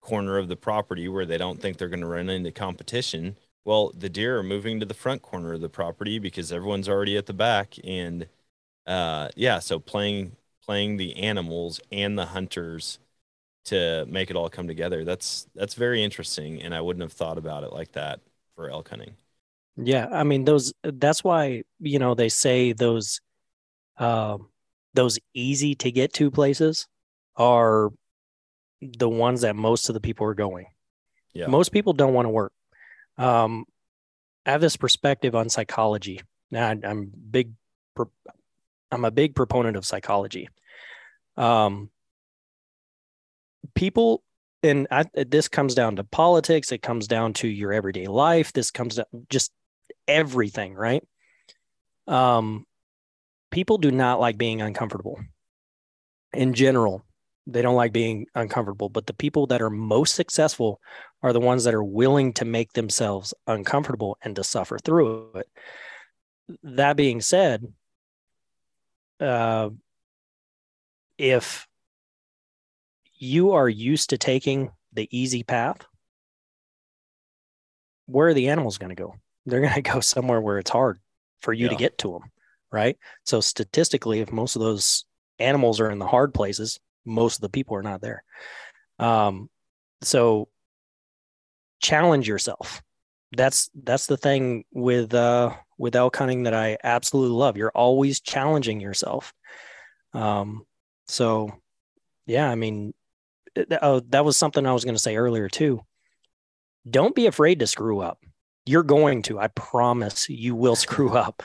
corner 0.00 0.38
of 0.38 0.48
the 0.48 0.56
property 0.56 1.08
where 1.08 1.26
they 1.26 1.38
don't 1.38 1.60
think 1.60 1.78
they're 1.78 1.88
going 1.88 2.00
to 2.00 2.06
run 2.06 2.28
into 2.30 2.50
competition. 2.52 3.36
Well, 3.64 3.92
the 3.96 4.08
deer 4.08 4.38
are 4.38 4.42
moving 4.42 4.80
to 4.80 4.86
the 4.86 4.94
front 4.94 5.22
corner 5.22 5.54
of 5.54 5.60
the 5.60 5.68
property 5.68 6.18
because 6.18 6.52
everyone's 6.52 6.88
already 6.88 7.16
at 7.16 7.26
the 7.26 7.32
back. 7.34 7.76
And 7.84 8.26
uh, 8.86 9.28
yeah, 9.36 9.58
so 9.60 9.78
playing 9.80 10.36
playing 10.64 10.96
the 10.96 11.16
animals 11.16 11.80
and 11.92 12.18
the 12.18 12.26
hunters 12.26 12.98
to 13.66 14.06
make 14.08 14.30
it 14.30 14.36
all 14.36 14.50
come 14.50 14.68
together. 14.68 15.04
That's 15.04 15.48
that's 15.54 15.74
very 15.74 16.02
interesting, 16.04 16.62
and 16.62 16.74
I 16.74 16.80
wouldn't 16.80 17.02
have 17.02 17.12
thought 17.12 17.38
about 17.38 17.64
it 17.64 17.72
like 17.72 17.92
that 17.92 18.20
for 18.56 18.70
elk 18.70 18.90
hunting. 18.90 19.16
Yeah, 19.76 20.08
I 20.10 20.24
mean 20.24 20.44
those. 20.44 20.72
That's 20.82 21.24
why 21.24 21.62
you 21.80 21.98
know 21.98 22.14
they 22.14 22.28
say 22.28 22.72
those, 22.72 23.20
um, 23.96 24.48
those 24.94 25.18
easy 25.34 25.74
to 25.76 25.90
get 25.90 26.12
to 26.14 26.30
places 26.30 26.86
are 27.36 27.90
the 28.80 29.08
ones 29.08 29.42
that 29.42 29.56
most 29.56 29.88
of 29.88 29.94
the 29.94 30.00
people 30.00 30.26
are 30.26 30.34
going. 30.34 30.66
Yeah. 31.32 31.46
Most 31.46 31.72
people 31.72 31.94
don't 31.94 32.12
want 32.12 32.26
to 32.26 32.30
work. 32.30 32.52
Um, 33.16 33.64
I 34.44 34.50
have 34.50 34.60
this 34.60 34.76
perspective 34.76 35.34
on 35.34 35.48
psychology. 35.48 36.20
Now 36.50 36.68
I, 36.68 36.78
I'm 36.84 37.10
big. 37.30 37.52
I'm 38.90 39.06
a 39.06 39.10
big 39.10 39.34
proponent 39.34 39.76
of 39.76 39.86
psychology. 39.86 40.50
Um, 41.38 41.88
people, 43.74 44.22
and 44.62 44.86
I, 44.90 45.06
this 45.14 45.48
comes 45.48 45.74
down 45.74 45.96
to 45.96 46.04
politics. 46.04 46.72
It 46.72 46.82
comes 46.82 47.06
down 47.06 47.32
to 47.34 47.48
your 47.48 47.72
everyday 47.72 48.06
life. 48.06 48.52
This 48.52 48.70
comes 48.70 48.96
down 48.96 49.06
just 49.30 49.50
everything, 50.08 50.74
right? 50.74 51.04
Um, 52.06 52.66
people 53.50 53.78
do 53.78 53.90
not 53.90 54.20
like 54.20 54.38
being 54.38 54.60
uncomfortable. 54.60 55.20
In 56.32 56.54
general, 56.54 57.04
they 57.46 57.62
don't 57.62 57.74
like 57.74 57.92
being 57.92 58.26
uncomfortable. 58.34 58.88
But 58.88 59.06
the 59.06 59.14
people 59.14 59.46
that 59.48 59.62
are 59.62 59.70
most 59.70 60.14
successful 60.14 60.80
are 61.22 61.32
the 61.32 61.40
ones 61.40 61.64
that 61.64 61.74
are 61.74 61.84
willing 61.84 62.32
to 62.34 62.44
make 62.44 62.72
themselves 62.72 63.34
uncomfortable 63.46 64.16
and 64.22 64.36
to 64.36 64.44
suffer 64.44 64.78
through 64.78 65.32
it. 65.34 65.48
That 66.62 66.96
being 66.96 67.20
said, 67.20 67.72
uh, 69.20 69.70
if 71.18 71.66
you 73.14 73.52
are 73.52 73.68
used 73.68 74.10
to 74.10 74.18
taking 74.18 74.70
the 74.92 75.08
easy 75.16 75.42
path, 75.42 75.86
where 78.06 78.28
are 78.28 78.34
the 78.34 78.48
animals 78.48 78.78
going 78.78 78.90
to 78.90 79.00
go? 79.00 79.14
They're 79.46 79.60
going 79.60 79.74
to 79.82 79.82
go 79.82 80.00
somewhere 80.00 80.40
where 80.40 80.58
it's 80.58 80.70
hard 80.70 81.00
for 81.40 81.52
you 81.52 81.68
to 81.68 81.74
get 81.76 81.98
to 81.98 82.12
them, 82.12 82.30
right? 82.70 82.96
So 83.24 83.40
statistically, 83.40 84.20
if 84.20 84.32
most 84.32 84.56
of 84.56 84.62
those 84.62 85.04
animals 85.38 85.80
are 85.80 85.90
in 85.90 85.98
the 85.98 86.06
hard 86.06 86.34
places, 86.34 86.78
most 87.04 87.36
of 87.36 87.40
the 87.40 87.48
people 87.48 87.76
are 87.76 87.82
not 87.82 88.00
there. 88.00 88.22
Um, 88.98 89.50
so 90.02 90.48
challenge 91.80 92.28
yourself. 92.28 92.82
That's 93.32 93.70
that's 93.82 94.06
the 94.06 94.16
thing 94.16 94.64
with 94.72 95.14
uh, 95.14 95.54
with 95.78 95.96
elk 95.96 96.16
hunting 96.16 96.44
that 96.44 96.54
I 96.54 96.76
absolutely 96.84 97.36
love. 97.36 97.56
You're 97.56 97.72
always 97.74 98.20
challenging 98.20 98.80
yourself. 98.80 99.32
Um, 100.12 100.64
so 101.08 101.50
yeah, 102.26 102.48
I 102.48 102.54
mean, 102.54 102.94
it- 103.54 103.72
oh, 103.82 104.00
that 104.10 104.24
was 104.24 104.36
something 104.36 104.66
I 104.66 104.72
was 104.72 104.84
going 104.84 104.94
to 104.94 105.02
say 105.02 105.16
earlier 105.16 105.48
too. 105.48 105.80
Don't 106.88 107.14
be 107.14 107.26
afraid 107.26 107.60
to 107.60 107.66
screw 107.66 108.00
up. 108.00 108.18
You're 108.64 108.82
going 108.82 109.22
to. 109.22 109.38
I 109.38 109.48
promise 109.48 110.28
you 110.28 110.54
will 110.54 110.76
screw 110.76 111.10
up. 111.16 111.42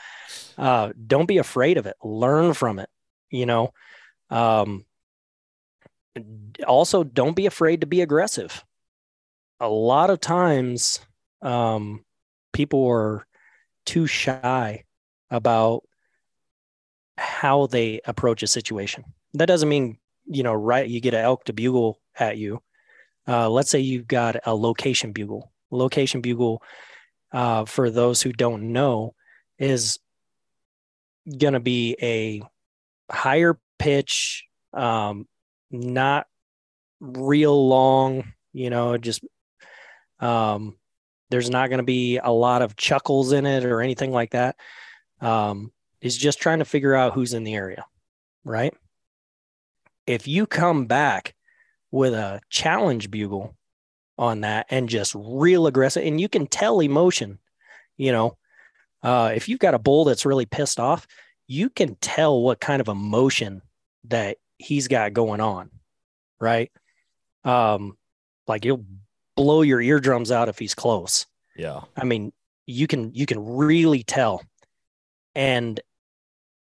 Uh, 0.58 0.92
don't 1.06 1.28
be 1.28 1.38
afraid 1.38 1.78
of 1.78 1.86
it. 1.86 1.96
Learn 2.04 2.54
from 2.54 2.80
it. 2.80 2.90
You 3.30 3.46
know. 3.46 3.74
Um, 4.30 4.86
also, 6.68 7.04
don't 7.04 7.36
be 7.36 7.46
afraid 7.46 7.82
to 7.82 7.88
be 7.88 8.02
aggressive. 8.02 8.64
A 9.60 9.70
lot 9.70 10.10
of 10.10 10.20
times, 10.20 11.00
um, 11.42 12.04
people 12.54 12.88
are 12.88 13.26
too 13.86 14.08
shy 14.08 14.84
about 15.30 15.84
how 17.18 17.68
they 17.68 18.02
approach 18.06 18.44
a 18.44 18.48
situation. 18.48 19.04
That 19.34 19.48
doesn't 19.48 19.70
mean 19.70 19.98
you 20.28 20.44
know, 20.44 20.54
right? 20.54 20.88
You 20.88 21.00
get 21.00 21.14
an 21.14 21.24
elk 21.24 21.46
to 21.46 21.54
bugle 21.54 22.00
at 22.20 22.38
you. 22.38 22.62
Uh, 23.28 23.50
let's 23.50 23.72
say 23.72 23.80
you've 23.80 24.08
got 24.08 24.38
a 24.46 24.54
location 24.54 25.12
bugle. 25.12 25.52
Location 25.72 26.22
bugle, 26.22 26.62
uh, 27.32 27.66
for 27.66 27.90
those 27.90 28.22
who 28.22 28.32
don't 28.32 28.72
know, 28.72 29.14
is 29.60 30.00
going 31.38 31.54
to 31.54 31.60
be 31.60 31.96
a 32.02 32.42
higher 33.12 33.60
pitch, 33.80 34.46
um, 34.74 35.28
not 35.72 36.28
real 37.00 37.68
long. 37.68 38.34
You 38.54 38.70
know, 38.70 38.98
just 38.98 39.24
um, 40.20 40.78
there's 41.30 41.50
not 41.50 41.70
going 41.70 41.80
to 41.80 41.84
be 41.84 42.18
a 42.18 42.32
lot 42.32 42.62
of 42.62 42.76
chuckles 42.76 43.32
in 43.32 43.46
it 43.46 43.66
or 43.66 43.82
anything 43.82 44.12
like 44.12 44.32
that. 44.32 44.56
Um, 45.22 45.72
is 46.00 46.16
just 46.16 46.40
trying 46.40 46.60
to 46.60 46.66
figure 46.66 46.96
out 46.96 47.14
who's 47.14 47.34
in 47.34 47.44
the 47.44 47.56
area, 47.56 47.86
right? 48.44 48.74
if 50.08 50.28
you 50.28 50.48
come 50.48 50.86
back 50.86 51.36
with 51.92 52.14
a 52.14 52.40
challenge 52.50 53.12
bugle 53.12 53.56
on 54.18 54.42
that 54.42 54.66
and 54.70 54.90
just 54.90 55.14
real 55.16 55.68
aggressive 55.68 56.04
and 56.04 56.20
you 56.20 56.28
can 56.28 56.48
tell 56.48 56.80
emotion 56.82 57.40
you 57.98 58.12
know 58.12 58.38
uh, 59.04 59.32
if 59.36 59.48
you've 59.48 59.60
got 59.60 59.76
a 59.76 59.80
bull 59.80 60.06
that's 60.06 60.26
really 60.26 60.46
pissed 60.46 60.80
off 60.80 61.08
you 61.48 61.70
can 61.70 61.96
tell 62.02 62.42
what 62.42 62.60
kind 62.60 62.82
of 62.82 62.88
emotion 62.88 63.62
that 64.06 64.38
he's 64.58 64.88
got 64.88 65.14
going 65.14 65.40
on 65.40 65.70
right 66.40 66.72
um 67.44 67.96
like 68.48 68.66
you'll 68.66 68.86
blow 69.36 69.62
your 69.62 69.80
eardrums 69.80 70.32
out 70.32 70.50
if 70.50 70.58
he's 70.58 70.74
close 70.74 71.28
Yeah. 71.58 71.82
I 71.96 72.06
mean, 72.06 72.32
you 72.66 72.88
can 72.88 73.14
you 73.14 73.26
can 73.26 73.44
really 73.44 74.04
tell. 74.04 74.44
And 75.36 75.80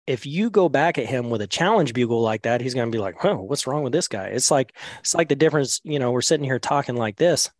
if 0.08 0.24
you 0.24 0.48
go 0.48 0.70
back 0.70 0.96
at 0.96 1.04
him 1.04 1.28
with 1.28 1.42
a 1.42 1.46
challenge 1.46 1.92
bugle 1.92 2.22
like 2.22 2.42
that, 2.42 2.62
he's 2.62 2.72
going 2.72 2.90
to 2.90 2.96
be 2.96 3.00
like, 3.00 3.16
"Huh, 3.18 3.36
what's 3.36 3.66
wrong 3.66 3.82
with 3.82 3.92
this 3.92 4.08
guy?" 4.08 4.28
It's 4.28 4.50
like 4.50 4.74
it's 5.00 5.14
like 5.14 5.28
the 5.28 5.36
difference. 5.36 5.82
You 5.84 5.98
know, 5.98 6.10
we're 6.12 6.22
sitting 6.22 6.44
here 6.44 6.58
talking 6.58 6.96
like 6.96 7.16
this, 7.16 7.50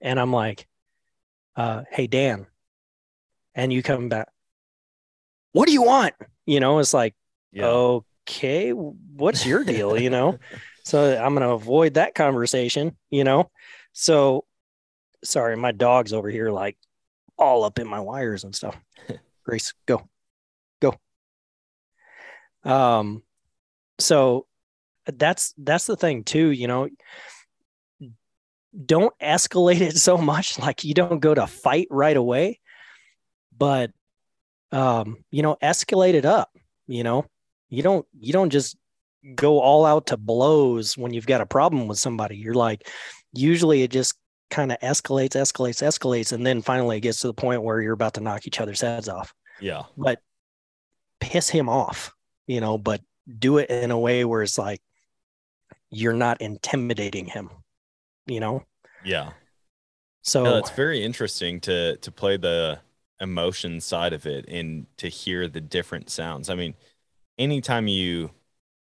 and 0.00 0.18
I'm 0.18 0.32
like, 0.32 0.66
uh, 1.54 1.84
"Hey, 1.92 2.08
Dan," 2.08 2.46
and 3.54 3.72
you 3.72 3.84
come 3.84 4.08
back, 4.08 4.28
"What 5.52 5.66
do 5.66 5.72
you 5.72 5.82
want?" 5.82 6.14
You 6.44 6.58
know, 6.58 6.80
it's 6.80 6.92
like, 6.92 7.14
Yeah. 7.52 7.66
okay, 7.66 8.70
what's 8.72 9.46
your 9.46 9.62
deal? 9.62 9.96
You 9.96 10.10
know, 10.10 10.40
so 10.84 11.16
I'm 11.16 11.34
going 11.36 11.46
to 11.46 11.54
avoid 11.54 11.94
that 11.94 12.16
conversation. 12.16 12.96
You 13.10 13.22
know, 13.22 13.48
so 13.92 14.44
sorry, 15.22 15.56
my 15.56 15.70
dog's 15.70 16.12
over 16.12 16.28
here 16.28 16.50
like 16.50 16.76
all 17.38 17.62
up 17.62 17.78
in 17.78 17.86
my 17.86 18.00
wires 18.00 18.42
and 18.42 18.56
stuff. 18.56 18.76
Grace, 19.44 19.72
go. 19.86 20.08
Um, 22.64 23.22
so 23.98 24.46
that's 25.06 25.54
that's 25.58 25.86
the 25.86 25.96
thing 25.96 26.24
too. 26.24 26.50
You 26.50 26.66
know, 26.66 26.88
don't 28.86 29.14
escalate 29.20 29.80
it 29.80 29.96
so 30.08 30.16
much. 30.16 30.58
Like 30.58 30.84
you 30.84 30.94
don't 30.94 31.20
go 31.20 31.34
to 31.34 31.46
fight 31.46 31.88
right 31.90 32.16
away, 32.16 32.60
but 33.56 33.90
um, 34.70 35.24
you 35.30 35.42
know, 35.42 35.56
escalate 35.62 36.14
it 36.14 36.24
up. 36.24 36.50
You 36.86 37.04
know, 37.04 37.26
you 37.68 37.82
don't 37.82 38.06
you 38.18 38.32
don't 38.32 38.50
just 38.50 38.76
go 39.34 39.60
all 39.60 39.86
out 39.86 40.06
to 40.08 40.16
blows 40.16 40.96
when 40.96 41.12
you've 41.12 41.26
got 41.26 41.40
a 41.40 41.46
problem 41.46 41.86
with 41.86 41.98
somebody. 41.98 42.36
You're 42.36 42.54
like, 42.54 42.88
usually 43.32 43.82
it 43.82 43.90
just 43.90 44.14
kind 44.50 44.72
of 44.72 44.78
escalates, 44.80 45.30
escalates, 45.30 45.82
escalates, 45.82 46.32
and 46.32 46.46
then 46.46 46.62
finally 46.62 46.98
it 46.98 47.00
gets 47.00 47.20
to 47.20 47.28
the 47.28 47.34
point 47.34 47.62
where 47.62 47.80
you're 47.80 47.92
about 47.94 48.14
to 48.14 48.20
knock 48.20 48.46
each 48.46 48.60
other's 48.60 48.80
heads 48.80 49.08
off. 49.08 49.32
Yeah. 49.60 49.84
But 49.96 50.20
piss 51.20 51.48
him 51.48 51.68
off, 51.68 52.12
you 52.46 52.60
know, 52.60 52.78
but 52.78 53.00
do 53.38 53.58
it 53.58 53.70
in 53.70 53.90
a 53.90 53.98
way 53.98 54.24
where 54.24 54.42
it's 54.42 54.58
like 54.58 54.80
you're 55.90 56.12
not 56.14 56.40
intimidating 56.40 57.26
him, 57.26 57.50
you 58.26 58.40
know? 58.40 58.64
Yeah. 59.02 59.32
So 60.22 60.44
No, 60.44 60.56
it's 60.56 60.70
very 60.70 61.02
interesting 61.04 61.60
to 61.62 61.96
to 61.98 62.10
play 62.12 62.36
the 62.36 62.80
emotion 63.20 63.80
side 63.80 64.12
of 64.12 64.26
it 64.26 64.44
and 64.48 64.86
to 64.96 65.08
hear 65.08 65.46
the 65.48 65.60
different 65.60 66.10
sounds. 66.10 66.50
I 66.50 66.54
mean, 66.56 66.74
anytime 67.38 67.88
you 67.88 68.32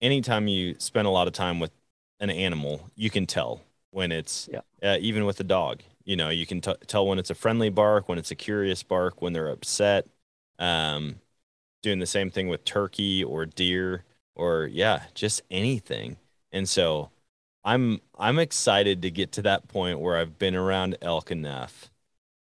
anytime 0.02 0.48
you 0.48 0.76
spend 0.80 1.08
a 1.08 1.12
lot 1.12 1.28
of 1.28 1.34
time 1.34 1.60
with 1.60 1.72
an 2.20 2.30
animal, 2.32 2.92
you 2.96 3.10
can 3.12 3.28
tell 3.28 3.64
when 3.92 4.12
it's 4.12 4.48
Yeah. 4.48 4.62
uh, 4.84 4.98
even 5.02 5.26
with 5.26 5.40
a 5.42 5.44
dog. 5.46 5.84
You 6.06 6.16
know, 6.18 6.30
you 6.30 6.46
can 6.48 6.62
t- 6.62 6.76
tell 6.88 7.08
when 7.08 7.20
it's 7.20 7.32
a 7.32 7.36
friendly 7.36 7.70
bark, 7.70 8.10
when 8.10 8.18
it's 8.20 8.32
a 8.32 8.36
curious 8.36 8.84
bark, 8.84 9.22
when 9.22 9.34
they're 9.34 9.50
upset. 9.52 10.08
Um, 10.60 11.22
doing 11.84 12.00
the 12.00 12.08
same 12.08 12.32
thing 12.32 12.50
with 12.50 12.66
turkey 12.66 13.24
or 13.26 13.48
deer 13.48 14.06
or 14.36 14.68
yeah, 14.68 15.06
just 15.16 15.44
anything. 15.52 16.18
And 16.54 16.70
so 16.70 17.12
I'm 17.66 18.02
I'm 18.18 18.40
excited 18.40 19.02
to 19.04 19.12
get 19.12 19.34
to 19.34 19.44
that 19.44 19.68
point 19.70 20.00
where 20.02 20.18
I've 20.18 20.40
been 20.40 20.56
around 20.56 20.98
elk 21.04 21.32
enough 21.32 21.92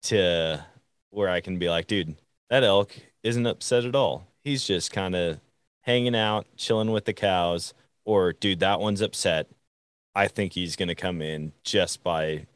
to 0.04 0.64
where 1.10 1.28
I 1.28 1.40
can 1.40 1.58
be 1.58 1.68
like, 1.68 1.86
dude, 1.86 2.16
that 2.50 2.64
elk 2.64 2.96
isn't 3.22 3.46
upset 3.46 3.84
at 3.84 3.94
all. 3.96 4.26
He's 4.44 4.64
just 4.66 4.92
kind 4.92 5.14
of 5.16 5.40
hanging 5.82 6.16
out, 6.16 6.46
chilling 6.56 6.90
with 6.92 7.04
the 7.04 7.12
cows. 7.14 7.74
Or, 8.04 8.32
dude, 8.32 8.60
that 8.60 8.80
one's 8.80 9.00
upset. 9.02 9.48
I 10.14 10.28
think 10.28 10.52
he's 10.52 10.76
going 10.76 10.88
to 10.88 10.94
come 10.94 11.20
in 11.22 11.52
just 11.64 12.02
by 12.02 12.46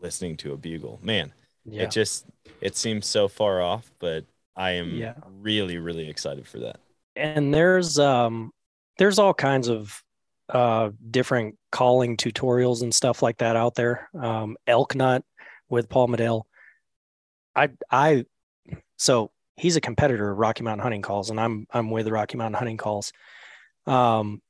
listening 0.00 0.36
to 0.38 0.52
a 0.52 0.56
bugle. 0.56 1.00
Man, 1.02 1.32
Yeah. 1.64 1.82
it 1.84 1.90
just 1.90 2.26
it 2.60 2.76
seems 2.76 3.06
so 3.06 3.28
far 3.28 3.60
off, 3.62 3.90
but 3.98 4.24
I 4.58 4.72
am 4.72 4.90
Yeah. 4.94 5.14
really 5.40 5.78
really 5.78 6.08
excited 6.10 6.46
for 6.46 6.58
that. 6.60 6.80
and 7.16 7.54
there's 7.54 7.98
um 7.98 8.50
there's 8.98 9.18
all 9.18 9.32
kinds 9.32 9.68
of 9.68 10.02
uh 10.50 10.90
different 11.10 11.56
calling 11.72 12.16
tutorials 12.16 12.82
and 12.82 12.92
stuff 12.94 13.22
like 13.22 13.38
that 13.38 13.56
out 13.56 13.74
there 13.74 14.08
um 14.20 14.56
Elknut 14.66 15.22
with 15.68 15.88
paul 15.88 16.08
Medel. 16.08 16.42
i 17.54 17.68
i 17.90 18.24
so 18.96 19.30
he's 19.56 19.76
a 19.76 19.80
competitor 19.80 20.30
of 20.30 20.38
rocky 20.38 20.62
mountain 20.64 20.82
hunting 20.82 21.02
calls 21.02 21.30
and 21.30 21.38
i'm 21.40 21.66
i'm 21.72 21.90
with 21.90 22.08
rocky 22.08 22.36
mountain 22.38 22.58
hunting 22.58 22.76
calls 22.78 23.12
um 23.86 24.40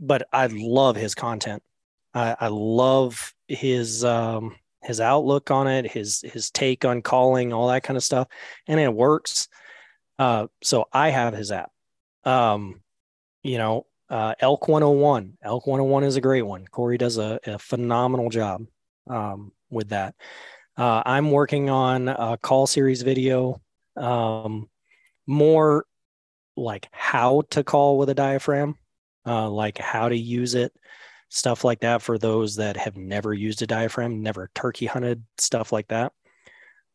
but 0.00 0.26
i 0.32 0.46
love 0.46 0.96
his 0.96 1.14
content 1.14 1.62
i 2.14 2.36
i 2.40 2.48
love 2.48 3.34
his 3.48 4.04
um 4.04 4.54
his 4.82 5.00
outlook 5.00 5.50
on 5.50 5.66
it 5.66 5.90
his 5.90 6.20
his 6.20 6.50
take 6.50 6.84
on 6.84 7.02
calling 7.02 7.52
all 7.52 7.68
that 7.68 7.82
kind 7.82 7.96
of 7.96 8.04
stuff 8.04 8.28
and 8.66 8.78
it 8.78 8.92
works 8.92 9.48
uh 10.18 10.46
so 10.62 10.84
i 10.92 11.10
have 11.10 11.34
his 11.34 11.50
app 11.50 11.70
um, 12.28 12.80
you 13.42 13.58
know, 13.58 13.86
uh, 14.10 14.34
Elk 14.40 14.68
101. 14.68 15.38
Elk 15.42 15.66
101 15.66 16.04
is 16.04 16.16
a 16.16 16.20
great 16.20 16.42
one. 16.42 16.66
Corey 16.66 16.98
does 16.98 17.18
a, 17.18 17.40
a 17.46 17.58
phenomenal 17.58 18.28
job 18.30 18.62
um, 19.08 19.52
with 19.70 19.90
that. 19.90 20.14
Uh, 20.76 21.02
I'm 21.04 21.30
working 21.30 21.70
on 21.70 22.08
a 22.08 22.38
call 22.40 22.66
series 22.66 23.02
video, 23.02 23.60
um, 23.96 24.68
more 25.26 25.86
like 26.56 26.88
how 26.92 27.42
to 27.50 27.64
call 27.64 27.98
with 27.98 28.10
a 28.10 28.14
diaphragm, 28.14 28.76
uh, 29.26 29.48
like 29.48 29.78
how 29.78 30.08
to 30.08 30.16
use 30.16 30.54
it, 30.54 30.72
stuff 31.28 31.64
like 31.64 31.80
that 31.80 32.02
for 32.02 32.18
those 32.18 32.56
that 32.56 32.76
have 32.76 32.96
never 32.96 33.32
used 33.34 33.62
a 33.62 33.66
diaphragm, 33.66 34.22
never 34.22 34.50
turkey 34.54 34.86
hunted, 34.86 35.22
stuff 35.36 35.72
like 35.72 35.88
that. 35.88 36.12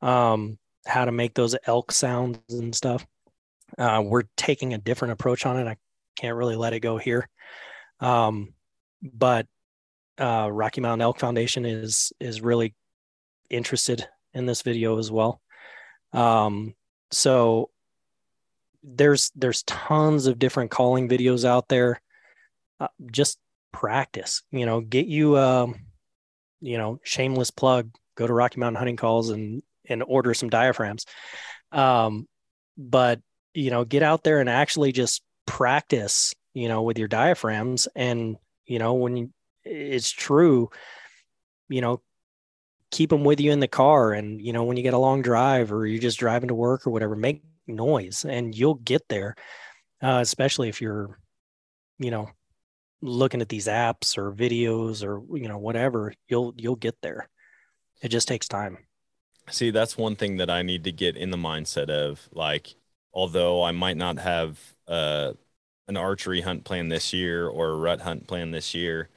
Um, 0.02 0.58
how 0.86 1.06
to 1.06 1.12
make 1.12 1.34
those 1.34 1.56
elk 1.66 1.92
sounds 1.92 2.40
and 2.50 2.76
stuff. 2.76 3.06
Uh, 3.78 4.02
we're 4.06 4.24
taking 4.36 4.74
a 4.74 4.78
different 4.78 5.14
approach 5.14 5.46
on 5.46 5.58
it. 5.58 5.68
I 5.68 5.78
can't 6.16 6.36
really 6.36 6.56
let 6.56 6.74
it 6.74 6.82
go 6.82 6.98
here. 6.98 7.30
Um, 8.00 8.54
but 9.02 9.48
uh, 10.18 10.50
Rocky 10.52 10.82
Mountain 10.82 11.02
Elk 11.02 11.20
Foundation 11.20 11.66
is 11.66 12.14
is 12.20 12.42
really 12.42 12.76
interested 13.50 14.08
in 14.34 14.46
this 14.46 14.62
video 14.62 14.98
as 15.00 15.12
well. 15.12 15.42
Um, 16.12 16.76
so 17.12 17.70
there's 18.84 19.32
there's 19.36 19.64
tons 19.64 20.28
of 20.28 20.40
different 20.40 20.72
calling 20.72 21.08
videos 21.08 21.46
out 21.46 21.70
there. 21.70 22.02
Uh, 22.80 22.88
just 23.12 23.40
practice, 23.74 24.42
you 24.52 24.66
know, 24.66 24.80
get 24.80 25.08
you 25.08 25.38
um, 25.38 25.76
you 26.62 26.78
know, 26.78 27.00
shameless 27.04 27.52
plug. 27.52 27.92
Go 28.16 28.26
to 28.26 28.34
Rocky 28.34 28.60
Mountain 28.60 28.78
Hunting 28.78 28.96
Calls 28.96 29.30
and 29.30 29.62
and 29.90 30.02
order 30.02 30.34
some 30.34 30.50
diaphragms. 30.50 31.06
Um, 31.74 32.28
but 32.78 33.20
you 33.54 33.70
know 33.70 33.86
get 33.86 34.04
out 34.04 34.24
there 34.24 34.40
and 34.40 34.50
actually 34.50 34.92
just 34.92 35.22
practice 35.46 36.34
you 36.54 36.68
know 36.68 36.82
with 36.82 36.98
your 36.98 37.08
diaphragms 37.08 37.88
and 37.96 38.38
you 38.66 38.80
know 38.80 38.94
when 38.94 39.18
you, 39.18 39.30
it's 39.64 40.12
true 40.12 40.70
you 41.70 41.82
know 41.82 42.02
keep 42.92 43.10
them 43.10 43.24
with 43.24 43.40
you 43.40 43.52
in 43.52 43.60
the 43.60 43.68
car 43.68 44.14
and 44.14 44.42
you 44.42 44.54
know 44.54 44.64
when 44.64 44.78
you 44.78 44.84
get 44.84 44.94
a 44.94 45.00
long 45.00 45.22
drive 45.22 45.72
or 45.72 45.86
you're 45.86 46.02
just 46.02 46.20
driving 46.20 46.48
to 46.48 46.56
work 46.56 46.86
or 46.86 46.92
whatever 46.92 47.16
make 47.16 47.44
noise 47.68 48.26
and 48.26 48.56
you'll 48.56 48.76
get 48.76 49.08
there 49.10 49.36
uh, 50.02 50.20
especially 50.22 50.70
if 50.70 50.82
you're 50.82 51.18
you 52.00 52.12
know 52.12 52.30
looking 53.04 53.42
at 53.42 53.50
these 53.50 53.68
apps 53.68 54.18
or 54.18 54.32
videos 54.32 55.04
or 55.04 55.22
you 55.38 55.48
know 55.48 55.58
whatever 55.58 56.14
you'll 56.28 56.54
you'll 56.58 56.76
get 56.76 56.96
there. 57.02 57.30
It 58.02 58.10
just 58.10 58.28
takes 58.28 58.48
time. 58.48 58.78
See, 59.50 59.72
that's 59.72 59.98
one 59.98 60.16
thing 60.16 60.38
that 60.38 60.50
I 60.50 60.62
need 60.62 60.86
to 60.86 60.92
get 60.92 61.18
in 61.18 61.30
the 61.30 61.38
mindset 61.38 61.90
of 61.90 62.28
like 62.32 62.76
although 63.14 63.64
I 63.64 63.72
might 63.72 63.98
not 63.98 64.18
have 64.20 64.58
uh, 64.88 65.34
an 65.88 65.98
archery 65.98 66.42
hunt 66.42 66.64
plan 66.64 66.90
this 66.90 67.14
year 67.14 67.48
or 67.48 67.70
a 67.70 67.78
rut 67.78 68.02
hunt 68.02 68.28
plan 68.28 68.52
this 68.52 68.74
year, 68.74 69.10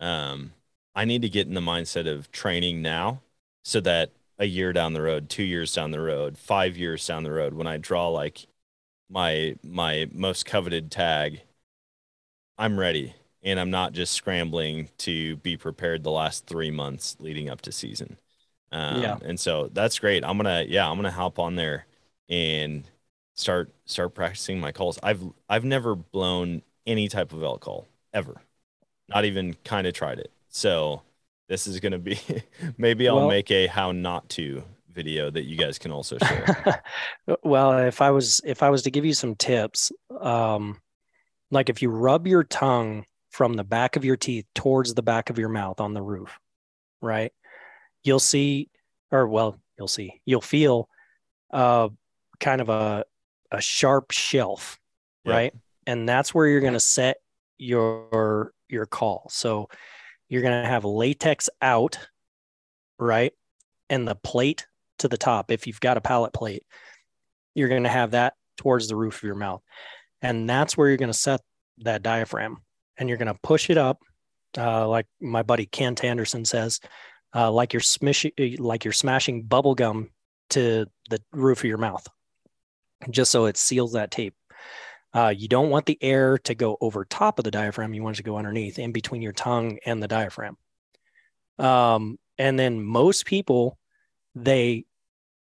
um, 0.00 0.52
I 0.94 1.04
need 1.04 1.22
to 1.22 1.28
get 1.28 1.46
in 1.46 1.54
the 1.54 1.60
mindset 1.60 2.10
of 2.10 2.32
training 2.32 2.80
now 2.82 3.20
so 3.62 3.80
that 3.80 4.10
a 4.38 4.46
year 4.46 4.72
down 4.72 4.94
the 4.94 5.02
road, 5.02 5.28
two 5.28 5.42
years 5.42 5.72
down 5.74 5.90
the 5.90 6.00
road, 6.00 6.38
five 6.38 6.76
years 6.76 7.06
down 7.06 7.22
the 7.22 7.32
road, 7.32 7.54
when 7.54 7.66
I 7.66 7.76
draw 7.76 8.08
like 8.08 8.46
my 9.10 9.56
my 9.62 10.08
most 10.12 10.46
coveted 10.46 10.90
tag, 10.90 11.42
I'm 12.58 12.80
ready 12.80 13.14
and 13.44 13.60
I'm 13.60 13.70
not 13.70 13.92
just 13.92 14.14
scrambling 14.14 14.88
to 14.98 15.36
be 15.36 15.56
prepared 15.56 16.02
the 16.02 16.10
last 16.10 16.46
three 16.46 16.70
months 16.70 17.16
leading 17.20 17.48
up 17.50 17.60
to 17.62 17.72
season. 17.72 18.16
Um, 18.72 19.02
Yeah. 19.02 19.18
And 19.24 19.38
so 19.38 19.68
that's 19.72 19.98
great. 19.98 20.24
I'm 20.24 20.36
gonna 20.36 20.64
yeah, 20.66 20.88
I'm 20.88 20.96
gonna 20.96 21.10
hop 21.10 21.38
on 21.38 21.54
there 21.56 21.86
and 22.28 22.84
start 23.34 23.70
start 23.84 24.14
practicing 24.14 24.58
my 24.60 24.72
calls. 24.72 24.98
I've 25.02 25.22
I've 25.48 25.64
never 25.64 25.94
blown 25.94 26.62
any 26.86 27.08
type 27.08 27.32
of 27.32 27.42
elk 27.42 27.60
call 27.60 27.86
ever. 28.12 28.40
Not 29.08 29.24
even 29.26 29.54
kind 29.64 29.86
of 29.86 29.92
tried 29.92 30.18
it. 30.18 30.30
So 30.48 31.02
this 31.48 31.66
is 31.66 31.78
gonna 31.80 31.98
be 31.98 32.18
maybe 32.78 33.08
I'll 33.08 33.16
Well- 33.16 33.28
make 33.28 33.50
a 33.50 33.66
how 33.66 33.92
not 33.92 34.28
to 34.30 34.64
video 34.90 35.28
that 35.28 35.42
you 35.44 35.56
guys 35.56 35.76
can 35.78 35.90
also 35.90 36.16
share. 36.18 36.82
well, 37.42 37.78
if 37.78 38.00
I 38.00 38.10
was 38.12 38.40
if 38.44 38.62
I 38.62 38.70
was 38.70 38.82
to 38.82 38.90
give 38.90 39.04
you 39.04 39.12
some 39.12 39.34
tips, 39.34 39.90
um, 40.20 40.80
like 41.50 41.68
if 41.68 41.82
you 41.82 41.90
rub 41.90 42.26
your 42.28 42.44
tongue 42.44 43.04
from 43.34 43.54
the 43.54 43.64
back 43.64 43.96
of 43.96 44.04
your 44.04 44.16
teeth 44.16 44.46
towards 44.54 44.94
the 44.94 45.02
back 45.02 45.28
of 45.28 45.40
your 45.40 45.48
mouth 45.48 45.80
on 45.80 45.92
the 45.92 46.00
roof, 46.00 46.38
right? 47.02 47.32
You'll 48.04 48.20
see, 48.20 48.68
or 49.10 49.26
well, 49.26 49.58
you'll 49.76 49.88
see, 49.88 50.20
you'll 50.24 50.40
feel, 50.40 50.88
uh, 51.52 51.88
kind 52.38 52.60
of 52.60 52.68
a 52.68 53.04
a 53.50 53.60
sharp 53.60 54.12
shelf, 54.12 54.78
Yep. 55.24 55.32
right? 55.34 55.54
And 55.86 56.08
that's 56.08 56.32
where 56.32 56.46
you're 56.46 56.60
going 56.60 56.74
to 56.74 56.80
set 56.80 57.16
your 57.58 58.52
your 58.68 58.86
call. 58.86 59.26
So 59.30 59.68
you're 60.28 60.42
going 60.42 60.62
to 60.62 60.68
have 60.68 60.84
latex 60.84 61.50
out, 61.60 61.98
right? 63.00 63.32
And 63.90 64.06
the 64.06 64.14
plate 64.14 64.66
to 64.98 65.08
the 65.08 65.18
top 65.18 65.50
if 65.50 65.66
you've 65.66 65.80
got 65.80 65.96
a 65.96 66.00
palate 66.00 66.32
plate 66.32 66.62
you're 67.54 67.68
going 67.68 67.82
to 67.82 67.88
have 67.88 68.12
that 68.12 68.34
towards 68.56 68.88
the 68.88 68.96
roof 68.96 69.16
of 69.16 69.22
your 69.24 69.34
mouth 69.34 69.60
and 70.22 70.48
that's 70.48 70.76
where 70.76 70.88
you're 70.88 70.96
going 70.96 71.10
to 71.12 71.18
set 71.18 71.40
that 71.78 72.02
diaphragm 72.02 72.58
and 72.98 73.08
you're 73.08 73.18
going 73.18 73.32
to 73.32 73.40
push 73.42 73.70
it 73.70 73.78
up 73.78 74.00
uh, 74.56 74.86
like 74.86 75.06
my 75.20 75.42
buddy 75.42 75.66
kent 75.66 76.04
anderson 76.04 76.44
says 76.44 76.80
uh, 77.34 77.50
like 77.50 77.72
you're 77.72 77.80
smishing 77.80 78.58
like 78.60 78.84
you're 78.84 78.92
smashing 78.92 79.42
bubble 79.42 79.74
gum 79.74 80.10
to 80.50 80.86
the 81.10 81.20
roof 81.32 81.58
of 81.58 81.64
your 81.64 81.78
mouth 81.78 82.06
just 83.10 83.30
so 83.30 83.46
it 83.46 83.56
seals 83.56 83.92
that 83.92 84.10
tape 84.10 84.34
uh, 85.14 85.32
you 85.36 85.46
don't 85.46 85.70
want 85.70 85.86
the 85.86 85.98
air 86.02 86.38
to 86.38 86.56
go 86.56 86.76
over 86.80 87.04
top 87.04 87.38
of 87.38 87.44
the 87.44 87.50
diaphragm 87.50 87.94
you 87.94 88.02
want 88.02 88.16
it 88.16 88.18
to 88.18 88.22
go 88.22 88.36
underneath 88.36 88.78
in 88.78 88.92
between 88.92 89.22
your 89.22 89.32
tongue 89.32 89.78
and 89.86 90.02
the 90.02 90.08
diaphragm 90.08 90.56
um, 91.58 92.18
and 92.38 92.58
then 92.58 92.82
most 92.82 93.26
people 93.26 93.78
they 94.34 94.84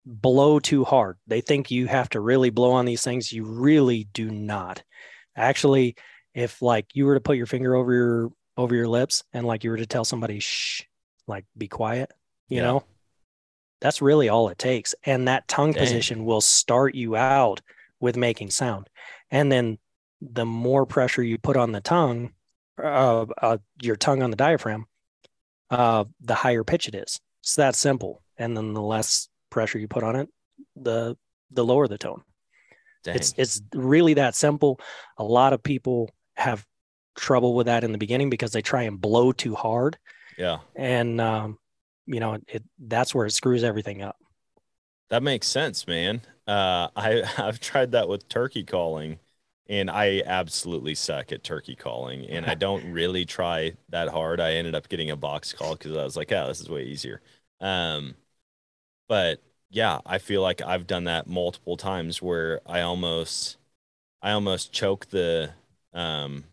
blow 0.07 0.61
too 0.61 0.84
hard. 0.84 1.18
They 1.26 1.40
think 1.40 1.70
you 1.70 1.86
have 1.88 2.09
to 2.11 2.20
really 2.20 2.51
blow 2.51 2.72
on 2.72 2.84
these 2.84 3.03
things. 3.03 3.32
You 3.32 3.44
really 3.44 4.05
do 4.12 4.30
not. 4.30 4.82
Actually, 5.34 5.97
if 6.37 6.61
like 6.61 6.87
you 6.95 7.07
were 7.07 7.14
to 7.14 7.20
put 7.20 7.39
your 7.39 7.47
finger 7.47 7.74
over 7.74 7.93
your 7.93 8.30
over 8.59 8.74
your 8.74 8.87
lips 8.89 9.24
and 9.32 9.47
like 9.47 9.64
you 9.64 9.70
were 9.70 9.78
to 9.78 9.87
tell 9.87 10.05
somebody 10.05 10.39
shh, 10.39 10.82
like 11.26 11.47
be 11.57 11.66
quiet, 11.66 12.12
you 12.49 12.59
Yeah. 12.59 12.62
know, 12.64 12.84
that's 13.80 14.03
really 14.03 14.28
all 14.28 14.49
it 14.51 14.59
takes. 14.59 14.95
And 15.05 15.28
that 15.28 15.49
tongue 15.49 15.72
Dang. 15.72 15.82
position 15.82 16.24
will 16.24 16.43
start 16.43 16.95
you 16.95 17.16
out 17.16 17.62
with 18.01 18.16
making 18.16 18.51
sound. 18.51 18.89
And 19.30 19.51
then 19.51 19.78
the 20.20 20.45
more 20.47 20.84
pressure 20.87 21.22
you 21.22 21.39
put 21.39 21.57
on 21.57 21.72
the 21.72 21.80
tongue, 21.80 22.32
uh, 22.82 23.26
uh, 23.41 23.59
your 23.80 23.97
tongue 23.97 24.22
on 24.22 24.30
the 24.30 24.37
diaphragm, 24.37 24.87
uh, 25.70 26.05
the 26.20 26.34
higher 26.34 26.64
pitch 26.64 26.87
it 26.89 26.95
is. 26.95 27.18
It's 27.43 27.57
that 27.57 27.74
simple. 27.74 28.22
And 28.37 28.55
then 28.55 28.74
the 28.74 28.82
less 28.82 29.28
pressure 29.51 29.78
you 29.78 29.89
put 29.89 30.03
on 30.05 30.16
it, 30.16 30.28
the 30.76 31.16
the 31.51 31.64
lower 31.64 31.89
the 31.89 31.97
tone. 31.99 32.22
Dang. 33.05 33.16
It's 33.16 33.34
it's 33.39 33.62
really 33.74 34.14
that 34.14 34.34
simple. 34.34 34.80
A 35.16 35.24
lot 35.24 35.53
of 35.55 35.62
people 35.62 36.11
have 36.37 36.64
trouble 37.16 37.55
with 37.55 37.66
that 37.66 37.84
in 37.84 37.93
the 37.93 37.99
beginning 37.99 38.30
because 38.30 38.53
they 38.53 38.62
try 38.62 38.82
and 38.82 39.01
blow 39.01 39.32
too 39.32 39.55
hard, 39.55 39.99
yeah. 40.39 40.59
and 40.74 41.20
um, 41.20 41.59
you 42.07 42.20
know 42.20 42.39
it 42.49 42.62
that's 42.78 43.14
where 43.14 43.26
it 43.26 43.32
screws 43.32 43.64
everything 43.64 44.03
up. 44.03 44.16
That 45.09 45.22
makes 45.22 45.47
sense, 45.47 45.87
man. 45.87 46.22
Uh, 46.47 46.89
I 46.97 47.22
I've 47.39 47.61
tried 47.61 47.93
that 47.93 48.09
with 48.09 48.28
turkey 48.28 48.64
calling, 48.64 49.18
and 49.68 49.91
I 49.91 50.22
absolutely 50.24 50.95
suck 50.95 51.32
at 51.32 51.45
turkey 51.45 51.76
calling, 51.76 52.26
and 52.26 52.47
I 52.47 52.55
don't 52.55 52.84
really 52.93 53.24
try 53.24 53.72
that 53.91 54.09
hard. 54.09 54.41
I 54.41 54.53
ended 54.55 54.74
up 54.74 54.89
getting 54.89 55.11
a 55.11 55.16
box 55.16 55.53
call 55.53 55.74
because 55.76 55.97
I 55.97 56.05
was 56.05 56.16
like, 56.16 56.30
"Yeah, 56.30 56.47
this 56.47 56.61
is 56.61 56.68
way 56.68 56.84
easier." 56.84 57.22
Um, 57.61 58.14
but 59.09 59.43
yeah, 59.70 60.01
I 60.07 60.18
feel 60.18 60.43
like 60.43 60.62
I've 60.62 60.87
done 60.87 61.05
that 61.05 61.26
multiple 61.26 61.76
times 61.76 62.22
where 62.22 62.61
I 62.66 62.80
almost, 62.80 63.57
I 64.22 64.32
almost 64.32 64.72
choke 64.72 65.07
the, 65.07 65.53
um, 65.97 66.44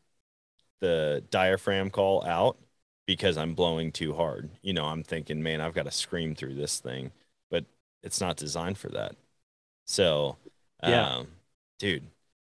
the 0.81 1.23
diaphragm 1.29 1.89
call 1.89 2.25
out 2.25 2.57
because 3.05 3.37
I'm 3.37 3.55
blowing 3.55 3.91
too 3.91 4.13
hard. 4.13 4.49
You 4.61 4.73
know, 4.73 4.85
I'm 4.85 5.03
thinking, 5.03 5.41
man, 5.43 5.61
I've 5.61 5.73
got 5.73 5.83
to 5.85 5.91
scream 5.91 6.35
through 6.35 6.55
this 6.55 6.79
thing, 6.79 7.11
but 7.49 7.65
it's 8.03 8.21
not 8.21 8.37
designed 8.37 8.77
for 8.77 8.89
that. 8.89 9.15
So, 9.85 10.37
Yeah. 10.83 11.07
um, 11.09 11.27
dude, 11.79 12.07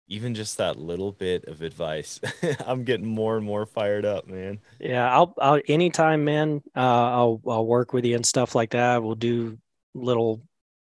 even 0.08 0.36
just 0.36 0.58
that 0.58 0.78
little 0.78 1.12
bit 1.12 1.46
of 1.46 1.62
advice, 1.62 2.20
I'm 2.68 2.84
getting 2.84 3.08
more 3.08 3.38
and 3.38 3.46
more 3.46 3.66
fired 3.66 4.06
up, 4.06 4.28
man. 4.28 4.60
Yeah, 4.80 5.10
I'll 5.14 5.34
I'll 5.40 5.62
anytime, 5.68 6.24
man. 6.26 6.62
Uh, 6.76 6.80
I'll 6.80 7.42
I'll 7.48 7.66
work 7.66 7.94
with 7.94 8.06
you 8.06 8.16
and 8.16 8.26
stuff 8.26 8.56
like 8.56 8.72
that. 8.72 9.02
We'll 9.04 9.16
do 9.16 9.58
little, 9.94 10.42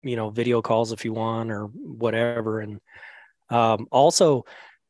you 0.03 0.17
know, 0.17 0.31
video 0.31 0.63
calls 0.63 0.93
if 0.93 1.05
you 1.05 1.13
want 1.13 1.51
or 1.53 1.67
whatever. 1.67 2.61
And 2.61 2.81
um, 3.51 3.89
also, 3.93 4.45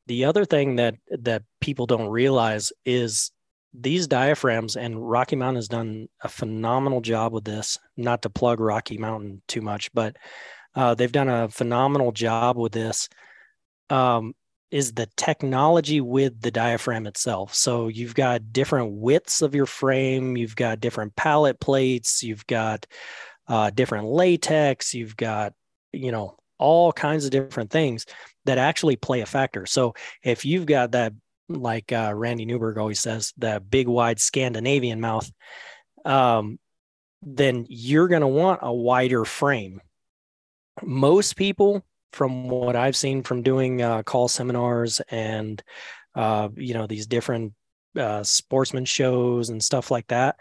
the 0.07 0.25
other 0.25 0.45
thing 0.45 0.77
that 0.77 0.97
that 1.11 1.43
people 1.61 1.87
don't 1.87 2.09
realize 2.09 2.73
is 2.85 3.31
these 3.79 4.07
diaphragms, 4.07 4.77
and 4.77 5.09
Rocky 5.09 5.37
Mountain 5.37 5.57
has 5.57 5.69
done 5.69 6.09
a 6.23 6.29
phenomenal 6.29 7.01
job 7.01 7.33
with 7.33 7.45
this. 7.45 7.79
Not 7.97 8.23
to 8.23 8.31
plug 8.31 8.61
Rocky 8.61 8.99
Mountain 8.99 9.43
too 9.49 9.61
much, 9.61 9.93
but 9.93 10.17
uh, 10.75 10.95
they've 10.95 11.13
done 11.13 11.29
a 11.29 11.49
phenomenal 11.49 12.13
job 12.13 12.57
with 12.57 12.73
this. 12.73 13.09
Um, 13.91 14.35
is 14.71 14.93
the 14.93 15.09
technology 15.17 16.01
with 16.01 16.41
the 16.41 16.51
diaphragm 16.51 17.07
itself. 17.07 17.55
So 17.55 17.89
you've 17.89 18.15
got 18.15 18.53
different 18.53 18.93
widths 18.93 19.41
of 19.43 19.55
your 19.55 19.67
frame, 19.67 20.37
you've 20.37 20.57
got 20.57 20.81
different 20.81 21.15
palate 21.15 21.61
plates, 21.61 22.23
you've 22.23 22.47
got 22.47 22.85
uh, 23.47 23.71
different 23.71 24.09
latex, 24.09 24.93
you've 24.93 25.17
got, 25.17 25.53
you 25.93 26.11
know, 26.11 26.37
all 26.59 26.93
kinds 26.93 27.25
of 27.25 27.31
different 27.31 27.71
things 27.71 28.07
that 28.45 28.59
actually 28.59 28.97
play 28.97 29.21
a 29.21 29.27
factor. 29.27 29.67
So 29.67 29.95
if 30.23 30.45
you've 30.45 30.67
got 30.67 30.93
that, 30.93 31.13
like 31.49 31.93
uh, 31.93 32.13
Randy 32.15 32.45
Newberg 32.45 32.79
always 32.79 33.01
says, 33.01 33.33
that 33.39 33.71
big, 33.71 33.89
wide 33.89 34.21
Scandinavian 34.21 35.01
mouth, 35.01 35.31
um, 36.05 36.59
then 37.23 37.67
you're 37.69 38.09
going 38.09 38.23
to 38.23 38.29
want 38.29 38.61
a 38.63 38.73
wider 38.73 39.25
frame. 39.25 39.81
Most 40.83 41.37
people 41.37 41.85
from 42.13 42.49
what 42.49 42.77
I've 42.77 42.97
seen 42.97 43.23
from 43.23 43.43
doing 43.43 43.83
uh, 43.83 44.03
call 44.03 44.29
seminars 44.29 45.01
and 45.11 45.63
uh, 46.15 46.49
you 46.57 46.73
know 46.73 46.87
these 46.87 47.07
different 47.07 47.53
uh, 47.97 48.23
sportsman 48.23 48.85
shows 48.85 49.51
and 49.51 49.63
stuff 49.63 49.91
like 49.91 50.07
that, 50.09 50.37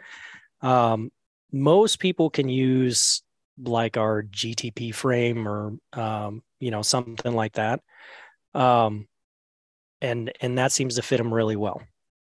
um, 0.62 1.12
most 1.52 2.00
people 2.00 2.30
can 2.30 2.48
use 2.50 3.24
like 3.62 3.98
our 3.98 4.24
GTP 4.24 4.94
frame 4.94 5.48
or 5.48 5.74
um, 5.94 6.44
you 6.60 6.72
know 6.72 6.82
something 6.82 7.34
like 7.34 7.54
that, 7.54 7.82
um, 8.54 9.08
and 10.02 10.32
and 10.42 10.58
that 10.58 10.72
seems 10.72 10.96
to 10.96 11.02
fit 11.02 11.18
them 11.18 11.34
really 11.34 11.56
well. 11.56 11.82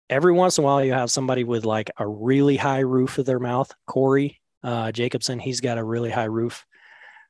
Every 0.09 0.33
once 0.33 0.57
in 0.57 0.63
a 0.63 0.65
while, 0.65 0.83
you 0.83 0.93
have 0.93 1.11
somebody 1.11 1.43
with 1.43 1.65
like 1.65 1.91
a 1.97 2.07
really 2.07 2.57
high 2.57 2.79
roof 2.79 3.17
of 3.17 3.25
their 3.25 3.39
mouth. 3.39 3.71
Corey 3.85 4.41
uh, 4.63 4.91
Jacobsen, 4.91 5.39
he's 5.39 5.61
got 5.61 5.77
a 5.77 5.83
really 5.83 6.09
high 6.09 6.25
roof. 6.25 6.65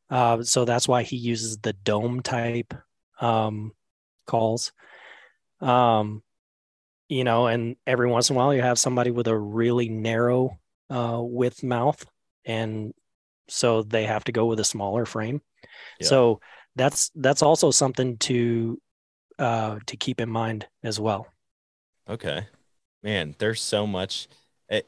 Uh, 0.10 0.44
so 0.44 0.66
that's 0.66 0.88
why 0.88 1.04
he 1.04 1.18
uses 1.18 1.58
the 1.60 1.74
dome 1.74 2.22
type 2.22 2.74
um, 3.22 3.74
calls. 4.26 4.72
Um, 5.62 6.24
you 7.08 7.24
know, 7.24 7.48
and 7.48 7.76
every 7.86 8.10
once 8.10 8.30
in 8.30 8.36
a 8.36 8.40
while 8.40 8.54
you 8.54 8.62
have 8.62 8.80
somebody 8.80 9.12
with 9.12 9.28
a 9.28 9.38
really 9.38 9.90
narrow 9.90 10.58
uh, 10.90 11.20
width 11.22 11.64
mouth, 11.64 12.04
and 12.46 12.94
so 13.50 13.84
they 13.84 14.06
have 14.06 14.24
to 14.26 14.32
go 14.32 14.46
with 14.46 14.60
a 14.60 14.64
smaller 14.64 15.06
frame. 15.06 15.42
Yeah. 16.00 16.08
So 16.08 16.42
that's 16.76 17.12
that's 17.16 17.42
also 17.42 17.72
something 17.72 18.18
to 18.18 18.82
uh, 19.38 19.80
to 19.86 19.98
keep 19.98 20.22
in 20.22 20.30
mind 20.30 20.68
as 20.84 21.00
well. 21.00 21.28
Okay. 22.08 22.48
Man, 23.04 23.36
there's 23.38 23.62
so 23.62 23.88
much. 23.88 24.28
It, 24.68 24.88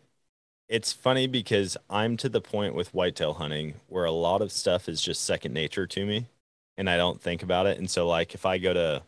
it's 0.68 0.92
funny 0.92 1.28
because 1.28 1.78
I'm 1.90 2.18
to 2.18 2.30
the 2.30 2.42
point 2.42 2.76
with 2.76 2.94
whitetail 2.94 3.34
hunting 3.34 3.76
where 3.88 4.06
a 4.06 4.12
lot 4.12 4.42
of 4.42 4.52
stuff 4.52 4.90
is 4.90 5.02
just 5.02 5.24
second 5.24 5.54
nature 5.54 5.88
to 5.88 6.06
me 6.06 6.28
and 6.78 6.90
I 6.90 6.98
don't 6.98 7.22
think 7.22 7.44
about 7.44 7.68
it. 7.68 7.78
And 7.78 7.90
so, 7.90 8.08
like, 8.08 8.34
if 8.34 8.46
I 8.46 8.58
go 8.58 8.74
to 8.74 9.04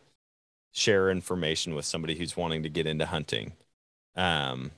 share 0.72 1.10
information 1.10 1.74
with 1.74 1.84
somebody 1.84 2.16
who's 2.16 2.36
wanting 2.36 2.62
to 2.62 2.68
get 2.68 2.86
into 2.86 3.06
hunting, 3.06 3.52
um, 4.16 4.70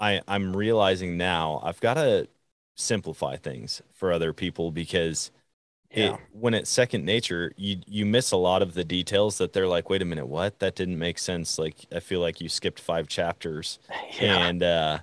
I, 0.00 0.20
I'm 0.26 0.56
realizing 0.56 1.16
now 1.16 1.60
I've 1.62 1.80
got 1.80 1.94
to 1.94 2.28
simplify 2.76 3.36
things 3.36 3.82
for 3.94 4.12
other 4.12 4.32
people 4.34 4.72
because 4.72 5.32
Yeah. 5.90 6.16
it, 6.16 6.20
when 6.32 6.54
it's 6.54 6.70
second 6.70 7.04
nature, 7.04 7.52
you 7.56 7.78
you 7.86 8.06
miss 8.06 8.32
a 8.32 8.36
lot 8.36 8.62
of 8.62 8.74
the 8.74 8.84
details 8.84 9.38
that 9.38 9.52
they're 9.52 9.68
like, 9.68 9.90
wait 9.90 10.02
a 10.02 10.04
minute, 10.04 10.26
what? 10.28 10.58
That 10.60 10.74
didn't 10.76 10.98
make 10.98 11.18
sense. 11.18 11.58
Like 11.58 11.86
I 11.92 12.00
feel 12.00 12.20
like 12.20 12.40
you 12.40 12.48
skipped 12.48 12.80
five 12.80 13.08
chapters. 13.08 13.78
yeah. 14.20 14.50
And 14.50 14.62
uh 14.62 15.00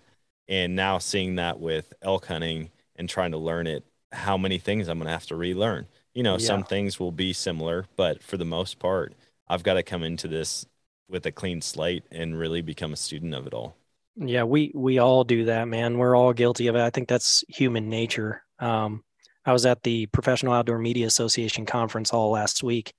and 0.47 0.76
now 0.76 0.97
seeing 0.97 1.36
that 1.36 1.59
with 1.59 1.93
elk 2.01 2.26
hunting 2.28 2.71
and 2.95 3.09
trying 3.09 3.32
to 3.32 3.38
learn 3.38 3.67
it, 3.67 3.84
how 4.11 4.38
many 4.38 4.57
things 4.59 4.88
I'm 4.88 4.97
gonna 4.99 5.09
have 5.11 5.26
to 5.28 5.36
relearn. 5.36 5.88
You 6.13 6.24
know, 6.24 6.38
some 6.38 6.63
things 6.63 6.99
will 6.99 7.11
be 7.11 7.34
similar, 7.34 7.86
but 7.95 8.21
for 8.24 8.38
the 8.38 8.45
most 8.45 8.78
part, 8.80 9.13
I've 9.47 9.63
got 9.63 9.74
to 9.76 9.84
come 9.84 10.03
into 10.03 10.28
this 10.28 10.65
with 11.09 11.26
a 11.26 11.32
clean 11.32 11.61
slate 11.61 12.03
and 12.11 12.38
really 12.38 12.61
become 12.61 12.93
a 12.93 12.95
student 12.97 13.34
of 13.34 13.47
it 13.47 13.53
all. 13.53 13.76
Yeah, 14.16 14.43
we 14.43 14.72
we 14.76 14.99
all 14.99 15.24
do 15.24 15.45
that, 15.45 15.68
man. 15.68 15.97
We're 15.97 16.16
all 16.16 16.34
guilty 16.34 16.68
of 16.68 16.76
it. 16.76 16.82
I 16.82 16.89
think 16.91 17.07
that's 17.07 17.43
human 17.47 17.89
nature. 17.89 18.43
Um, 18.59 19.03
I 19.45 19.51
was 19.53 19.66
at 19.66 19.84
the 19.84 20.05
Professional 20.07 20.53
Outdoor 20.53 20.78
Media 20.78 21.07
Association 21.07 21.66
conference 21.66 22.11
all 22.14 22.30
last 22.32 22.64
week, 22.64 22.93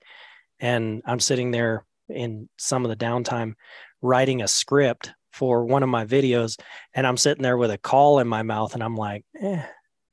and 0.59 1.01
I'm 1.05 1.19
sitting 1.19 1.51
there 1.51 1.85
in 2.09 2.49
some 2.57 2.85
of 2.85 2.89
the 2.89 2.97
downtime 3.05 3.53
writing 4.01 4.41
a 4.41 4.47
script 4.47 5.13
for 5.33 5.65
one 5.65 5.83
of 5.83 5.89
my 5.89 6.05
videos, 6.05 6.59
and 6.93 7.07
I'm 7.07 7.17
sitting 7.17 7.41
there 7.43 7.57
with 7.57 7.71
a 7.71 7.77
call 7.77 8.19
in 8.19 8.27
my 8.27 8.43
mouth, 8.43 8.73
and 8.73 8.83
I'm 8.83 8.95
like, 8.95 9.25
eh, 9.41 9.63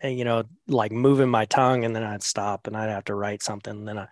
and, 0.01 0.19
you 0.19 0.25
know, 0.25 0.45
like 0.69 0.91
moving 0.91 1.29
my 1.29 1.45
tongue, 1.45 1.85
and 1.85 1.95
then 1.95 2.03
I'd 2.03 2.23
stop, 2.23 2.67
and 2.67 2.77
I'd 2.77 2.89
have 2.91 3.05
to 3.05 3.15
write 3.15 3.43
something. 3.43 3.73
And 3.73 3.87
then 3.87 3.99
I, 3.99 4.07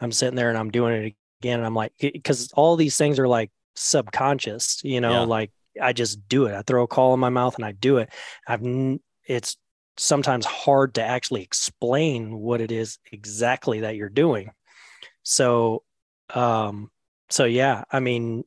I'm 0.00 0.12
sitting 0.12 0.34
there, 0.34 0.48
and 0.48 0.58
I'm 0.58 0.70
doing 0.70 0.92
it 0.94 1.14
again, 1.40 1.60
and 1.60 1.66
I'm 1.66 1.74
like, 1.74 1.92
because 2.00 2.50
all 2.52 2.76
these 2.76 2.96
things 2.98 3.18
are 3.18 3.28
like 3.28 3.50
subconscious, 3.76 4.80
you 4.82 5.00
know, 5.00 5.12
Yeah. 5.12 5.20
like 5.20 5.52
I 5.80 5.92
just 5.92 6.28
do 6.28 6.46
it. 6.46 6.54
I 6.54 6.62
throw 6.62 6.84
a 6.84 6.88
call 6.88 7.14
in 7.14 7.20
my 7.20 7.30
mouth 7.30 7.56
and 7.56 7.64
I 7.64 7.72
do 7.72 7.98
it. 7.98 8.10
I've 8.46 8.62
it's 9.24 9.56
sometimes 9.96 10.44
hard 10.44 10.94
to 10.94 11.02
actually 11.02 11.42
explain 11.42 12.38
what 12.38 12.60
it 12.60 12.70
is 12.70 12.98
exactly 13.10 13.80
that 13.80 13.96
you're 13.96 14.08
doing. 14.08 14.50
So 15.22 15.82
um 16.34 16.90
so 17.30 17.44
yeah, 17.44 17.84
I 17.90 18.00
mean 18.00 18.44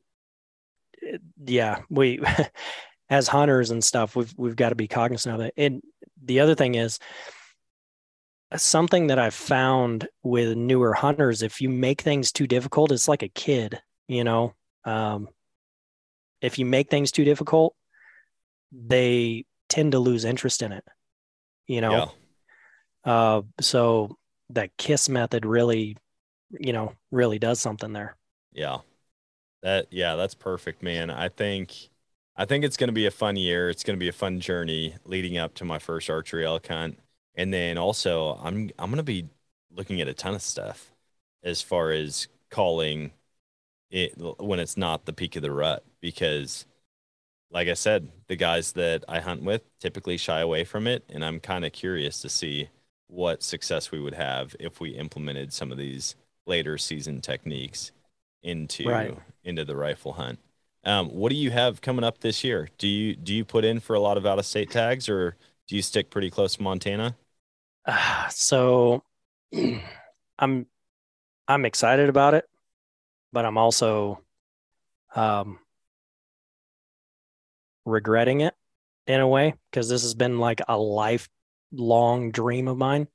yeah, 1.44 1.80
we 1.88 2.22
as 3.10 3.28
hunters 3.28 3.70
and 3.70 3.82
stuff, 3.82 4.16
we've 4.16 4.32
we've 4.36 4.56
got 4.56 4.70
to 4.70 4.74
be 4.74 4.88
cognizant 4.88 5.34
of 5.34 5.40
it. 5.40 5.54
And 5.56 5.82
the 6.22 6.40
other 6.40 6.54
thing 6.54 6.74
is 6.74 6.98
something 8.56 9.08
that 9.08 9.18
I've 9.18 9.34
found 9.34 10.08
with 10.22 10.56
newer 10.56 10.92
hunters, 10.92 11.42
if 11.42 11.60
you 11.60 11.68
make 11.68 12.00
things 12.00 12.32
too 12.32 12.46
difficult, 12.46 12.92
it's 12.92 13.08
like 13.08 13.22
a 13.22 13.28
kid, 13.28 13.80
you 14.08 14.24
know. 14.24 14.54
Um, 14.84 15.28
if 16.40 16.58
you 16.58 16.66
make 16.66 16.90
things 16.90 17.12
too 17.12 17.24
difficult, 17.24 17.74
they 18.72 19.44
tend 19.68 19.92
to 19.92 19.98
lose 19.98 20.24
interest 20.24 20.62
in 20.62 20.72
it, 20.72 20.84
you 21.66 21.80
know. 21.80 22.12
Yeah. 23.04 23.12
Uh, 23.12 23.42
so 23.60 24.16
that 24.50 24.76
kiss 24.76 25.08
method 25.08 25.46
really, 25.46 25.96
you 26.58 26.72
know, 26.72 26.92
really 27.10 27.38
does 27.38 27.60
something 27.60 27.92
there. 27.92 28.16
Yeah. 28.52 28.78
That 29.62 29.86
yeah, 29.90 30.16
that's 30.16 30.34
perfect, 30.34 30.82
man. 30.82 31.10
I 31.10 31.28
think 31.28 31.72
I 32.36 32.44
think 32.46 32.64
it's 32.64 32.76
going 32.76 32.88
to 32.88 32.92
be 32.92 33.06
a 33.06 33.10
fun 33.10 33.36
year. 33.36 33.68
It's 33.68 33.82
going 33.82 33.98
to 33.98 34.00
be 34.00 34.08
a 34.08 34.12
fun 34.12 34.40
journey 34.40 34.94
leading 35.04 35.36
up 35.36 35.54
to 35.56 35.64
my 35.64 35.78
first 35.78 36.08
archery 36.08 36.46
elk 36.46 36.66
hunt. 36.66 36.98
And 37.34 37.52
then 37.52 37.78
also 37.78 38.38
I'm 38.42 38.70
I'm 38.78 38.90
going 38.90 38.96
to 38.96 39.02
be 39.02 39.28
looking 39.70 40.00
at 40.00 40.08
a 40.08 40.14
ton 40.14 40.34
of 40.34 40.42
stuff 40.42 40.92
as 41.42 41.62
far 41.62 41.90
as 41.90 42.28
calling 42.50 43.12
it 43.90 44.14
when 44.40 44.58
it's 44.60 44.76
not 44.76 45.04
the 45.06 45.12
peak 45.12 45.36
of 45.36 45.42
the 45.42 45.52
rut 45.52 45.84
because 46.00 46.66
like 47.50 47.68
I 47.68 47.74
said, 47.74 48.10
the 48.28 48.36
guys 48.36 48.72
that 48.72 49.04
I 49.08 49.20
hunt 49.20 49.42
with 49.42 49.62
typically 49.80 50.16
shy 50.16 50.40
away 50.40 50.64
from 50.64 50.86
it 50.86 51.04
and 51.08 51.24
I'm 51.24 51.40
kind 51.40 51.64
of 51.64 51.72
curious 51.72 52.20
to 52.22 52.28
see 52.28 52.68
what 53.08 53.42
success 53.42 53.90
we 53.90 54.00
would 54.00 54.14
have 54.14 54.54
if 54.60 54.80
we 54.80 54.90
implemented 54.90 55.52
some 55.52 55.72
of 55.72 55.78
these 55.78 56.14
later 56.46 56.78
season 56.78 57.20
techniques 57.20 57.92
into 58.42 58.84
Right. 58.84 59.22
into 59.44 59.64
the 59.64 59.76
rifle 59.76 60.12
hunt. 60.14 60.38
Um, 60.84 61.08
what 61.10 61.30
do 61.30 61.36
you 61.36 61.50
have 61.50 61.80
coming 61.82 62.04
up 62.04 62.20
this 62.20 62.44
year? 62.44 62.68
Do 62.78 62.86
you 62.88 63.16
do 63.16 63.34
you 63.34 63.44
put 63.44 63.64
in 63.64 63.80
for 63.80 63.94
a 63.94 64.00
lot 64.00 64.16
of 64.16 64.26
out 64.26 64.38
of 64.38 64.46
state 64.46 64.70
tags, 64.70 65.08
or 65.08 65.36
do 65.68 65.76
you 65.76 65.82
stick 65.82 66.10
pretty 66.10 66.30
close 66.30 66.54
to 66.56 66.62
Montana? 66.62 67.16
Ah, 67.86 68.28
so 68.30 69.02
I'm 70.38 70.66
I'm 71.48 71.66
excited 71.66 72.10
about 72.10 72.34
it, 72.34 72.46
but 73.32 73.44
I'm 73.44 73.58
also 73.58 74.22
um 75.14 75.58
regretting 77.84 78.40
it 78.40 78.54
in 79.06 79.20
a 79.20 79.28
way 79.28 79.54
because 79.70 79.88
this 79.88 80.02
has 80.02 80.14
been 80.14 80.38
like 80.38 80.60
a 80.68 80.76
lifelong 80.78 82.30
dream 82.30 82.68
of 82.68 82.76
mine. 82.76 83.08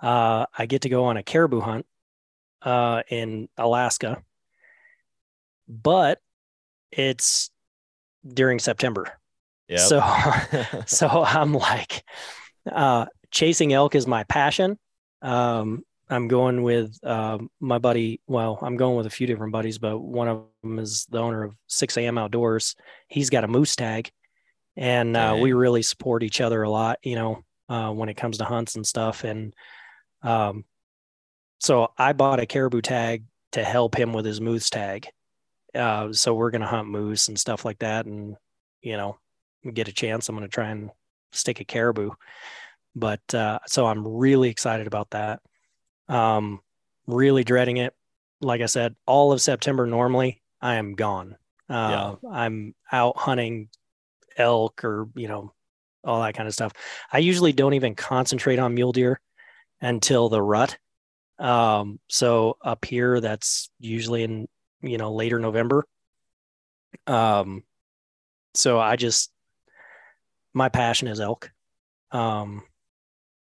Uh, 0.00 0.46
I 0.56 0.66
get 0.66 0.82
to 0.82 0.88
go 0.88 1.06
on 1.06 1.16
a 1.16 1.22
caribou 1.22 1.60
hunt 1.60 1.86
uh, 2.62 3.02
in 3.08 3.48
Alaska, 3.56 4.22
but 5.68 6.20
it's 6.90 7.50
during 8.26 8.58
September. 8.58 9.12
Yeah. 9.68 9.78
So 9.78 10.02
so 10.86 11.08
I'm 11.08 11.52
like, 11.52 12.04
uh, 12.70 13.06
chasing 13.30 13.72
elk 13.72 13.94
is 13.94 14.06
my 14.06 14.24
passion. 14.24 14.78
Um, 15.20 15.82
I'm 16.10 16.28
going 16.28 16.62
with 16.62 16.98
um, 17.04 17.50
my 17.60 17.78
buddy. 17.78 18.20
Well, 18.26 18.58
I'm 18.62 18.76
going 18.76 18.96
with 18.96 19.06
a 19.06 19.10
few 19.10 19.26
different 19.26 19.52
buddies, 19.52 19.78
but 19.78 19.98
one 19.98 20.28
of 20.28 20.44
them 20.62 20.78
is 20.78 21.06
the 21.10 21.18
owner 21.18 21.44
of 21.44 21.54
6 21.66 21.96
a.m. 21.98 22.18
Outdoors. 22.18 22.76
He's 23.08 23.30
got 23.30 23.44
a 23.44 23.48
moose 23.48 23.76
tag, 23.76 24.10
and 24.76 25.16
uh, 25.16 25.36
we 25.40 25.52
really 25.52 25.82
support 25.82 26.22
each 26.22 26.40
other 26.40 26.62
a 26.62 26.70
lot. 26.70 26.98
You 27.02 27.16
know, 27.16 27.44
uh, 27.68 27.90
when 27.90 28.08
it 28.08 28.16
comes 28.16 28.38
to 28.38 28.44
hunts 28.44 28.76
and 28.76 28.86
stuff. 28.86 29.24
And 29.24 29.54
um, 30.22 30.64
so 31.58 31.92
I 31.96 32.12
bought 32.12 32.40
a 32.40 32.46
caribou 32.46 32.80
tag 32.80 33.24
to 33.52 33.64
help 33.64 33.96
him 33.96 34.12
with 34.12 34.24
his 34.24 34.40
moose 34.40 34.70
tag. 34.70 35.08
Uh, 35.74 36.12
so 36.12 36.34
we're 36.34 36.50
gonna 36.50 36.66
hunt 36.66 36.88
moose 36.88 37.28
and 37.28 37.38
stuff 37.38 37.64
like 37.64 37.80
that, 37.80 38.06
and 38.06 38.36
you 38.80 38.96
know, 38.96 39.18
get 39.74 39.88
a 39.88 39.92
chance, 39.92 40.28
I'm 40.28 40.34
gonna 40.34 40.48
try 40.48 40.70
and 40.70 40.90
stick 41.32 41.60
a 41.60 41.64
caribou. 41.64 42.10
But 42.96 43.34
uh, 43.34 43.58
so 43.66 43.86
I'm 43.86 44.06
really 44.06 44.48
excited 44.48 44.86
about 44.86 45.10
that. 45.10 45.40
Um, 46.08 46.60
really 47.06 47.44
dreading 47.44 47.78
it. 47.78 47.94
Like 48.40 48.60
I 48.60 48.66
said, 48.66 48.94
all 49.06 49.32
of 49.32 49.40
September 49.40 49.86
normally 49.86 50.42
I 50.60 50.76
am 50.76 50.94
gone. 50.94 51.36
Uh, 51.68 52.16
I'm 52.30 52.74
out 52.90 53.16
hunting 53.18 53.68
elk 54.36 54.84
or 54.84 55.08
you 55.14 55.28
know 55.28 55.52
all 56.04 56.22
that 56.22 56.34
kind 56.34 56.46
of 56.46 56.54
stuff. 56.54 56.72
I 57.12 57.18
usually 57.18 57.52
don't 57.52 57.74
even 57.74 57.94
concentrate 57.94 58.58
on 58.58 58.74
mule 58.74 58.92
deer 58.92 59.20
until 59.80 60.28
the 60.28 60.40
rut. 60.40 60.78
Um, 61.38 62.00
so 62.08 62.56
up 62.62 62.84
here, 62.84 63.20
that's 63.20 63.70
usually 63.78 64.22
in 64.22 64.48
you 64.82 64.98
know 64.98 65.12
later 65.12 65.38
November. 65.38 65.84
Um, 67.06 67.64
so 68.54 68.78
I 68.78 68.96
just 68.96 69.30
my 70.54 70.68
passion 70.68 71.08
is 71.08 71.20
elk. 71.20 71.50
Um, 72.10 72.62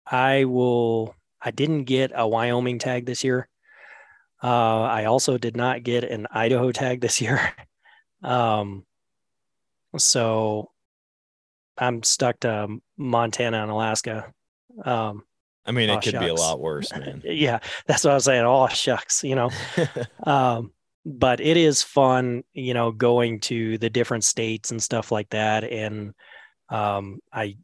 I 0.06 0.44
will. 0.44 1.14
I 1.42 1.50
didn't 1.50 1.84
get 1.84 2.12
a 2.14 2.26
Wyoming 2.26 2.78
tag 2.78 3.06
this 3.06 3.24
year. 3.24 3.48
Uh, 4.42 4.82
I 4.82 5.04
also 5.04 5.38
did 5.38 5.56
not 5.56 5.82
get 5.82 6.04
an 6.04 6.26
Idaho 6.30 6.72
tag 6.72 7.00
this 7.00 7.20
year. 7.20 7.40
um, 8.22 8.84
so 9.96 10.70
I'm 11.76 12.02
stuck 12.02 12.40
to 12.40 12.68
Montana 12.96 13.62
and 13.62 13.70
Alaska. 13.70 14.32
Um, 14.84 15.24
I 15.66 15.72
mean, 15.72 15.90
it 15.90 15.96
Aw, 15.96 16.00
could 16.00 16.18
be 16.20 16.28
a 16.28 16.34
lot 16.34 16.60
worse, 16.60 16.90
man. 16.92 17.22
yeah, 17.24 17.58
that's 17.86 18.04
what 18.04 18.12
I 18.12 18.14
was 18.14 18.24
saying. 18.24 18.44
Oh 18.44 18.68
shucks, 18.68 19.24
you 19.24 19.34
know. 19.34 19.50
um, 20.24 20.72
but 21.04 21.40
it 21.40 21.56
is 21.56 21.82
fun, 21.82 22.44
you 22.52 22.74
know, 22.74 22.92
going 22.92 23.40
to 23.40 23.78
the 23.78 23.90
different 23.90 24.24
states 24.24 24.70
and 24.70 24.82
stuff 24.82 25.10
like 25.10 25.30
that. 25.30 25.64
And 25.64 26.14
um, 26.68 27.20
I 27.32 27.56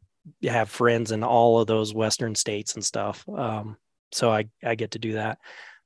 have 0.43 0.69
friends 0.69 1.11
in 1.11 1.23
all 1.23 1.59
of 1.59 1.67
those 1.67 1.93
Western 1.93 2.35
states 2.35 2.75
and 2.75 2.83
stuff. 2.83 3.27
Um, 3.29 3.77
so 4.11 4.31
I, 4.31 4.49
I 4.63 4.75
get 4.75 4.91
to 4.91 4.99
do 4.99 5.13
that. 5.13 5.39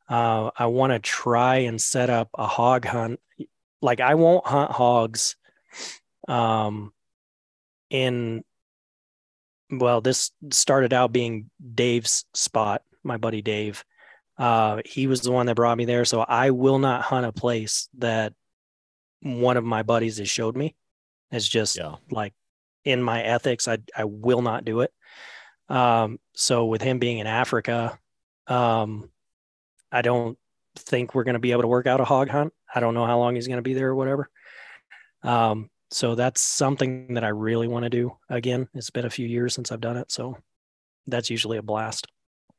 Uh, 0.10 0.52
I 0.58 0.66
want 0.66 0.94
to 0.94 1.00
try 1.00 1.58
and 1.58 1.82
set 1.82 2.10
up 2.10 2.30
a 2.38 2.46
hog 2.46 2.86
hunt. 2.86 3.20
Like 3.82 4.00
I 4.02 4.16
won't 4.16 4.46
hunt 4.46 4.72
hogs 4.72 5.36
um, 6.28 6.94
in, 7.90 8.44
well, 9.70 10.02
this 10.02 10.32
started 10.52 10.94
out 10.94 11.12
being 11.12 11.50
Dave's 11.74 12.26
spot, 12.34 12.84
my 13.04 13.18
buddy 13.18 13.42
Dave. 13.42 13.84
Uh, 14.38 14.82
he 14.86 15.08
was 15.08 15.22
the 15.22 15.32
one 15.32 15.46
that 15.46 15.56
brought 15.56 15.78
me 15.78 15.86
there. 15.86 16.04
So 16.06 16.22
I 16.22 16.50
will 16.52 16.80
not 16.80 17.04
hunt 17.04 17.26
a 17.26 17.32
place 17.32 17.88
that 18.00 18.34
one 19.22 19.58
of 19.58 19.64
my 19.64 19.84
buddies 19.84 20.18
has 20.18 20.30
showed 20.30 20.58
me. 20.58 20.76
It's 21.32 21.48
just 21.48 21.78
yeah. 21.78 21.96
like 22.10 22.34
in 22.84 23.02
my 23.02 23.22
ethics, 23.22 23.68
I, 23.68 23.80
I 23.96 24.06
will 24.06 24.42
not 24.42 24.66
do 24.66 24.82
it. 24.82 24.94
Um, 25.70 26.20
so 26.34 26.66
with 26.66 26.82
him 26.82 27.00
being 27.00 27.20
in 27.20 27.28
Africa, 27.28 27.98
um, 28.48 29.10
I 29.92 30.02
don't 30.02 30.38
think 30.76 31.14
we're 31.14 31.24
going 31.24 31.34
to 31.34 31.40
be 31.40 31.52
able 31.52 31.62
to 31.62 31.68
work 31.68 31.88
out 31.88 32.02
a 32.02 32.06
hog 32.06 32.30
hunt. 32.30 32.54
I 32.74 32.80
don't 32.80 32.94
know 32.94 33.06
how 33.06 33.20
long 33.20 33.36
he's 33.36 33.48
going 33.48 33.58
to 33.58 33.64
be 33.64 33.74
there 33.74 33.90
or 33.90 33.96
whatever. 33.96 34.30
Um, 35.24 35.70
so 35.92 36.16
that's 36.16 36.42
something 36.42 37.14
that 37.16 37.24
I 37.24 37.30
really 37.30 37.68
want 37.68 37.84
to 37.84 37.90
do 37.90 38.18
again. 38.30 38.68
It's 38.74 38.90
been 38.90 39.06
a 39.06 39.10
few 39.10 39.28
years 39.28 39.54
since 39.54 39.72
I've 39.72 39.82
done 39.82 39.98
it. 39.98 40.12
So 40.12 40.38
that's 41.08 41.30
usually 41.30 41.58
a 41.58 41.62
blast. 41.62 42.08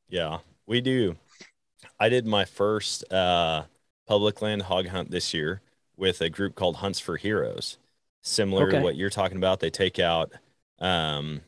Yeah, 0.07 0.39
we 0.67 0.81
do. 0.81 1.15
I 1.99 2.09
did 2.09 2.25
my 2.25 2.45
first 2.45 3.11
uh, 3.11 3.63
public 4.07 4.41
land 4.41 4.63
hog 4.63 4.87
hunt 4.87 5.11
this 5.11 5.33
year 5.33 5.61
with 5.97 6.21
a 6.21 6.29
group 6.29 6.55
called 6.55 6.77
Hunts 6.77 6.99
for 6.99 7.17
Heroes. 7.17 7.77
Similar 8.23 8.67
Okay. 8.67 8.77
to 8.77 8.83
what 8.83 8.95
you're 8.95 9.09
talking 9.09 9.37
about, 9.37 9.59
they 9.59 9.69
take 9.69 9.99
out, 9.99 10.31
um, 10.79 11.41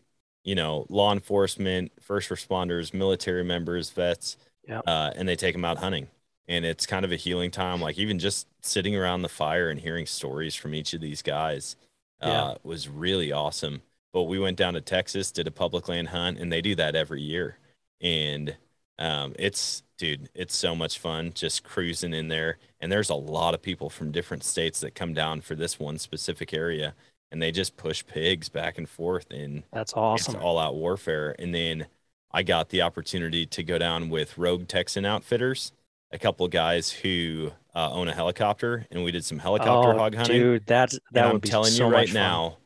you 0.43 0.55
know, 0.55 0.85
law 0.89 1.13
enforcement, 1.13 1.91
first 2.01 2.29
responders, 2.29 2.93
military 2.93 3.43
members, 3.43 3.89
vets, 3.89 4.37
Yeah. 4.67 4.81
uh, 4.85 5.11
and 5.15 5.27
they 5.27 5.35
take 5.35 5.53
them 5.55 5.65
out 5.65 5.77
hunting. 5.77 6.09
And 6.47 6.63
it's 6.65 6.85
kind 6.85 7.05
of 7.05 7.11
a 7.11 7.15
healing 7.15 7.49
time. 7.49 7.81
Like 7.81 7.97
even 7.97 8.19
just 8.19 8.47
sitting 8.61 8.95
around 8.95 9.21
the 9.23 9.29
fire 9.29 9.69
and 9.69 9.79
hearing 9.79 10.05
stories 10.05 10.53
from 10.53 10.75
each 10.75 10.93
of 10.93 11.01
these 11.01 11.21
guys 11.21 11.75
uh, 12.21 12.29
Yeah. 12.29 12.55
was 12.63 12.87
really 12.89 13.31
awesome. 13.31 13.81
But 14.13 14.23
we 14.23 14.37
went 14.39 14.57
down 14.57 14.73
to 14.75 14.81
Texas, 14.81 15.31
did 15.31 15.47
a 15.47 15.51
public 15.51 15.87
land 15.87 16.09
hunt, 16.09 16.37
and 16.39 16.51
they 16.51 16.61
do 16.61 16.75
that 16.75 16.95
every 16.95 17.21
year. 17.21 17.57
And 18.01 18.55
um, 18.99 19.33
it's 19.39 19.81
dude, 19.97 20.29
it's 20.33 20.55
so 20.55 20.75
much 20.75 20.99
fun 20.99 21.31
just 21.33 21.63
cruising 21.63 22.13
in 22.13 22.27
there. 22.27 22.57
And 22.79 22.91
there's 22.91 23.09
a 23.09 23.15
lot 23.15 23.53
of 23.53 23.61
people 23.61 23.89
from 23.89 24.11
different 24.11 24.43
states 24.43 24.79
that 24.81 24.95
come 24.95 25.13
down 25.13 25.41
for 25.41 25.55
this 25.55 25.79
one 25.79 25.97
specific 25.97 26.53
area, 26.53 26.93
and 27.31 27.41
they 27.41 27.51
just 27.51 27.77
push 27.77 28.05
pigs 28.05 28.49
back 28.49 28.77
and 28.77 28.87
forth, 28.87 29.31
and 29.31 29.63
That's 29.71 29.93
awesome. 29.93 30.35
it's 30.35 30.43
all 30.43 30.59
out 30.59 30.75
warfare. 30.75 31.35
And 31.39 31.53
then 31.53 31.87
I 32.31 32.43
got 32.43 32.69
the 32.69 32.81
opportunity 32.81 33.45
to 33.45 33.63
go 33.63 33.77
down 33.77 34.09
with 34.09 34.37
Rogue 34.37 34.67
Texan 34.67 35.05
Outfitters, 35.05 35.71
a 36.11 36.17
couple 36.17 36.45
of 36.45 36.51
guys 36.51 36.91
who 36.91 37.51
uh, 37.73 37.91
own 37.91 38.07
a 38.07 38.13
helicopter, 38.13 38.85
and 38.91 39.03
we 39.03 39.11
did 39.11 39.25
some 39.25 39.39
helicopter 39.39 39.93
oh, 39.93 39.97
hog 39.97 40.15
hunting. 40.15 40.41
dude, 40.41 40.65
that's 40.65 40.99
that 41.11 41.25
I'm 41.25 41.39
be 41.39 41.49
telling 41.49 41.71
so 41.71 41.87
you 41.87 41.93
right 41.93 42.07
fun. 42.07 42.13
now, 42.13 42.57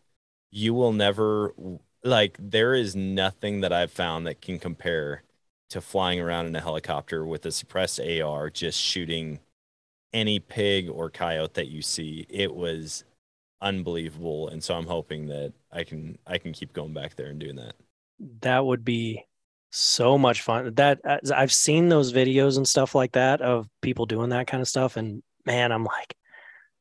you 0.51 0.73
will 0.73 0.93
never 0.93 1.53
like. 2.03 2.37
There 2.39 2.73
is 2.73 2.95
nothing 2.95 3.61
that 3.61 3.71
I've 3.71 3.91
found 3.91 4.27
that 4.27 4.41
can 4.41 4.59
compare 4.59 5.23
to 5.69 5.81
flying 5.81 6.19
around 6.19 6.47
in 6.47 6.55
a 6.55 6.61
helicopter 6.61 7.25
with 7.25 7.45
a 7.45 7.51
suppressed 7.51 7.99
AR, 7.99 8.49
just 8.49 8.79
shooting 8.79 9.39
any 10.13 10.39
pig 10.39 10.89
or 10.89 11.09
coyote 11.09 11.53
that 11.55 11.69
you 11.69 11.81
see. 11.81 12.25
It 12.29 12.55
was 12.55 13.03
unbelievable, 13.61 14.49
and 14.49 14.63
so 14.63 14.75
I'm 14.75 14.87
hoping 14.87 15.27
that 15.27 15.53
I 15.71 15.83
can 15.85 16.17
I 16.27 16.37
can 16.39 16.53
keep 16.53 16.73
going 16.73 16.93
back 16.93 17.15
there 17.15 17.27
and 17.29 17.39
doing 17.39 17.57
that. 17.57 17.75
that 18.41 18.65
would 18.65 18.83
be 18.83 19.25
so 19.71 20.17
much 20.17 20.41
fun 20.41 20.73
that 20.75 20.99
i've 21.35 21.51
seen 21.51 21.89
those 21.89 22.11
videos 22.11 22.57
and 22.57 22.67
stuff 22.67 22.95
like 22.95 23.11
that 23.11 23.39
of 23.41 23.67
people 23.81 24.07
doing 24.07 24.29
that 24.29 24.47
kind 24.47 24.61
of 24.61 24.67
stuff 24.67 24.97
and 24.97 25.21
man 25.45 25.71
i'm 25.71 25.83
like 25.83 26.15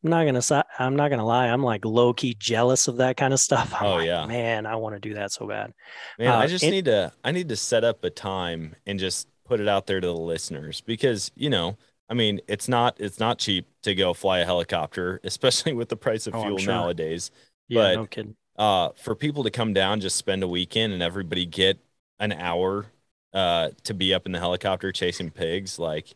i'm 0.04 0.10
not 0.10 0.24
gonna 0.24 0.64
i'm 0.78 0.96
not 0.96 1.08
gonna 1.10 1.24
lie 1.24 1.48
i'm 1.48 1.62
like 1.62 1.84
low-key 1.84 2.34
jealous 2.38 2.88
of 2.88 2.96
that 2.98 3.16
kind 3.16 3.32
of 3.34 3.40
stuff 3.40 3.72
I'm 3.80 3.86
Oh, 3.86 3.94
like, 3.96 4.06
yeah. 4.06 4.26
man 4.26 4.66
i 4.66 4.76
want 4.76 4.94
to 4.94 5.00
do 5.00 5.14
that 5.14 5.32
so 5.32 5.46
bad 5.46 5.72
Man, 6.18 6.28
I 6.32 6.44
Uh, 6.44 6.46
just 6.48 6.64
it- 6.64 6.70
need 6.70 6.84
to 6.86 7.12
I 7.24 7.32
need 7.32 7.48
to 7.48 7.56
set 7.56 7.84
up 7.84 8.04
a 8.04 8.10
time 8.10 8.76
and 8.86 8.98
just 8.98 9.28
put 9.44 9.60
it 9.60 9.68
out 9.68 9.86
there 9.86 10.00
to 10.00 10.06
the 10.06 10.12
listeners 10.14 10.80
because 10.82 11.30
you 11.34 11.48
know, 11.50 11.76
I 12.10 12.14
mean, 12.14 12.40
it's 12.48 12.68
not 12.68 12.96
it's 13.00 13.18
not 13.18 13.38
cheap 13.38 13.66
to 13.82 13.94
go 13.94 14.12
fly 14.14 14.38
a 14.40 14.44
helicopter, 14.44 15.20
especially 15.24 15.72
with 15.72 15.88
the 15.88 15.96
price 15.96 16.26
of 16.26 16.34
Oh, 16.34 16.42
fuel 16.42 16.58
sure. 16.58 16.72
nowadays. 16.74 17.30
yeah 17.68 17.82
But- 17.82 17.94
no 17.96 18.06
kidding 18.06 18.36
Uh, 18.56 18.90
for 18.96 19.14
people 19.14 19.42
to 19.44 19.50
come 19.50 19.72
down, 19.72 20.00
just 20.00 20.16
spend 20.16 20.42
a 20.42 20.48
weekend 20.48 20.92
and 20.92 21.02
everybody 21.02 21.44
get 21.46 21.78
an 22.20 22.32
hour 22.32 22.86
uh 23.34 23.70
to 23.84 23.94
be 23.94 24.12
up 24.14 24.26
in 24.26 24.32
the 24.32 24.38
helicopter 24.38 24.90
chasing 24.92 25.30
pigs, 25.30 25.78
like 25.78 26.14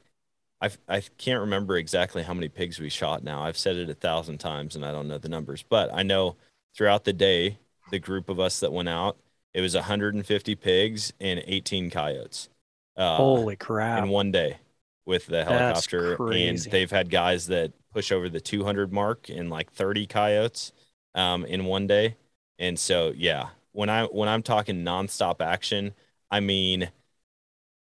I 0.63 0.71
I 0.89 1.01
can't 1.19 1.41
remember 1.41 1.77
exactly 1.77 2.23
how 2.23 2.35
many 2.35 2.49
pigs 2.49 2.81
we 2.81 2.89
shot 2.91 3.25
now. 3.25 3.43
I've 3.43 3.59
said 3.59 3.77
it 3.77 3.91
a 3.91 3.95
thousand 3.95 4.39
times 4.39 4.77
and 4.77 4.85
I 4.85 4.93
don't 4.93 5.09
know 5.09 5.19
the 5.19 5.29
numbers, 5.29 5.65
but 5.69 5.91
I 5.95 6.03
know 6.03 6.37
throughout 6.77 7.05
the 7.05 7.13
day, 7.13 7.59
the 7.91 7.99
group 7.99 8.29
of 8.31 8.41
us 8.41 8.61
that 8.61 8.73
went 8.73 8.89
out, 8.89 9.19
it 9.55 9.61
was 9.61 9.75
150 9.75 10.55
pigs 10.57 11.13
and 11.21 11.43
18 11.47 11.91
coyotes. 11.91 12.49
Uh, 12.97 13.25
holy 13.25 13.57
crap 13.57 14.05
in 14.05 14.09
one 14.09 14.33
day 14.33 14.59
with 15.07 15.27
the 15.27 15.45
helicopter, 15.45 16.23
and 16.31 16.67
they've 16.71 16.91
had 16.91 17.11
guys 17.11 17.47
that 17.49 17.73
push 17.93 18.13
over 18.13 18.29
the 18.29 18.41
200 18.41 18.93
mark 18.93 19.29
in 19.31 19.51
like 19.51 19.73
30 19.73 20.07
coyotes 20.07 20.73
um, 21.15 21.45
in 21.47 21.65
one 21.67 21.87
day. 21.87 22.17
And 22.59 22.79
so, 22.79 23.13
yeah, 23.17 23.51
when 23.73 23.91
I 23.91 24.05
when 24.07 24.29
I'm 24.29 24.43
talking 24.43 24.85
nonstop 24.85 25.41
action, 25.41 25.95
I 26.31 26.41
mean 26.41 26.91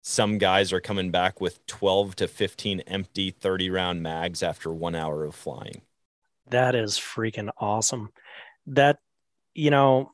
some 0.01 0.37
guys 0.37 0.73
are 0.73 0.81
coming 0.81 1.11
back 1.11 1.39
with 1.39 1.65
12 1.67 2.15
to 2.17 2.27
15 2.27 2.81
empty 2.81 3.31
30 3.31 3.69
round 3.69 4.01
mags 4.01 4.41
after 4.41 4.73
one 4.73 4.95
hour 4.95 5.23
of 5.23 5.35
flying. 5.35 5.81
That 6.49 6.75
is 6.75 6.97
freaking 6.97 7.49
awesome. 7.57 8.09
That, 8.67 8.99
you 9.53 9.69
know, 9.69 10.11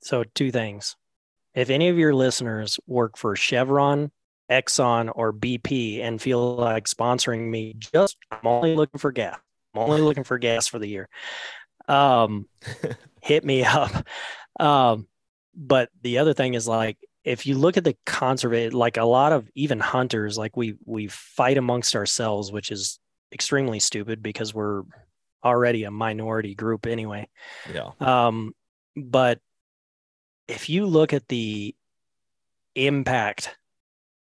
so 0.00 0.24
two 0.24 0.50
things. 0.50 0.96
If 1.54 1.70
any 1.70 1.88
of 1.88 1.98
your 1.98 2.14
listeners 2.14 2.78
work 2.86 3.16
for 3.16 3.34
Chevron, 3.34 4.10
Exxon, 4.50 5.10
or 5.14 5.32
BP 5.32 6.02
and 6.02 6.20
feel 6.20 6.56
like 6.56 6.86
sponsoring 6.86 7.48
me, 7.48 7.74
just 7.74 8.16
I'm 8.30 8.46
only 8.46 8.74
looking 8.74 8.98
for 8.98 9.12
gas. 9.12 9.38
I'm 9.74 9.82
only 9.82 10.00
looking 10.00 10.24
for 10.24 10.38
gas 10.38 10.66
for 10.66 10.78
the 10.78 10.88
year. 10.88 11.08
Um, 11.88 12.46
hit 13.22 13.44
me 13.44 13.64
up. 13.64 14.06
Um, 14.58 15.06
but 15.54 15.88
the 16.02 16.18
other 16.18 16.34
thing 16.34 16.54
is 16.54 16.68
like 16.68 16.98
if 17.26 17.44
you 17.44 17.58
look 17.58 17.76
at 17.76 17.82
the 17.82 17.96
conservate, 18.06 18.72
like 18.72 18.96
a 18.96 19.04
lot 19.04 19.32
of 19.32 19.50
even 19.56 19.80
hunters, 19.80 20.38
like 20.38 20.56
we 20.56 20.76
we 20.84 21.08
fight 21.08 21.58
amongst 21.58 21.96
ourselves, 21.96 22.52
which 22.52 22.70
is 22.70 23.00
extremely 23.32 23.80
stupid 23.80 24.22
because 24.22 24.54
we're 24.54 24.84
already 25.44 25.82
a 25.82 25.90
minority 25.90 26.54
group 26.54 26.86
anyway. 26.86 27.28
Yeah. 27.74 27.90
Um, 28.00 28.54
but 28.96 29.40
if 30.46 30.68
you 30.68 30.86
look 30.86 31.12
at 31.12 31.26
the 31.26 31.74
impact 32.76 33.56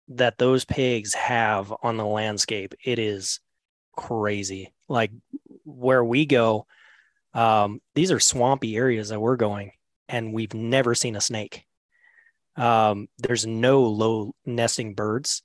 that 0.10 0.38
those 0.38 0.66
pigs 0.66 1.14
have 1.14 1.74
on 1.82 1.95
the 1.95 2.06
landscape, 2.06 2.74
it 2.84 3.00
is 3.00 3.39
crazy. 3.95 4.74
Like 4.89 5.12
where 5.64 6.04
we 6.04 6.26
go, 6.26 6.68
um, 7.34 7.80
these 7.95 8.12
are 8.12 8.20
swampy 8.20 8.76
areas 8.76 9.08
that 9.08 9.22
we're 9.22 9.38
going, 9.38 9.72
and 10.10 10.34
we've 10.34 10.54
never 10.54 10.95
seen 10.95 11.16
a 11.16 11.22
snake. 11.22 11.66
Um, 12.60 13.07
there's 13.18 13.47
no 13.47 13.84
low 13.84 14.36
nesting 14.45 14.93
birds. 14.93 15.41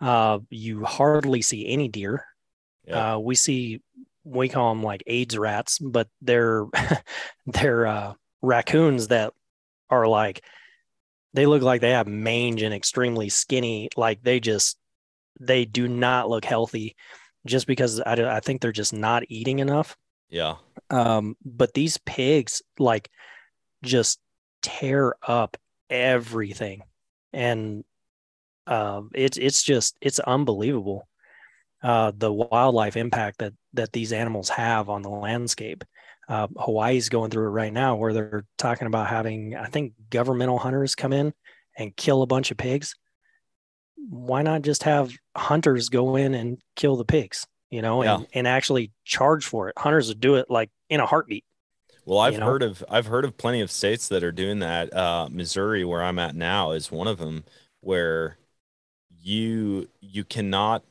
Uh, 0.00 0.40
you 0.50 0.84
hardly 0.84 1.42
see 1.42 1.66
any 1.66 1.88
deer. 1.88 2.24
Yeah. 2.86 3.14
Uh, 3.14 3.18
we 3.18 3.34
see 3.34 3.80
we 4.24 4.48
call 4.48 4.74
them 4.74 4.82
like 4.82 5.02
AIDS 5.06 5.36
rats, 5.38 5.78
but 5.78 6.08
they're 6.20 6.66
they're 7.46 7.86
uh, 7.86 8.14
raccoons 8.42 9.08
that 9.08 9.32
are 9.88 10.06
like 10.06 10.44
they 11.32 11.46
look 11.46 11.62
like 11.62 11.80
they 11.80 11.90
have 11.90 12.06
mange 12.06 12.62
and 12.62 12.74
extremely 12.74 13.30
skinny. 13.30 13.88
Like 13.96 14.22
they 14.22 14.38
just 14.38 14.76
they 15.40 15.64
do 15.64 15.88
not 15.88 16.28
look 16.28 16.44
healthy, 16.44 16.94
just 17.46 17.66
because 17.66 18.00
I, 18.00 18.36
I 18.36 18.40
think 18.40 18.60
they're 18.60 18.72
just 18.72 18.92
not 18.92 19.22
eating 19.28 19.60
enough. 19.60 19.96
Yeah. 20.28 20.56
Um, 20.90 21.36
but 21.44 21.72
these 21.72 21.96
pigs 21.98 22.62
like 22.78 23.10
just 23.82 24.20
tear 24.62 25.14
up 25.26 25.56
everything, 25.90 26.82
and 27.32 27.84
uh, 28.66 29.02
it's 29.14 29.36
it's 29.36 29.62
just 29.62 29.96
it's 30.00 30.18
unbelievable 30.20 31.06
uh, 31.82 32.12
the 32.16 32.32
wildlife 32.32 32.96
impact 32.96 33.38
that 33.38 33.54
that 33.74 33.92
these 33.92 34.12
animals 34.12 34.48
have 34.50 34.88
on 34.88 35.02
the 35.02 35.08
landscape. 35.08 35.84
Uh, 36.28 36.46
Hawaii's 36.56 37.08
going 37.08 37.30
through 37.30 37.46
it 37.46 37.50
right 37.50 37.72
now, 37.72 37.96
where 37.96 38.12
they're 38.12 38.44
talking 38.58 38.86
about 38.86 39.08
having 39.08 39.56
I 39.56 39.66
think 39.66 39.94
governmental 40.10 40.58
hunters 40.58 40.94
come 40.94 41.12
in 41.12 41.32
and 41.78 41.96
kill 41.96 42.22
a 42.22 42.26
bunch 42.26 42.50
of 42.50 42.56
pigs. 42.56 42.94
Why 43.96 44.42
not 44.42 44.62
just 44.62 44.84
have 44.84 45.12
hunters 45.36 45.88
go 45.88 46.16
in 46.16 46.34
and 46.34 46.58
kill 46.76 46.96
the 46.96 47.04
pigs? 47.04 47.46
You 47.70 47.82
know, 47.82 48.02
and, 48.02 48.26
and 48.34 48.48
actually 48.48 48.90
charge 49.04 49.46
for 49.46 49.68
it. 49.68 49.78
Hunters 49.78 50.08
would 50.08 50.20
do 50.20 50.34
it 50.34 50.50
like 50.50 50.70
in 50.88 51.00
a 51.00 51.06
heartbeat. 51.06 51.44
Well, 52.10 52.18
I've 52.18 52.32
you 52.32 52.40
know? 52.40 52.46
heard 52.46 52.64
of 52.64 52.82
I've 52.90 53.06
heard 53.06 53.24
of 53.24 53.36
plenty 53.36 53.60
of 53.60 53.70
states 53.70 54.08
that 54.08 54.24
are 54.24 54.32
doing 54.32 54.58
that. 54.58 54.92
Uh, 54.92 55.28
Missouri, 55.30 55.84
where 55.84 56.02
I'm 56.02 56.18
at 56.18 56.34
now, 56.34 56.72
is 56.72 56.90
one 56.90 57.06
of 57.06 57.18
them, 57.18 57.44
where 57.82 58.36
you 59.22 59.88
you 60.00 60.24
cannot 60.24 60.82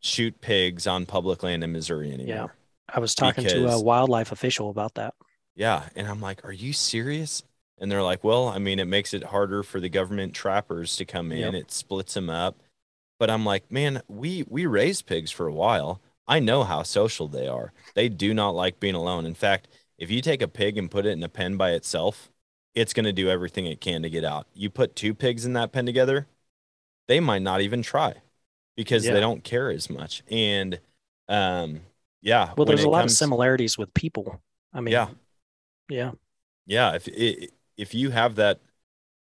shoot 0.00 0.38
pigs 0.42 0.86
on 0.86 1.06
public 1.06 1.42
land 1.42 1.64
in 1.64 1.72
Missouri 1.72 2.12
anymore. 2.12 2.36
Yeah. 2.36 2.46
I 2.94 3.00
was 3.00 3.14
talking 3.14 3.46
to 3.46 3.68
a 3.68 3.80
wildlife 3.80 4.32
official 4.32 4.68
about 4.68 4.96
that. 4.96 5.14
Yeah, 5.54 5.84
and 5.96 6.06
I'm 6.06 6.20
like, 6.20 6.44
"Are 6.44 6.52
you 6.52 6.74
serious?" 6.74 7.42
And 7.78 7.90
they're 7.90 8.02
like, 8.02 8.22
"Well, 8.22 8.48
I 8.48 8.58
mean, 8.58 8.78
it 8.78 8.84
makes 8.84 9.14
it 9.14 9.24
harder 9.24 9.62
for 9.62 9.80
the 9.80 9.88
government 9.88 10.34
trappers 10.34 10.94
to 10.96 11.06
come 11.06 11.32
in. 11.32 11.38
Yep. 11.38 11.54
It 11.54 11.72
splits 11.72 12.12
them 12.12 12.28
up." 12.28 12.54
But 13.18 13.30
I'm 13.30 13.46
like, 13.46 13.72
"Man, 13.72 14.02
we 14.08 14.44
we 14.46 14.66
raised 14.66 15.06
pigs 15.06 15.30
for 15.30 15.46
a 15.46 15.54
while. 15.54 16.02
I 16.28 16.38
know 16.38 16.64
how 16.64 16.82
social 16.82 17.28
they 17.28 17.48
are. 17.48 17.72
They 17.94 18.10
do 18.10 18.34
not 18.34 18.50
like 18.50 18.78
being 18.78 18.94
alone. 18.94 19.24
In 19.24 19.34
fact, 19.34 19.68
if 19.98 20.10
you 20.10 20.20
take 20.22 20.42
a 20.42 20.48
pig 20.48 20.78
and 20.78 20.90
put 20.90 21.06
it 21.06 21.10
in 21.10 21.22
a 21.22 21.28
pen 21.28 21.56
by 21.56 21.72
itself, 21.72 22.30
it's 22.74 22.92
going 22.92 23.04
to 23.06 23.12
do 23.12 23.30
everything 23.30 23.66
it 23.66 23.80
can 23.80 24.02
to 24.02 24.10
get 24.10 24.24
out. 24.24 24.46
You 24.54 24.70
put 24.70 24.96
two 24.96 25.14
pigs 25.14 25.44
in 25.46 25.54
that 25.54 25.72
pen 25.72 25.86
together, 25.86 26.26
they 27.08 27.20
might 27.20 27.42
not 27.42 27.60
even 27.62 27.82
try 27.82 28.14
because 28.76 29.08
Yeah. 29.08 29.10
they 29.10 29.20
don't 29.20 29.44
care 29.44 29.70
as 29.70 29.90
much. 29.90 30.22
And 30.30 30.80
um 31.28 31.82
yeah, 32.22 32.54
Well, 32.56 32.66
there's 32.66 32.84
a 32.84 32.88
lot 32.88 33.04
of 33.04 33.10
similarities 33.10 33.76
with 33.78 33.92
people. 33.94 34.40
I 34.72 34.80
mean, 34.80 34.94
Yeah. 34.94 35.08
yeah, 35.88 36.12
yeah 36.66 36.94
if 36.94 37.08
if 37.76 37.94
you 37.94 38.10
have 38.10 38.36
that 38.36 38.60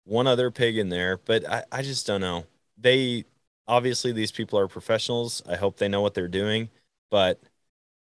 one 0.04 0.26
other 0.26 0.50
pig 0.50 0.78
in 0.78 0.88
there 0.90 1.18
but 1.18 1.48
I, 1.48 1.64
I 1.72 1.82
just 1.82 2.06
don't 2.06 2.20
know 2.20 2.46
they 2.78 3.24
obviously 3.68 4.12
these 4.12 4.32
people 4.32 4.58
are 4.58 4.68
professionals 4.68 5.42
i 5.48 5.56
hope 5.56 5.78
they 5.78 5.88
know 5.88 6.00
what 6.00 6.14
they're 6.14 6.28
doing 6.28 6.70
but 7.10 7.40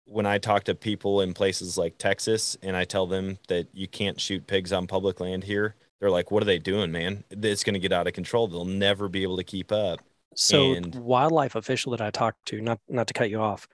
when 0.07 0.26
i 0.26 0.38
talk 0.38 0.64
to 0.64 0.74
people 0.74 1.20
in 1.20 1.32
places 1.32 1.78
like 1.78 1.96
texas 1.98 2.57
and 2.62 2.76
i 2.76 2.84
tell 2.84 3.07
them 3.07 3.38
that 3.48 3.66
you 3.72 3.88
can't 3.88 4.20
shoot 4.20 4.46
pigs 4.46 4.72
on 4.72 4.86
public 4.86 5.20
land 5.20 5.44
here 5.44 5.74
they're 6.05 6.11
like 6.11 6.30
what 6.30 6.42
are 6.42 6.46
they 6.46 6.59
doing 6.59 6.92
man? 6.92 7.24
It's 7.30 7.64
going 7.64 7.72
to 7.72 7.80
get 7.80 7.90
out 7.90 8.07
of 8.07 8.12
control. 8.12 8.46
They'll 8.46 8.66
never 8.66 9.09
be 9.09 9.22
able 9.22 9.38
to 9.38 9.44
keep 9.44 9.72
up. 9.72 10.00
So 10.34 10.74
And- 10.74 10.94
wildlife 10.94 11.55
official 11.55 11.92
that 11.92 12.02
I 12.02 12.11
talked 12.11 12.44
to, 12.48 12.61
not 12.61 12.78
not 12.90 13.07
to 13.07 13.14
cut 13.14 13.30
you 13.30 13.40
off, 13.40 13.66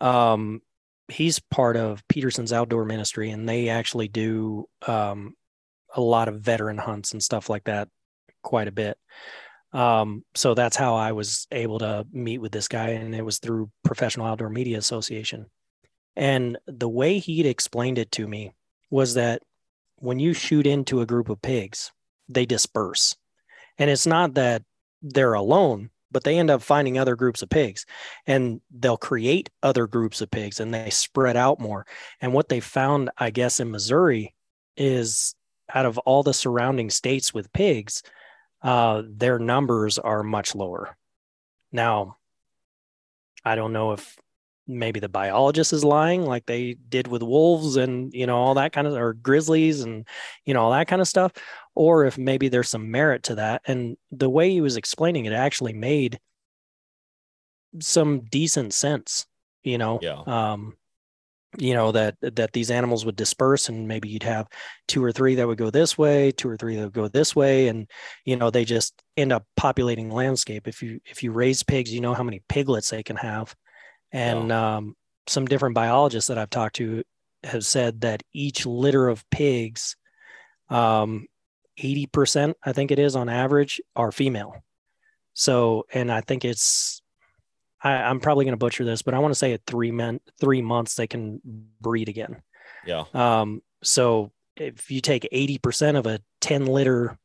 um, 0.00 0.62
he's 1.08 1.40
part 1.40 1.76
of 1.76 2.06
Peterson's 2.06 2.52
outdoor 2.52 2.84
ministry, 2.84 3.30
and 3.30 3.48
they 3.48 3.68
actually 3.68 4.06
do 4.06 4.68
um, 4.86 5.34
a 5.96 6.00
lot 6.00 6.28
of 6.28 6.40
veteran 6.40 6.78
hunts 6.78 7.12
and 7.12 7.20
stuff 7.20 7.50
like 7.50 7.64
that, 7.64 7.88
quite 8.42 8.68
a 8.68 8.72
bit. 8.72 8.96
Um, 9.76 10.24
so 10.34 10.54
that's 10.54 10.76
how 10.76 10.94
I 10.94 11.12
was 11.12 11.46
able 11.52 11.80
to 11.80 12.06
meet 12.10 12.38
with 12.38 12.50
this 12.50 12.66
guy, 12.66 12.88
and 12.88 13.14
it 13.14 13.22
was 13.22 13.38
through 13.38 13.70
Professional 13.84 14.26
Outdoor 14.26 14.48
Media 14.48 14.78
Association. 14.78 15.50
And 16.16 16.56
the 16.66 16.88
way 16.88 17.18
he'd 17.18 17.44
explained 17.44 17.98
it 17.98 18.10
to 18.12 18.26
me 18.26 18.54
was 18.88 19.12
that 19.14 19.42
when 19.96 20.18
you 20.18 20.32
shoot 20.32 20.66
into 20.66 21.02
a 21.02 21.06
group 21.06 21.28
of 21.28 21.42
pigs, 21.42 21.92
they 22.26 22.46
disperse. 22.46 23.16
And 23.76 23.90
it's 23.90 24.06
not 24.06 24.32
that 24.34 24.62
they're 25.02 25.34
alone, 25.34 25.90
but 26.10 26.24
they 26.24 26.38
end 26.38 26.48
up 26.48 26.62
finding 26.62 26.98
other 26.98 27.14
groups 27.14 27.42
of 27.42 27.50
pigs 27.50 27.84
and 28.26 28.62
they'll 28.70 28.96
create 28.96 29.50
other 29.62 29.86
groups 29.86 30.22
of 30.22 30.30
pigs 30.30 30.58
and 30.58 30.72
they 30.72 30.88
spread 30.88 31.36
out 31.36 31.60
more. 31.60 31.86
And 32.22 32.32
what 32.32 32.48
they 32.48 32.60
found, 32.60 33.10
I 33.18 33.28
guess, 33.28 33.60
in 33.60 33.70
Missouri 33.70 34.34
is 34.74 35.34
out 35.74 35.84
of 35.84 35.98
all 35.98 36.22
the 36.22 36.32
surrounding 36.32 36.88
states 36.88 37.34
with 37.34 37.52
pigs, 37.52 38.02
uh, 38.66 39.02
their 39.08 39.38
numbers 39.38 39.96
are 39.96 40.24
much 40.24 40.54
lower. 40.56 40.96
Now, 41.70 42.16
I 43.44 43.54
don't 43.54 43.72
know 43.72 43.92
if 43.92 44.16
maybe 44.66 44.98
the 44.98 45.08
biologist 45.08 45.72
is 45.72 45.84
lying 45.84 46.26
like 46.26 46.46
they 46.46 46.74
did 46.88 47.06
with 47.06 47.22
wolves 47.22 47.76
and 47.76 48.12
you 48.12 48.26
know 48.26 48.36
all 48.36 48.54
that 48.54 48.72
kind 48.72 48.88
of 48.88 48.94
or 48.94 49.12
grizzlies 49.12 49.82
and 49.82 50.04
you 50.44 50.52
know 50.52 50.60
all 50.62 50.72
that 50.72 50.88
kind 50.88 51.00
of 51.00 51.06
stuff 51.06 51.30
or 51.76 52.04
if 52.04 52.18
maybe 52.18 52.48
there's 52.48 52.68
some 52.68 52.90
merit 52.90 53.22
to 53.22 53.36
that 53.36 53.62
and 53.68 53.96
the 54.10 54.28
way 54.28 54.50
he 54.50 54.60
was 54.60 54.76
explaining 54.76 55.24
it 55.24 55.32
actually 55.32 55.72
made 55.72 56.18
some 57.78 58.22
decent 58.22 58.74
sense 58.74 59.26
you 59.62 59.78
know 59.78 60.00
Yeah. 60.02 60.22
um 60.26 60.76
you 61.58 61.74
know 61.74 61.92
that 61.92 62.16
that 62.20 62.52
these 62.52 62.70
animals 62.70 63.04
would 63.04 63.16
disperse 63.16 63.68
and 63.68 63.88
maybe 63.88 64.08
you'd 64.08 64.22
have 64.22 64.46
two 64.88 65.02
or 65.02 65.12
three 65.12 65.34
that 65.36 65.46
would 65.46 65.58
go 65.58 65.70
this 65.70 65.96
way 65.96 66.30
two 66.30 66.48
or 66.48 66.56
three 66.56 66.76
that 66.76 66.84
would 66.84 66.92
go 66.92 67.08
this 67.08 67.34
way. 67.34 67.68
And 67.68 67.90
you 68.24 68.36
know 68.36 68.50
they 68.50 68.64
just 68.64 69.02
end 69.16 69.32
up 69.32 69.44
populating 69.56 70.08
the 70.08 70.14
landscape. 70.14 70.68
If 70.68 70.82
you 70.82 71.00
if 71.06 71.22
you 71.22 71.32
raise 71.32 71.62
pigs 71.62 71.92
you 71.92 72.00
know 72.00 72.14
how 72.14 72.22
many 72.22 72.42
piglets 72.48 72.90
they 72.90 73.02
can 73.02 73.16
have. 73.16 73.54
And 74.12 74.52
um, 74.52 74.94
some 75.26 75.46
different 75.46 75.74
biologists 75.74 76.28
that 76.28 76.38
i've 76.38 76.50
talked 76.50 76.76
to 76.76 77.02
have 77.44 77.64
said 77.64 78.00
that 78.00 78.22
each 78.32 78.66
litter 78.66 79.08
of 79.08 79.28
pigs 79.30 79.96
um, 80.68 81.26
80% 81.78 82.54
i 82.64 82.72
think 82.72 82.90
it 82.90 82.98
is 82.98 83.16
on 83.16 83.28
average 83.28 83.80
are 83.94 84.12
female. 84.12 84.56
So 85.34 85.84
and 85.92 86.10
i 86.10 86.20
think 86.20 86.44
it's 86.44 87.02
I, 87.82 87.92
i'm 87.94 88.20
probably 88.20 88.44
going 88.44 88.52
to 88.52 88.58
butcher 88.58 88.84
this 88.84 89.02
but 89.02 89.14
i 89.14 89.18
want 89.18 89.32
to 89.32 89.38
say 89.38 89.52
at 89.52 89.62
three 89.66 89.90
men 89.90 90.20
three 90.40 90.62
months 90.62 90.94
they 90.94 91.06
can 91.06 91.40
breed 91.80 92.08
again 92.08 92.42
yeah 92.86 93.04
um, 93.14 93.62
so 93.82 94.32
if 94.56 94.90
you 94.90 95.00
take 95.00 95.28
80% 95.32 95.96
of 95.96 96.06
a 96.06 96.20
10 96.40 96.66
litter 96.66 97.18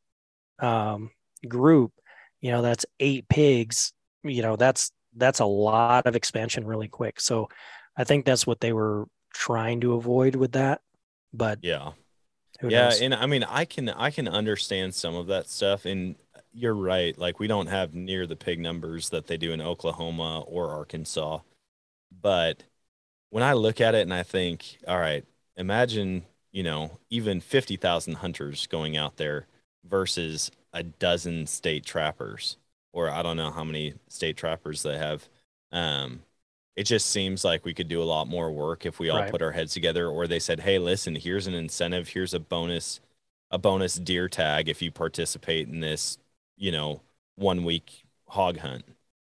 um, 0.60 1.12
group, 1.48 1.94
you 2.42 2.52
know, 2.52 2.62
that's 2.62 2.86
eight 3.00 3.28
pigs, 3.30 3.94
you 4.24 4.42
know, 4.42 4.56
that's, 4.56 4.92
that's 5.16 5.40
a 5.40 5.46
lot 5.46 6.06
of 6.06 6.16
expansion 6.16 6.66
really 6.66 6.88
quick. 6.88 7.20
So 7.20 7.50
I 7.98 8.04
think 8.04 8.26
that's 8.26 8.46
what 8.46 8.60
they 8.60 8.74
were 8.74 9.08
trying 9.34 9.82
to 9.82 9.94
avoid 9.94 10.36
with 10.36 10.54
that, 10.54 10.82
but 11.34 11.60
yeah 11.62 11.92
yeah 12.64 12.90
knows? 12.90 13.02
and 13.02 13.16
i 13.16 13.26
mean 13.26 13.44
i 13.46 13.66
can 13.66 13.90
i 13.90 14.12
can 14.12 14.28
understand 14.28 14.94
some 14.94 15.16
of 15.16 15.28
that 15.28 15.50
stuff 15.50 15.86
and 15.86 16.16
you're 16.54 16.76
right. 16.76 17.18
Like 17.18 17.40
we 17.40 17.48
don't 17.48 17.68
have 17.68 17.94
near 17.94 18.28
the 18.28 18.36
pig 18.36 18.60
numbers 18.60 19.10
that 19.10 19.28
they 19.28 19.38
do 19.38 19.52
in 19.52 19.62
oklahoma 19.62 20.42
or 20.42 20.70
arkansas. 20.70 21.40
But 22.22 22.64
when 23.32 23.44
i 23.44 23.54
look 23.54 23.82
at 23.82 23.96
it 23.96 24.02
and 24.04 24.14
i 24.14 24.24
think 24.24 24.78
all 24.88 25.00
right 25.00 25.26
imagine 25.58 26.26
you 26.52 26.64
know 26.64 27.00
even 27.10 27.42
50,000 27.42 28.16
hunters 28.16 28.68
going 28.68 28.98
out 28.98 29.18
there 29.18 29.48
versus 29.86 30.52
a 30.74 30.84
dozen 30.84 31.48
state 31.48 31.86
trappers 31.86 32.58
or 32.94 33.10
i 33.10 33.22
don't 33.24 33.38
know 33.38 33.52
how 33.52 33.64
many 33.66 33.94
state 34.10 34.38
trappers 34.38 34.84
they 34.84 34.98
have. 34.98 35.30
Um 35.72 36.22
it 36.76 36.84
just 36.86 37.08
seems 37.10 37.44
like 37.46 37.66
we 37.66 37.74
could 37.74 37.88
do 37.90 38.02
a 38.02 38.06
lot 38.06 38.28
more 38.28 38.52
work 38.52 38.86
if 38.86 39.00
we 39.00 39.10
all 39.10 39.24
Right. 39.24 39.26
put 39.26 39.42
our 39.42 39.52
heads 39.52 39.74
together 39.74 40.08
or 40.10 40.28
they 40.28 40.40
said 40.40 40.62
hey 40.62 40.80
listen 40.80 41.16
here's 41.16 41.48
an 41.48 41.54
incentive. 41.56 42.10
Here's 42.10 42.34
a 42.34 42.40
bonus 42.40 43.00
a 43.52 43.58
bonus 43.58 43.96
deer 43.96 44.30
tag 44.30 44.70
if 44.70 44.82
you 44.82 44.92
participate 44.92 45.68
in 45.68 45.80
this 45.82 46.18
you 46.62 46.72
know 46.72 47.02
one 47.36 47.66
week 47.66 48.06
hog 48.28 48.58
hunt 48.60 48.86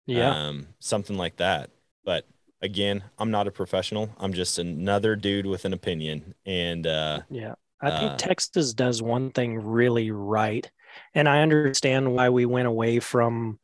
Yeah. 0.06 0.48
um, 0.48 0.68
something 0.80 1.16
like 1.18 1.36
that 1.38 1.70
but 2.04 2.26
again 2.62 3.04
i'm 3.18 3.30
not 3.32 3.48
a 3.48 3.52
professional 3.52 4.10
i'm 4.18 4.32
just 4.34 4.58
another 4.58 5.16
dude 5.16 5.46
with 5.46 5.64
an 5.64 5.72
opinion 5.72 6.34
and 6.46 6.86
uh 6.86 7.20
Yeah. 7.30 7.54
I 7.80 7.90
think 7.90 8.12
Uh, 8.12 8.16
Texas 8.16 8.74
does 8.74 9.02
one 9.02 9.32
thing 9.32 9.58
really 9.58 10.12
right. 10.12 10.70
And 11.14 11.28
I 11.28 11.42
understand 11.42 12.14
why 12.14 12.28
we 12.30 12.46
went 12.46 12.68
away 12.68 13.00
from 13.00 13.58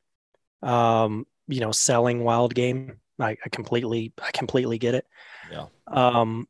um, 0.62 1.26
you 1.46 1.60
know, 1.60 1.72
selling 1.72 2.24
wild 2.24 2.54
game. 2.54 2.98
I, 3.20 3.36
I 3.44 3.48
completely 3.50 4.12
I 4.22 4.30
completely 4.32 4.78
get 4.78 4.94
it. 4.96 5.06
Yeah. 5.50 5.66
Um, 5.86 6.48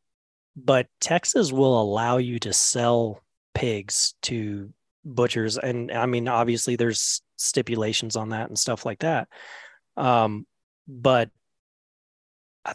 but 0.57 0.89
Texas 1.01 1.53
will 1.53 1.81
allow 1.81 2.19
you 2.19 2.39
to 2.41 2.53
sell 2.53 3.23
pigs 3.55 4.15
to 4.23 4.73
butchers. 5.05 5.59
And 5.59 5.91
I 5.93 6.07
mean, 6.07 6.29
obviously 6.29 6.77
there's 6.77 7.23
stipulations 7.37 8.17
on 8.17 8.31
that 8.31 8.49
and 8.49 8.59
stuff 8.59 8.85
like 8.85 9.01
that. 9.01 9.29
Um, 9.97 10.47
but 10.87 11.31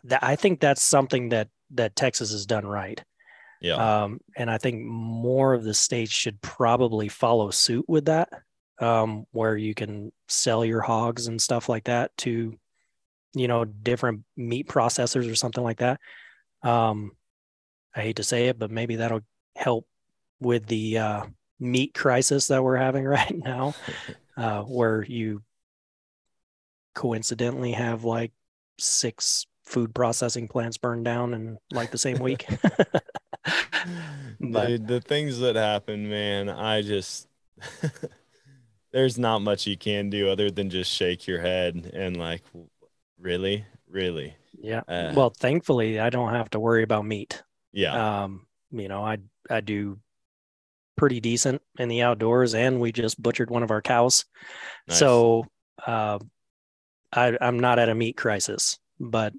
th- 0.08 0.22
I 0.22 0.36
think 0.36 0.60
that's 0.60 0.84
something 0.84 1.30
that 1.30 1.50
that 1.72 1.96
Texas 1.96 2.32
has 2.32 2.46
done 2.46 2.66
right. 2.66 3.04
yeah 3.62 4.04
Um, 4.04 4.20
and 4.36 4.52
I 4.52 4.58
think 4.58 4.84
more 4.84 5.54
of 5.54 5.64
the 5.64 5.74
states 5.74 6.12
should 6.12 6.42
probably 6.42 7.08
follow 7.10 7.50
suit 7.50 7.86
with 7.88 8.06
that, 8.06 8.30
um, 8.80 9.26
where 9.32 9.58
you 9.58 9.74
can 9.74 10.12
sell 10.28 10.64
your 10.64 10.82
hogs 10.82 11.28
and 11.28 11.42
stuff 11.42 11.70
like 11.70 11.86
that 11.86 12.16
to, 12.18 12.58
you 13.34 13.48
know, 13.48 13.66
different 13.66 14.24
meat 14.38 14.68
processors 14.68 15.32
or 15.32 15.36
something 15.36 15.64
like 15.64 15.80
that. 15.80 16.00
Um, 16.62 17.12
I 17.96 18.02
hate 18.02 18.18
to 18.18 18.24
say 18.24 18.48
it, 18.48 18.60
but 18.60 18.72
maybe 18.72 18.98
that'll 18.98 19.26
help 19.56 19.88
with 20.40 20.66
the 20.68 20.98
uh, 20.98 21.26
meat 21.64 21.94
crisis 21.94 22.48
that 22.48 22.64
we're 22.64 22.78
having 22.78 23.06
right 23.20 23.36
now, 23.36 23.74
uh, 24.38 24.62
where 24.64 25.04
you 25.04 25.42
coincidentally 26.96 27.72
have 27.72 28.04
like 28.04 28.32
six 28.80 29.48
food 29.66 29.96
processing 29.96 30.48
plants 30.48 30.78
burned 30.78 31.06
down 31.06 31.34
in 31.34 31.58
like 31.72 31.92
the 31.92 31.98
same 31.98 32.20
week. 32.20 32.46
but 34.40 34.68
Dude, 34.68 34.88
the 34.88 35.02
things 35.02 35.40
that 35.40 35.56
happen, 35.56 36.10
man, 36.10 36.50
I 36.50 36.82
just 36.82 37.28
there's 38.92 39.18
not 39.18 39.40
much 39.42 39.66
you 39.68 39.78
can 39.78 40.10
do 40.10 40.30
other 40.30 40.52
than 40.52 40.70
just 40.70 40.92
shake 40.92 41.28
your 41.28 41.42
head 41.42 41.92
and 41.94 42.18
like, 42.18 42.44
really, 43.20 43.66
really, 43.90 44.36
yeah. 44.62 44.82
Uh, 44.88 45.14
well, 45.16 45.30
thankfully, 45.32 46.00
I 46.00 46.10
don't 46.10 46.34
have 46.34 46.50
to 46.52 46.60
worry 46.60 46.84
about 46.84 47.06
meat. 47.06 47.44
yeah, 47.72 48.24
Um, 48.24 48.46
you 48.72 48.88
know, 48.88 49.04
I 49.04 49.18
I 49.50 49.62
do 49.62 50.00
pretty 50.96 51.20
decent 51.20 51.62
in 51.80 51.90
the 51.90 52.02
outdoors, 52.02 52.54
and 52.56 52.80
we 52.80 52.92
just 52.92 53.22
butchered 53.22 53.50
one 53.50 53.64
of 53.64 53.72
our 53.72 53.82
cows, 53.82 54.26
Nice. 54.88 55.00
so 55.00 55.46
uh, 55.86 56.20
I 57.12 57.38
I'm 57.40 57.60
not 57.60 57.80
at 57.80 57.90
a 57.90 57.96
meat 57.96 58.18
crisis. 58.18 58.80
But 59.00 59.34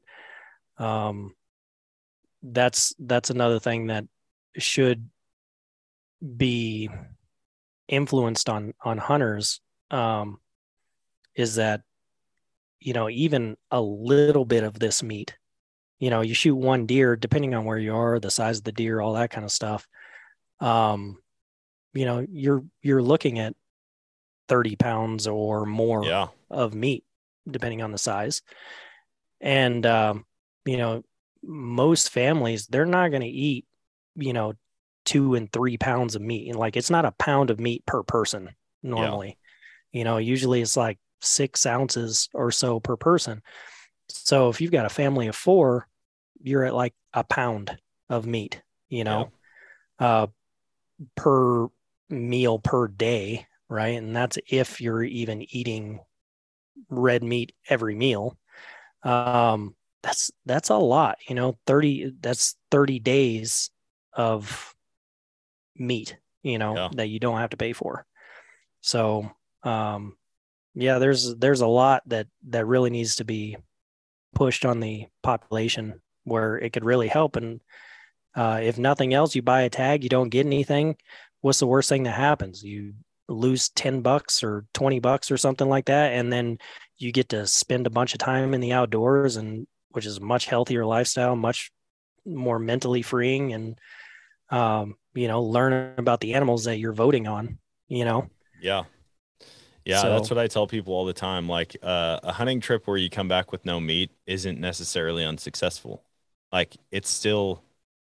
um, 0.78 1.34
that's 2.42 2.94
that's 2.98 3.30
another 3.30 3.58
thing 3.58 3.86
that 3.86 4.04
should 4.56 5.08
be 6.36 6.88
influenced 7.88 8.48
on 8.48 8.74
on 8.82 8.98
hunters 8.98 9.60
um, 9.90 10.38
is 11.34 11.56
that 11.56 11.82
you 12.80 12.92
know 12.92 13.08
even 13.08 13.56
a 13.70 13.80
little 13.80 14.44
bit 14.44 14.64
of 14.64 14.78
this 14.78 15.02
meat 15.02 15.36
you 15.98 16.10
know 16.10 16.20
you 16.20 16.34
shoot 16.34 16.54
one 16.54 16.86
deer 16.86 17.16
depending 17.16 17.54
on 17.54 17.64
where 17.64 17.78
you 17.78 17.94
are 17.94 18.18
the 18.18 18.30
size 18.30 18.58
of 18.58 18.64
the 18.64 18.72
deer 18.72 19.00
all 19.00 19.14
that 19.14 19.30
kind 19.30 19.44
of 19.44 19.50
stuff 19.50 19.86
um 20.60 21.18
you 21.94 22.04
know 22.04 22.26
you're 22.30 22.64
you're 22.82 23.02
looking 23.02 23.38
at 23.38 23.54
30 24.48 24.76
pounds 24.76 25.26
or 25.26 25.64
more 25.64 26.04
yeah, 26.04 26.28
of 26.50 26.74
meat 26.74 27.04
depending 27.48 27.82
on 27.82 27.92
the 27.92 27.98
size. 27.98 28.42
And 29.40 29.86
um 29.86 30.26
you 30.64 30.76
know 30.76 31.02
most 31.42 32.10
families 32.10 32.66
they're 32.66 32.86
not 32.86 33.10
going 33.10 33.22
to 33.22 33.28
eat 33.28 33.66
you 34.16 34.32
know 34.32 34.54
two 35.04 35.34
and 35.34 35.52
three 35.52 35.76
pounds 35.76 36.14
of 36.14 36.22
meat. 36.22 36.48
And 36.48 36.58
like 36.58 36.76
it's 36.76 36.90
not 36.90 37.04
a 37.04 37.12
pound 37.12 37.50
of 37.50 37.60
meat 37.60 37.84
per 37.86 38.02
person 38.02 38.50
normally. 38.82 39.38
You 39.92 40.04
know 40.04 40.18
usually 40.18 40.60
it's 40.60 40.76
like 40.76 40.98
six 41.20 41.64
ounces 41.64 42.28
or 42.34 42.50
so 42.50 42.80
per 42.80 42.96
person. 42.96 43.42
So 44.08 44.50
if 44.50 44.60
you've 44.60 44.72
got 44.72 44.86
a 44.86 44.90
family 44.90 45.28
of 45.28 45.36
four 45.36 45.88
you're 46.42 46.64
at 46.64 46.74
like 46.74 46.94
a 47.14 47.24
pound 47.24 47.78
of 48.10 48.26
meat 48.26 48.60
you 48.88 49.04
know? 49.04 49.30
Uh 49.98 50.26
per 51.16 51.68
meal 52.08 52.58
per 52.58 52.88
day 52.88 53.46
right? 53.68 53.96
And 53.98 54.14
that's 54.14 54.38
if 54.46 54.80
you're 54.80 55.02
even 55.02 55.42
eating 55.54 56.00
red 56.88 57.22
meat 57.22 57.52
every 57.68 57.94
meal. 57.94 58.36
Um 59.02 59.74
that's 60.02 60.30
that's 60.44 60.68
a 60.70 60.76
lot 60.76 61.18
you 61.28 61.34
know 61.34 61.56
30 61.66 62.12
that's 62.20 62.56
30 62.70 62.98
days 62.98 63.70
of 64.12 64.74
meat 65.76 66.16
you 66.42 66.58
know 66.58 66.74
Yeah. 66.74 66.88
that 66.92 67.08
you 67.08 67.18
don't 67.18 67.38
have 67.38 67.50
to 67.50 67.56
pay 67.56 67.72
for. 67.72 68.06
So 68.80 69.30
um 69.62 70.16
yeah 70.74 70.98
there's 70.98 71.34
there's 71.36 71.62
a 71.62 71.66
lot 71.66 72.02
that 72.06 72.26
that 72.48 72.66
really 72.66 72.90
needs 72.90 73.16
to 73.16 73.24
be 73.24 73.56
pushed 74.34 74.64
on 74.64 74.80
the 74.80 75.06
population 75.22 76.00
where 76.24 76.56
it 76.58 76.72
could 76.72 76.84
really 76.84 77.08
help. 77.08 77.36
And 77.36 77.60
uh, 78.34 78.60
if 78.62 78.78
nothing 78.78 79.14
else 79.14 79.34
you 79.34 79.42
buy 79.42 79.62
a 79.62 79.70
tag 79.70 80.02
you 80.02 80.08
don't 80.08 80.28
get 80.30 80.46
anything 80.46 80.96
what's 81.44 81.60
the 81.60 81.66
worst 81.66 81.88
thing 81.88 82.04
that 82.04 82.12
happens 82.12 82.62
you 82.62 82.94
lose 83.28 83.68
10 83.70 84.00
bucks 84.00 84.42
or 84.42 84.64
20 84.74 84.98
bucks 85.00 85.30
or 85.30 85.36
something 85.36 85.68
like 85.68 85.86
that 85.86 86.12
and 86.12 86.32
then 86.32 86.58
you 86.98 87.12
get 87.12 87.28
to 87.28 87.46
spend 87.46 87.86
a 87.86 87.90
bunch 87.90 88.12
of 88.14 88.18
time 88.18 88.54
in 88.54 88.60
the 88.60 88.72
outdoors 88.72 89.36
and 89.36 89.66
which 89.90 90.06
is 90.06 90.18
a 90.18 90.20
much 90.20 90.46
healthier 90.46 90.84
lifestyle 90.84 91.36
much 91.36 91.70
more 92.26 92.58
mentally 92.58 93.02
freeing 93.02 93.52
and 93.52 93.78
um, 94.50 94.94
you 95.14 95.28
know 95.28 95.42
learn 95.42 95.94
about 95.98 96.20
the 96.20 96.34
animals 96.34 96.64
that 96.64 96.78
you're 96.78 96.92
voting 96.92 97.26
on 97.26 97.58
you 97.88 98.04
know 98.04 98.28
yeah, 98.64 98.84
yeah. 99.84 100.02
That's 100.08 100.30
what 100.30 100.38
I 100.38 100.46
tell 100.46 100.66
people 100.66 100.94
all 100.94 101.04
the 101.04 101.12
time. 101.12 101.48
Like, 101.48 101.76
uh, 101.82 102.20
a 102.22 102.32
hunting 102.32 102.60
trip 102.60 102.86
where 102.86 102.96
you 102.96 103.10
come 103.10 103.28
back 103.28 103.52
with 103.52 103.66
no 103.66 103.78
meat 103.78 104.10
isn't 104.26 104.58
necessarily 104.58 105.24
unsuccessful. 105.24 106.02
Like, 106.50 106.76
it's 106.90 107.10
still 107.10 107.62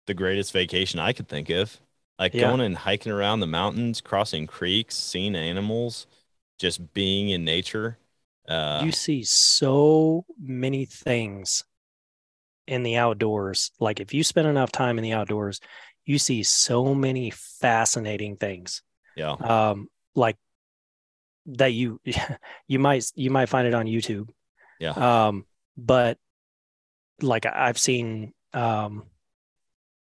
the 0.06 0.14
greatest 0.14 0.52
vacation 0.54 1.00
I 1.00 1.14
could 1.14 1.28
think 1.28 1.50
of. 1.50 1.80
Like 2.24 2.34
Yeah. 2.34 2.56
going 2.56 2.62
and 2.62 2.78
hiking 2.78 3.12
around 3.12 3.42
the 3.42 3.48
mountains, 3.48 4.00
crossing 4.00 4.48
creeks, 4.48 4.96
seeing 4.96 5.36
animals, 5.36 6.08
just 6.58 6.94
being 6.94 7.28
in 7.30 7.44
nature. 7.44 7.98
Uh, 8.48 8.86
you 8.86 8.92
see 8.92 9.24
so 9.24 10.26
many 10.40 10.86
things 10.86 11.64
in 12.66 12.84
the 12.84 12.96
outdoors 12.96 13.72
like 13.80 14.00
if 14.00 14.14
you 14.14 14.24
spend 14.24 14.48
enough 14.48 14.72
time 14.72 14.98
in 14.98 15.04
the 15.04 15.12
outdoors 15.12 15.60
you 16.06 16.18
see 16.18 16.44
so 16.44 16.96
many 16.96 17.30
fascinating 17.30 18.38
things 18.38 18.82
yeah, 19.16 19.38
um 19.42 19.88
like 20.16 20.38
that 21.48 21.74
you 21.74 22.00
you 22.68 22.80
might 22.80 23.12
you 23.16 23.30
might 23.30 23.50
find 23.50 23.68
it 23.68 23.74
on 23.74 23.86
youtube 23.86 24.30
yeah, 24.80 24.96
um 24.96 25.46
but 25.78 26.18
like 27.22 27.46
i've 27.46 27.78
seen 27.78 28.34
um 28.54 29.04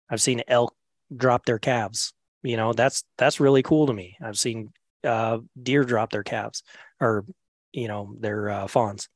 i've 0.09 0.21
seen 0.21 0.41
elk 0.47 0.75
drop 1.15 1.45
their 1.45 1.59
calves. 1.59 2.13
You 2.43 2.57
know 2.57 2.73
that's 2.73 3.03
that's 3.17 3.39
really 3.39 3.63
cool 3.63 3.87
to 3.87 3.93
me. 3.93 4.17
I've 4.23 4.37
seen 4.37 4.71
uh 5.03 5.39
deer 5.61 5.83
drop 5.83 6.11
their 6.11 6.23
calves 6.23 6.63
or 6.99 7.25
you 7.71 7.87
know 7.87 8.15
their 8.19 8.49
uh, 8.49 8.67
fawns. 8.67 9.09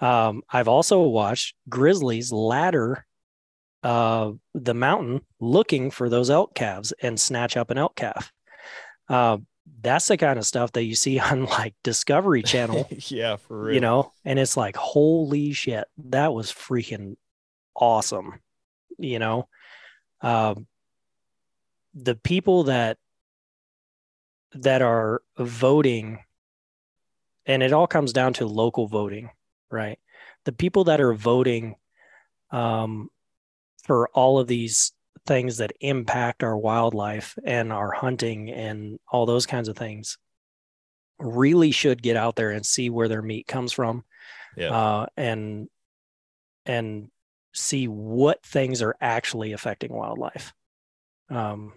Um 0.00 0.42
i've 0.50 0.68
also 0.68 1.02
watched 1.02 1.56
grizzlies 1.68 2.30
ladder 2.30 3.04
uh 3.82 4.30
the 4.54 4.74
mountain 4.74 5.22
looking 5.40 5.90
for 5.90 6.08
those 6.08 6.30
elk 6.30 6.54
calves 6.54 6.92
and 7.02 7.18
snatch 7.18 7.56
up 7.56 7.70
an 7.70 7.78
elk 7.78 7.96
calf. 7.96 8.32
Uh, 9.08 9.38
that's 9.80 10.08
the 10.08 10.16
kind 10.16 10.38
of 10.38 10.46
stuff 10.46 10.72
that 10.72 10.84
you 10.84 10.94
see 10.94 11.18
on 11.30 11.44
like 11.46 11.74
discovery 11.82 12.42
channel 12.42 12.88
yeah, 12.90 13.36
for 13.36 13.64
real. 13.64 13.74
you 13.74 13.80
know 13.80 14.12
and 14.24 14.38
it's 14.38 14.56
like 14.56 14.76
holy 14.76 15.52
shit 15.52 15.86
that 15.98 16.32
was 16.32 16.50
freaking 16.52 17.16
awesome 17.76 18.40
you 18.98 19.18
know? 19.18 19.48
Um 20.20 20.66
the 22.02 22.14
people 22.14 22.64
that 22.64 22.96
that 24.52 24.82
are 24.82 25.22
voting 25.36 26.20
and 27.46 27.62
it 27.62 27.72
all 27.72 27.86
comes 27.86 28.12
down 28.12 28.32
to 28.32 28.46
local 28.46 28.86
voting 28.86 29.30
right 29.70 29.98
the 30.44 30.52
people 30.52 30.84
that 30.84 31.00
are 31.00 31.12
voting 31.12 31.74
um 32.50 33.08
for 33.84 34.08
all 34.14 34.38
of 34.38 34.46
these 34.46 34.92
things 35.26 35.58
that 35.58 35.72
impact 35.80 36.42
our 36.42 36.56
wildlife 36.56 37.36
and 37.44 37.72
our 37.72 37.90
hunting 37.90 38.50
and 38.50 38.98
all 39.10 39.26
those 39.26 39.44
kinds 39.44 39.68
of 39.68 39.76
things 39.76 40.18
really 41.18 41.70
should 41.72 42.02
get 42.02 42.16
out 42.16 42.36
there 42.36 42.50
and 42.50 42.64
see 42.64 42.88
where 42.90 43.08
their 43.08 43.22
meat 43.22 43.46
comes 43.46 43.72
from 43.72 44.04
Yeah. 44.56 44.70
uh, 44.70 45.06
and 45.16 45.68
and 46.64 47.10
see 47.54 47.88
what 47.88 48.42
things 48.44 48.82
are 48.82 48.94
actually 49.00 49.52
affecting 49.52 49.92
wildlife. 49.92 50.52
Um, 51.30 51.72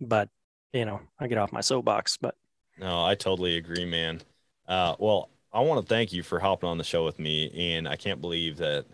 but 0.00 0.28
you 0.72 0.84
know, 0.84 1.00
I 1.18 1.26
get 1.28 1.38
off 1.38 1.52
my 1.52 1.60
soapbox, 1.60 2.16
but 2.18 2.34
No, 2.78 3.04
I 3.04 3.14
totally 3.14 3.56
agree, 3.56 3.84
man. 3.84 4.22
Uh, 4.66 4.94
well, 4.98 5.30
I 5.52 5.60
want 5.60 5.86
to 5.86 5.94
thank 5.94 6.12
you 6.12 6.22
for 6.22 6.38
hopping 6.40 6.68
on 6.68 6.78
the 6.78 6.84
show 6.84 7.04
with 7.04 7.18
me, 7.18 7.50
and 7.74 7.88
I 7.88 7.96
can't 7.96 8.20
believe 8.20 8.56
that 8.58 8.86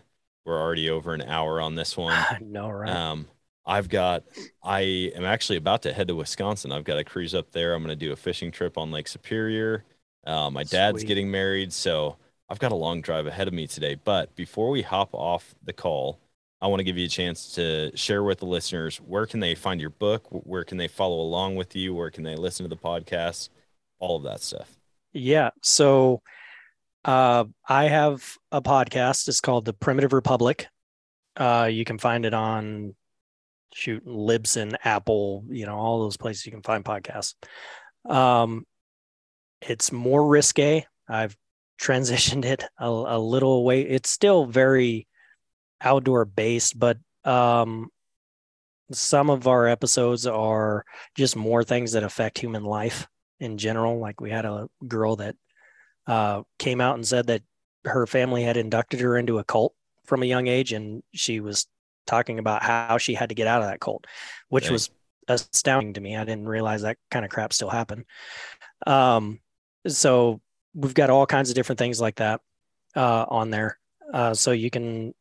we're 0.45 0.59
already 0.59 0.89
over 0.89 1.13
an 1.13 1.21
hour 1.21 1.61
on 1.61 1.75
this 1.75 1.95
one. 1.97 2.27
I 2.29 2.39
know, 2.41 2.69
right? 2.69 3.01
Um, 3.11 3.27
I've 3.65 3.89
got, 3.89 4.23
I 4.63 4.81
am 5.15 5.25
actually 5.25 5.57
about 5.57 5.81
to 5.83 5.93
head 5.93 6.07
to 6.07 6.15
Wisconsin. 6.15 6.71
I've 6.71 6.85
got 6.85 6.97
a 6.97 7.03
cruise 7.03 7.35
up 7.35 7.51
there. 7.51 7.73
I'm 7.73 7.83
going 7.83 7.97
to 7.97 8.05
do 8.05 8.13
a 8.13 8.15
fishing 8.15 8.51
trip 8.51 8.77
on 8.77 8.91
Lake 8.91 9.07
Superior. 9.07 9.85
Uh, 10.25 10.49
my 10.49 10.63
dad's 10.63 11.01
Sweet. 11.01 11.07
getting 11.07 11.31
married, 11.31 11.73
so 11.73 12.17
I've 12.49 12.59
got 12.59 12.71
a 12.71 12.75
long 12.75 13.01
drive 13.01 13.27
ahead 13.27 13.47
of 13.47 13.53
me 13.53 13.67
today. 13.67 13.95
But 13.95 14.35
before 14.35 14.69
we 14.69 14.81
hop 14.81 15.13
off 15.13 15.53
the 15.63 15.73
call, 15.73 16.19
I 16.59 16.67
want 16.67 16.79
to 16.79 16.83
give 16.83 16.97
you 16.97 17.05
a 17.05 17.09
chance 17.09 17.53
to 17.53 17.95
share 17.95 18.23
with 18.23 18.39
the 18.39 18.45
listeners 18.45 18.97
where 18.97 19.25
can 19.25 19.39
they 19.39 19.53
find 19.53 19.79
your 19.79 19.91
book, 19.91 20.25
where 20.29 20.63
can 20.63 20.77
they 20.77 20.87
follow 20.87 21.19
along 21.21 21.55
with 21.55 21.75
you, 21.75 21.93
where 21.93 22.09
can 22.09 22.23
they 22.23 22.35
listen 22.35 22.63
to 22.63 22.69
the 22.69 22.81
podcast, 22.81 23.49
all 23.99 24.17
of 24.17 24.23
that 24.23 24.41
stuff. 24.41 24.75
Yeah. 25.13 25.51
So 25.61 26.21
uh, 27.05 27.45
I 27.67 27.85
have 27.85 28.37
a 28.51 28.61
podcast. 28.61 29.27
It's 29.27 29.41
called 29.41 29.65
The 29.65 29.73
Primitive 29.73 30.13
Republic. 30.13 30.67
Uh, 31.35 31.69
you 31.71 31.85
can 31.85 31.99
find 31.99 32.25
it 32.25 32.33
on 32.33 32.95
shoot 33.73 34.05
Libsyn, 34.05 34.75
Apple, 34.83 35.45
you 35.49 35.65
know, 35.65 35.75
all 35.75 35.99
those 36.01 36.17
places 36.17 36.45
you 36.45 36.51
can 36.51 36.63
find 36.63 36.83
podcasts. 36.83 37.35
Um, 38.09 38.65
it's 39.61 39.91
more 39.91 40.25
risque. 40.25 40.85
I've 41.07 41.35
transitioned 41.81 42.45
it 42.45 42.63
a, 42.79 42.87
a 42.87 43.19
little 43.19 43.53
away. 43.53 43.81
It's 43.81 44.09
still 44.09 44.45
very 44.45 45.06
outdoor 45.81 46.25
based, 46.25 46.77
but 46.77 46.97
um, 47.23 47.89
some 48.91 49.29
of 49.29 49.47
our 49.47 49.67
episodes 49.67 50.25
are 50.25 50.85
just 51.15 51.35
more 51.35 51.63
things 51.63 51.91
that 51.91 52.03
affect 52.03 52.39
human 52.39 52.63
life 52.63 53.07
in 53.39 53.57
general. 53.57 53.99
Like 53.99 54.21
we 54.21 54.31
had 54.31 54.45
a 54.45 54.67
girl 54.87 55.17
that 55.17 55.35
uh, 56.07 56.43
came 56.57 56.81
out 56.81 56.95
and 56.95 57.05
said 57.05 57.27
that 57.27 57.41
her 57.85 58.07
family 58.07 58.43
had 58.43 58.57
inducted 58.57 58.99
her 59.01 59.17
into 59.17 59.39
a 59.39 59.43
cult 59.43 59.73
from 60.05 60.23
a 60.23 60.27
young 60.27 60.47
age, 60.47 60.71
and 60.73 61.03
she 61.13 61.39
was 61.39 61.67
talking 62.05 62.39
about 62.39 62.63
how 62.63 62.97
she 62.97 63.13
had 63.13 63.29
to 63.29 63.35
get 63.35 63.47
out 63.47 63.61
of 63.61 63.67
that 63.67 63.81
cult, 63.81 64.05
which 64.49 64.65
Dang. 64.65 64.73
was 64.73 64.89
astounding 65.27 65.93
to 65.93 66.01
me. 66.01 66.15
I 66.15 66.23
didn't 66.23 66.47
realize 66.47 66.81
that 66.81 66.97
kind 67.11 67.25
of 67.25 67.31
crap 67.31 67.51
still 67.51 67.69
happened. 67.69 68.05
Um, 68.85 69.39
so 69.85 70.41
we've 70.73 70.93
got 70.93 71.09
all 71.09 71.25
kinds 71.25 71.49
of 71.49 71.55
different 71.55 71.79
things 71.79 71.99
like 71.99 72.15
that 72.15 72.41
uh, 72.95 73.25
on 73.27 73.49
there. 73.49 73.79
Uh, 74.13 74.33
so 74.33 74.51
you 74.51 74.69
can 74.69 75.13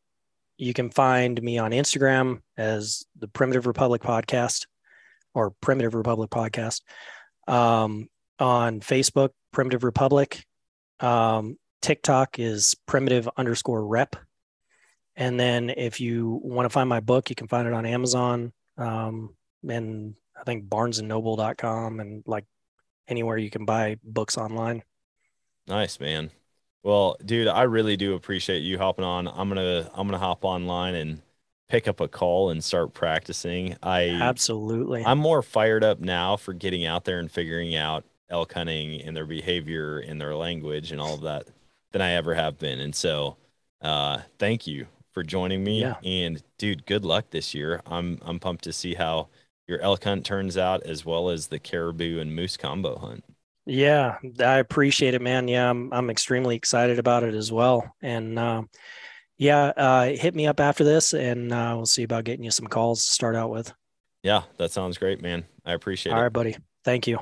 you 0.59 0.73
can 0.73 0.91
find 0.91 1.41
me 1.43 1.59
on 1.59 1.71
Instagram 1.73 2.41
as 2.57 3.05
the 3.19 3.29
Primitive 3.29 3.67
Republic 3.67 4.03
Podcast 4.03 4.67
or 5.35 5.51
Primitive 5.61 5.95
Republic 5.95 6.31
Podcast. 6.31 6.83
Um, 7.47 8.09
on 8.39 8.81
Facebook, 8.81 9.31
Primitive 9.53 9.85
Republic. 9.85 10.45
Um, 11.01 11.59
TikTok 11.83 12.39
is 12.39 12.75
primitive 12.87 13.29
underscore 13.37 13.87
rep. 13.87 14.17
And 15.15 15.39
then 15.41 15.71
if 15.71 16.01
you 16.01 16.41
want 16.43 16.67
to 16.67 16.71
find 16.71 16.89
my 16.89 17.01
book, 17.01 17.31
you 17.31 17.37
can 17.37 17.49
find 17.49 17.67
it 17.67 17.73
on 17.73 17.87
Amazon 17.87 18.53
um, 18.77 19.35
and 19.67 20.15
I 20.39 20.45
think 20.45 20.69
barnesandnoble.com 20.69 22.01
and 22.01 22.23
like 22.27 22.45
anywhere 23.09 23.39
you 23.39 23.51
can 23.51 23.65
buy 23.65 23.97
books 24.05 24.37
online. 24.37 24.83
Nice, 25.67 25.99
man. 25.99 26.31
Well, 26.87 27.17
dude, 27.25 27.49
I 27.49 27.65
really 27.65 27.97
do 27.97 28.15
appreciate 28.15 28.61
you 28.61 28.79
hopping 28.79 29.05
on. 29.05 29.27
I'm 29.27 29.49
gonna 29.49 29.91
I'm 29.93 30.07
gonna 30.07 30.21
hop 30.21 30.45
online 30.45 30.95
and 30.95 31.21
pick 31.69 31.89
up 31.89 31.99
a 31.99 32.07
call 32.07 32.51
and 32.51 32.63
start 32.63 32.95
practicing. 32.95 33.75
I 33.83 34.11
Absolutely. 34.11 35.05
I'm 35.05 35.19
more 35.19 35.43
fired 35.43 35.83
up 35.83 35.99
now 35.99 36.37
for 36.37 36.53
getting 36.53 36.85
out 36.85 37.05
there 37.05 37.19
and 37.19 37.29
figuring 37.29 37.75
out 37.75 38.05
elk 38.31 38.53
hunting 38.53 39.03
and 39.03 39.17
their 39.17 39.27
behavior 39.27 39.99
and 39.99 40.21
their 40.21 40.37
language 40.37 40.93
and 40.93 41.01
all 41.01 41.15
of 41.15 41.23
that 41.23 41.49
than 41.91 42.03
I 42.03 42.13
ever 42.13 42.35
have 42.35 42.57
been. 42.57 42.79
And 42.79 42.95
so, 42.95 43.37
uh, 43.83 44.19
thank 44.39 44.69
you 44.69 44.87
for 45.11 45.25
joining 45.25 45.65
me. 45.65 45.81
Yeah. 45.81 45.97
And 46.05 46.41
dude, 46.57 46.87
good 46.87 47.05
luck 47.05 47.31
this 47.31 47.53
year. 47.53 47.83
I'm 47.85 48.21
I'm 48.23 48.39
pumped 48.39 48.63
to 48.63 48.73
see 48.73 48.95
how 48.95 49.27
your 49.67 49.81
elk 49.81 50.05
hunt 50.05 50.25
turns 50.25 50.57
out 50.57 50.85
as 50.85 51.05
well 51.05 51.31
as 51.31 51.49
the 51.49 51.59
caribou 51.59 52.21
and 52.21 52.33
moose 52.33 52.57
combo 52.57 52.97
hunt. 52.97 53.25
Yeah, 53.67 54.19
I 54.41 54.59
appreciate 54.59 55.15
it, 55.15 55.23
man. 55.23 55.49
Yeah, 55.49 55.69
I'm 55.69 55.93
I'm 55.93 56.09
extremely 56.09 56.55
excited 56.55 57.01
about 57.01 57.25
it 57.25 57.35
as 57.35 57.51
well. 57.51 57.95
And 58.01 58.39
uh, 58.39 58.63
yeah, 59.39 59.73
uh, 59.77 60.05
hit 60.07 60.35
me 60.35 60.47
up 60.47 60.61
after 60.61 60.85
this, 60.85 61.13
and 61.13 61.53
uh, 61.53 61.73
we'll 61.77 61.87
see 61.87 62.05
about 62.05 62.25
getting 62.25 62.45
you 62.45 62.53
some 62.53 62.69
calls 62.69 63.05
to 63.05 63.13
start 63.13 63.35
out 63.35 63.51
with. 63.51 63.75
Yeah, 64.23 64.43
that 64.59 64.71
sounds 64.71 64.99
great, 64.99 65.21
man. 65.21 65.45
I 65.65 65.73
appreciate 65.73 66.13
All 66.13 66.19
it. 66.19 66.23
right, 66.23 66.33
buddy. 66.33 66.57
Thank 66.85 67.09
you. 67.09 67.19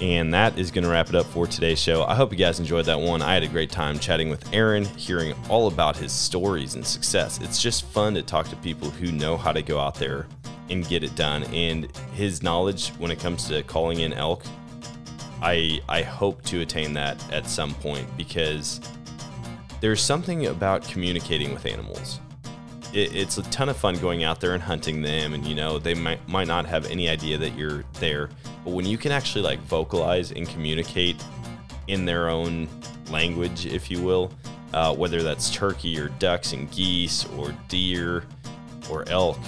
And 0.00 0.34
that 0.34 0.58
is 0.58 0.70
going 0.70 0.84
to 0.84 0.90
wrap 0.90 1.08
it 1.08 1.14
up 1.14 1.26
for 1.26 1.46
today's 1.46 1.78
show. 1.78 2.04
I 2.04 2.14
hope 2.14 2.32
you 2.32 2.38
guys 2.38 2.58
enjoyed 2.58 2.86
that 2.86 2.98
one. 2.98 3.22
I 3.22 3.34
had 3.34 3.44
a 3.44 3.48
great 3.48 3.70
time 3.70 3.98
chatting 3.98 4.28
with 4.28 4.52
Aaron, 4.52 4.84
hearing 4.84 5.34
all 5.48 5.68
about 5.68 5.96
his 5.96 6.12
stories 6.12 6.74
and 6.74 6.84
success. 6.84 7.38
It's 7.40 7.62
just 7.62 7.84
fun 7.86 8.14
to 8.14 8.22
talk 8.22 8.48
to 8.48 8.56
people 8.56 8.90
who 8.90 9.12
know 9.12 9.36
how 9.36 9.52
to 9.52 9.62
go 9.62 9.78
out 9.78 9.94
there 9.94 10.26
and 10.68 10.86
get 10.88 11.04
it 11.04 11.14
done. 11.14 11.44
And 11.44 11.94
his 12.14 12.42
knowledge 12.42 12.88
when 12.98 13.10
it 13.10 13.20
comes 13.20 13.46
to 13.48 13.62
calling 13.62 14.00
in 14.00 14.12
elk, 14.12 14.44
I 15.42 15.80
I 15.88 16.02
hope 16.02 16.42
to 16.44 16.60
attain 16.60 16.94
that 16.94 17.22
at 17.32 17.46
some 17.46 17.74
point 17.74 18.08
because 18.16 18.80
there's 19.80 20.00
something 20.00 20.46
about 20.46 20.88
communicating 20.88 21.52
with 21.52 21.66
animals. 21.66 22.20
It, 22.94 23.14
it's 23.14 23.36
a 23.38 23.42
ton 23.50 23.68
of 23.68 23.76
fun 23.76 23.98
going 23.98 24.24
out 24.24 24.40
there 24.40 24.54
and 24.54 24.62
hunting 24.62 25.02
them, 25.02 25.34
and 25.34 25.44
you 25.46 25.54
know 25.54 25.78
they 25.78 25.94
might 25.94 26.26
might 26.28 26.46
not 26.46 26.64
have 26.66 26.86
any 26.86 27.08
idea 27.08 27.36
that 27.38 27.56
you're 27.56 27.84
there, 28.00 28.30
but 28.64 28.72
when 28.72 28.86
you 28.86 28.98
can 28.98 29.12
actually 29.12 29.42
like 29.42 29.60
vocalize 29.60 30.32
and 30.32 30.48
communicate 30.48 31.22
in 31.86 32.04
their 32.04 32.28
own 32.28 32.68
language, 33.10 33.66
if 33.66 33.90
you 33.90 34.02
will, 34.02 34.32
uh, 34.72 34.94
whether 34.94 35.22
that's 35.22 35.50
turkey 35.50 35.98
or 35.98 36.08
ducks 36.18 36.52
and 36.52 36.70
geese 36.70 37.26
or 37.36 37.54
deer 37.68 38.24
or 38.90 39.08
elk, 39.08 39.38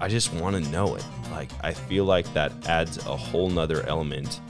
I 0.00 0.08
just 0.08 0.32
want 0.34 0.62
to 0.62 0.70
know 0.70 0.94
it. 0.94 1.04
Like 1.30 1.50
I 1.62 1.72
feel 1.72 2.04
like 2.04 2.32
that 2.34 2.52
adds 2.68 2.98
a 2.98 3.16
whole 3.16 3.48
nother 3.48 3.82
element 3.86 4.40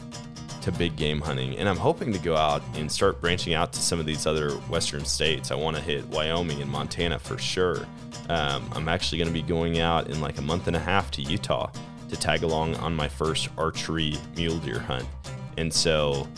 to 0.63 0.73
big 0.73 0.97
game 0.97 1.21
hunting. 1.21 1.57
And 1.59 1.69
I'm 1.69 1.77
hoping 1.77 2.13
to 2.13 2.19
go 2.19 2.37
out 2.37 2.63
and 2.75 2.91
start 2.91 3.21
branching 3.21 3.55
out 3.55 3.73
to 3.75 3.81
some 3.81 4.01
of 4.01 4.07
these 4.07 4.27
other 4.27 4.53
western 4.69 5.05
states. 5.05 5.51
I 5.51 5.55
want 5.55 5.77
to 5.77 5.83
hit 5.83 6.07
Wyoming 6.09 6.61
and 6.61 6.71
Montana 6.71 7.19
for 7.19 7.39
sure. 7.39 7.87
Um, 8.31 8.69
I'm 8.75 8.89
actually 8.89 9.19
going 9.19 9.29
to 9.29 9.35
be 9.35 9.43
going 9.43 9.79
out 9.79 10.09
in 10.09 10.21
like 10.21 10.39
a 10.39 10.43
month 10.43 10.67
and 10.67 10.75
a 10.75 10.81
half 10.81 11.11
to 11.13 11.23
Utah 11.23 11.71
to 12.15 12.21
tag 12.21 12.43
along 12.43 12.77
on 12.77 12.95
my 12.95 13.09
first 13.09 13.49
archery 13.59 14.15
mule 14.37 14.59
deer 14.59 14.79
hunt. 14.79 15.07
And 15.57 15.73
so 15.73 16.29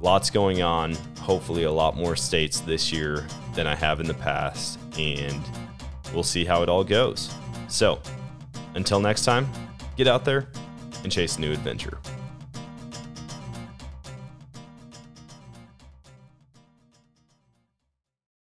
lots 0.00 0.30
going 0.30 0.62
on. 0.62 0.94
Hopefully, 1.20 1.64
a 1.64 1.72
lot 1.72 1.96
more 1.96 2.16
states 2.16 2.60
this 2.60 2.92
year 2.92 3.26
than 3.54 3.66
I 3.66 3.74
have 3.74 4.00
in 4.00 4.06
the 4.06 4.14
past. 4.14 4.78
And 4.98 5.42
we'll 6.12 6.22
see 6.22 6.44
how 6.44 6.62
it 6.62 6.68
all 6.68 6.84
goes. 6.84 7.34
So, 7.68 8.00
until 8.74 9.00
next 9.00 9.24
time, 9.24 9.48
get 9.96 10.06
out 10.06 10.24
there 10.24 10.48
and 11.02 11.10
chase 11.10 11.38
new 11.38 11.52
adventure. 11.52 11.98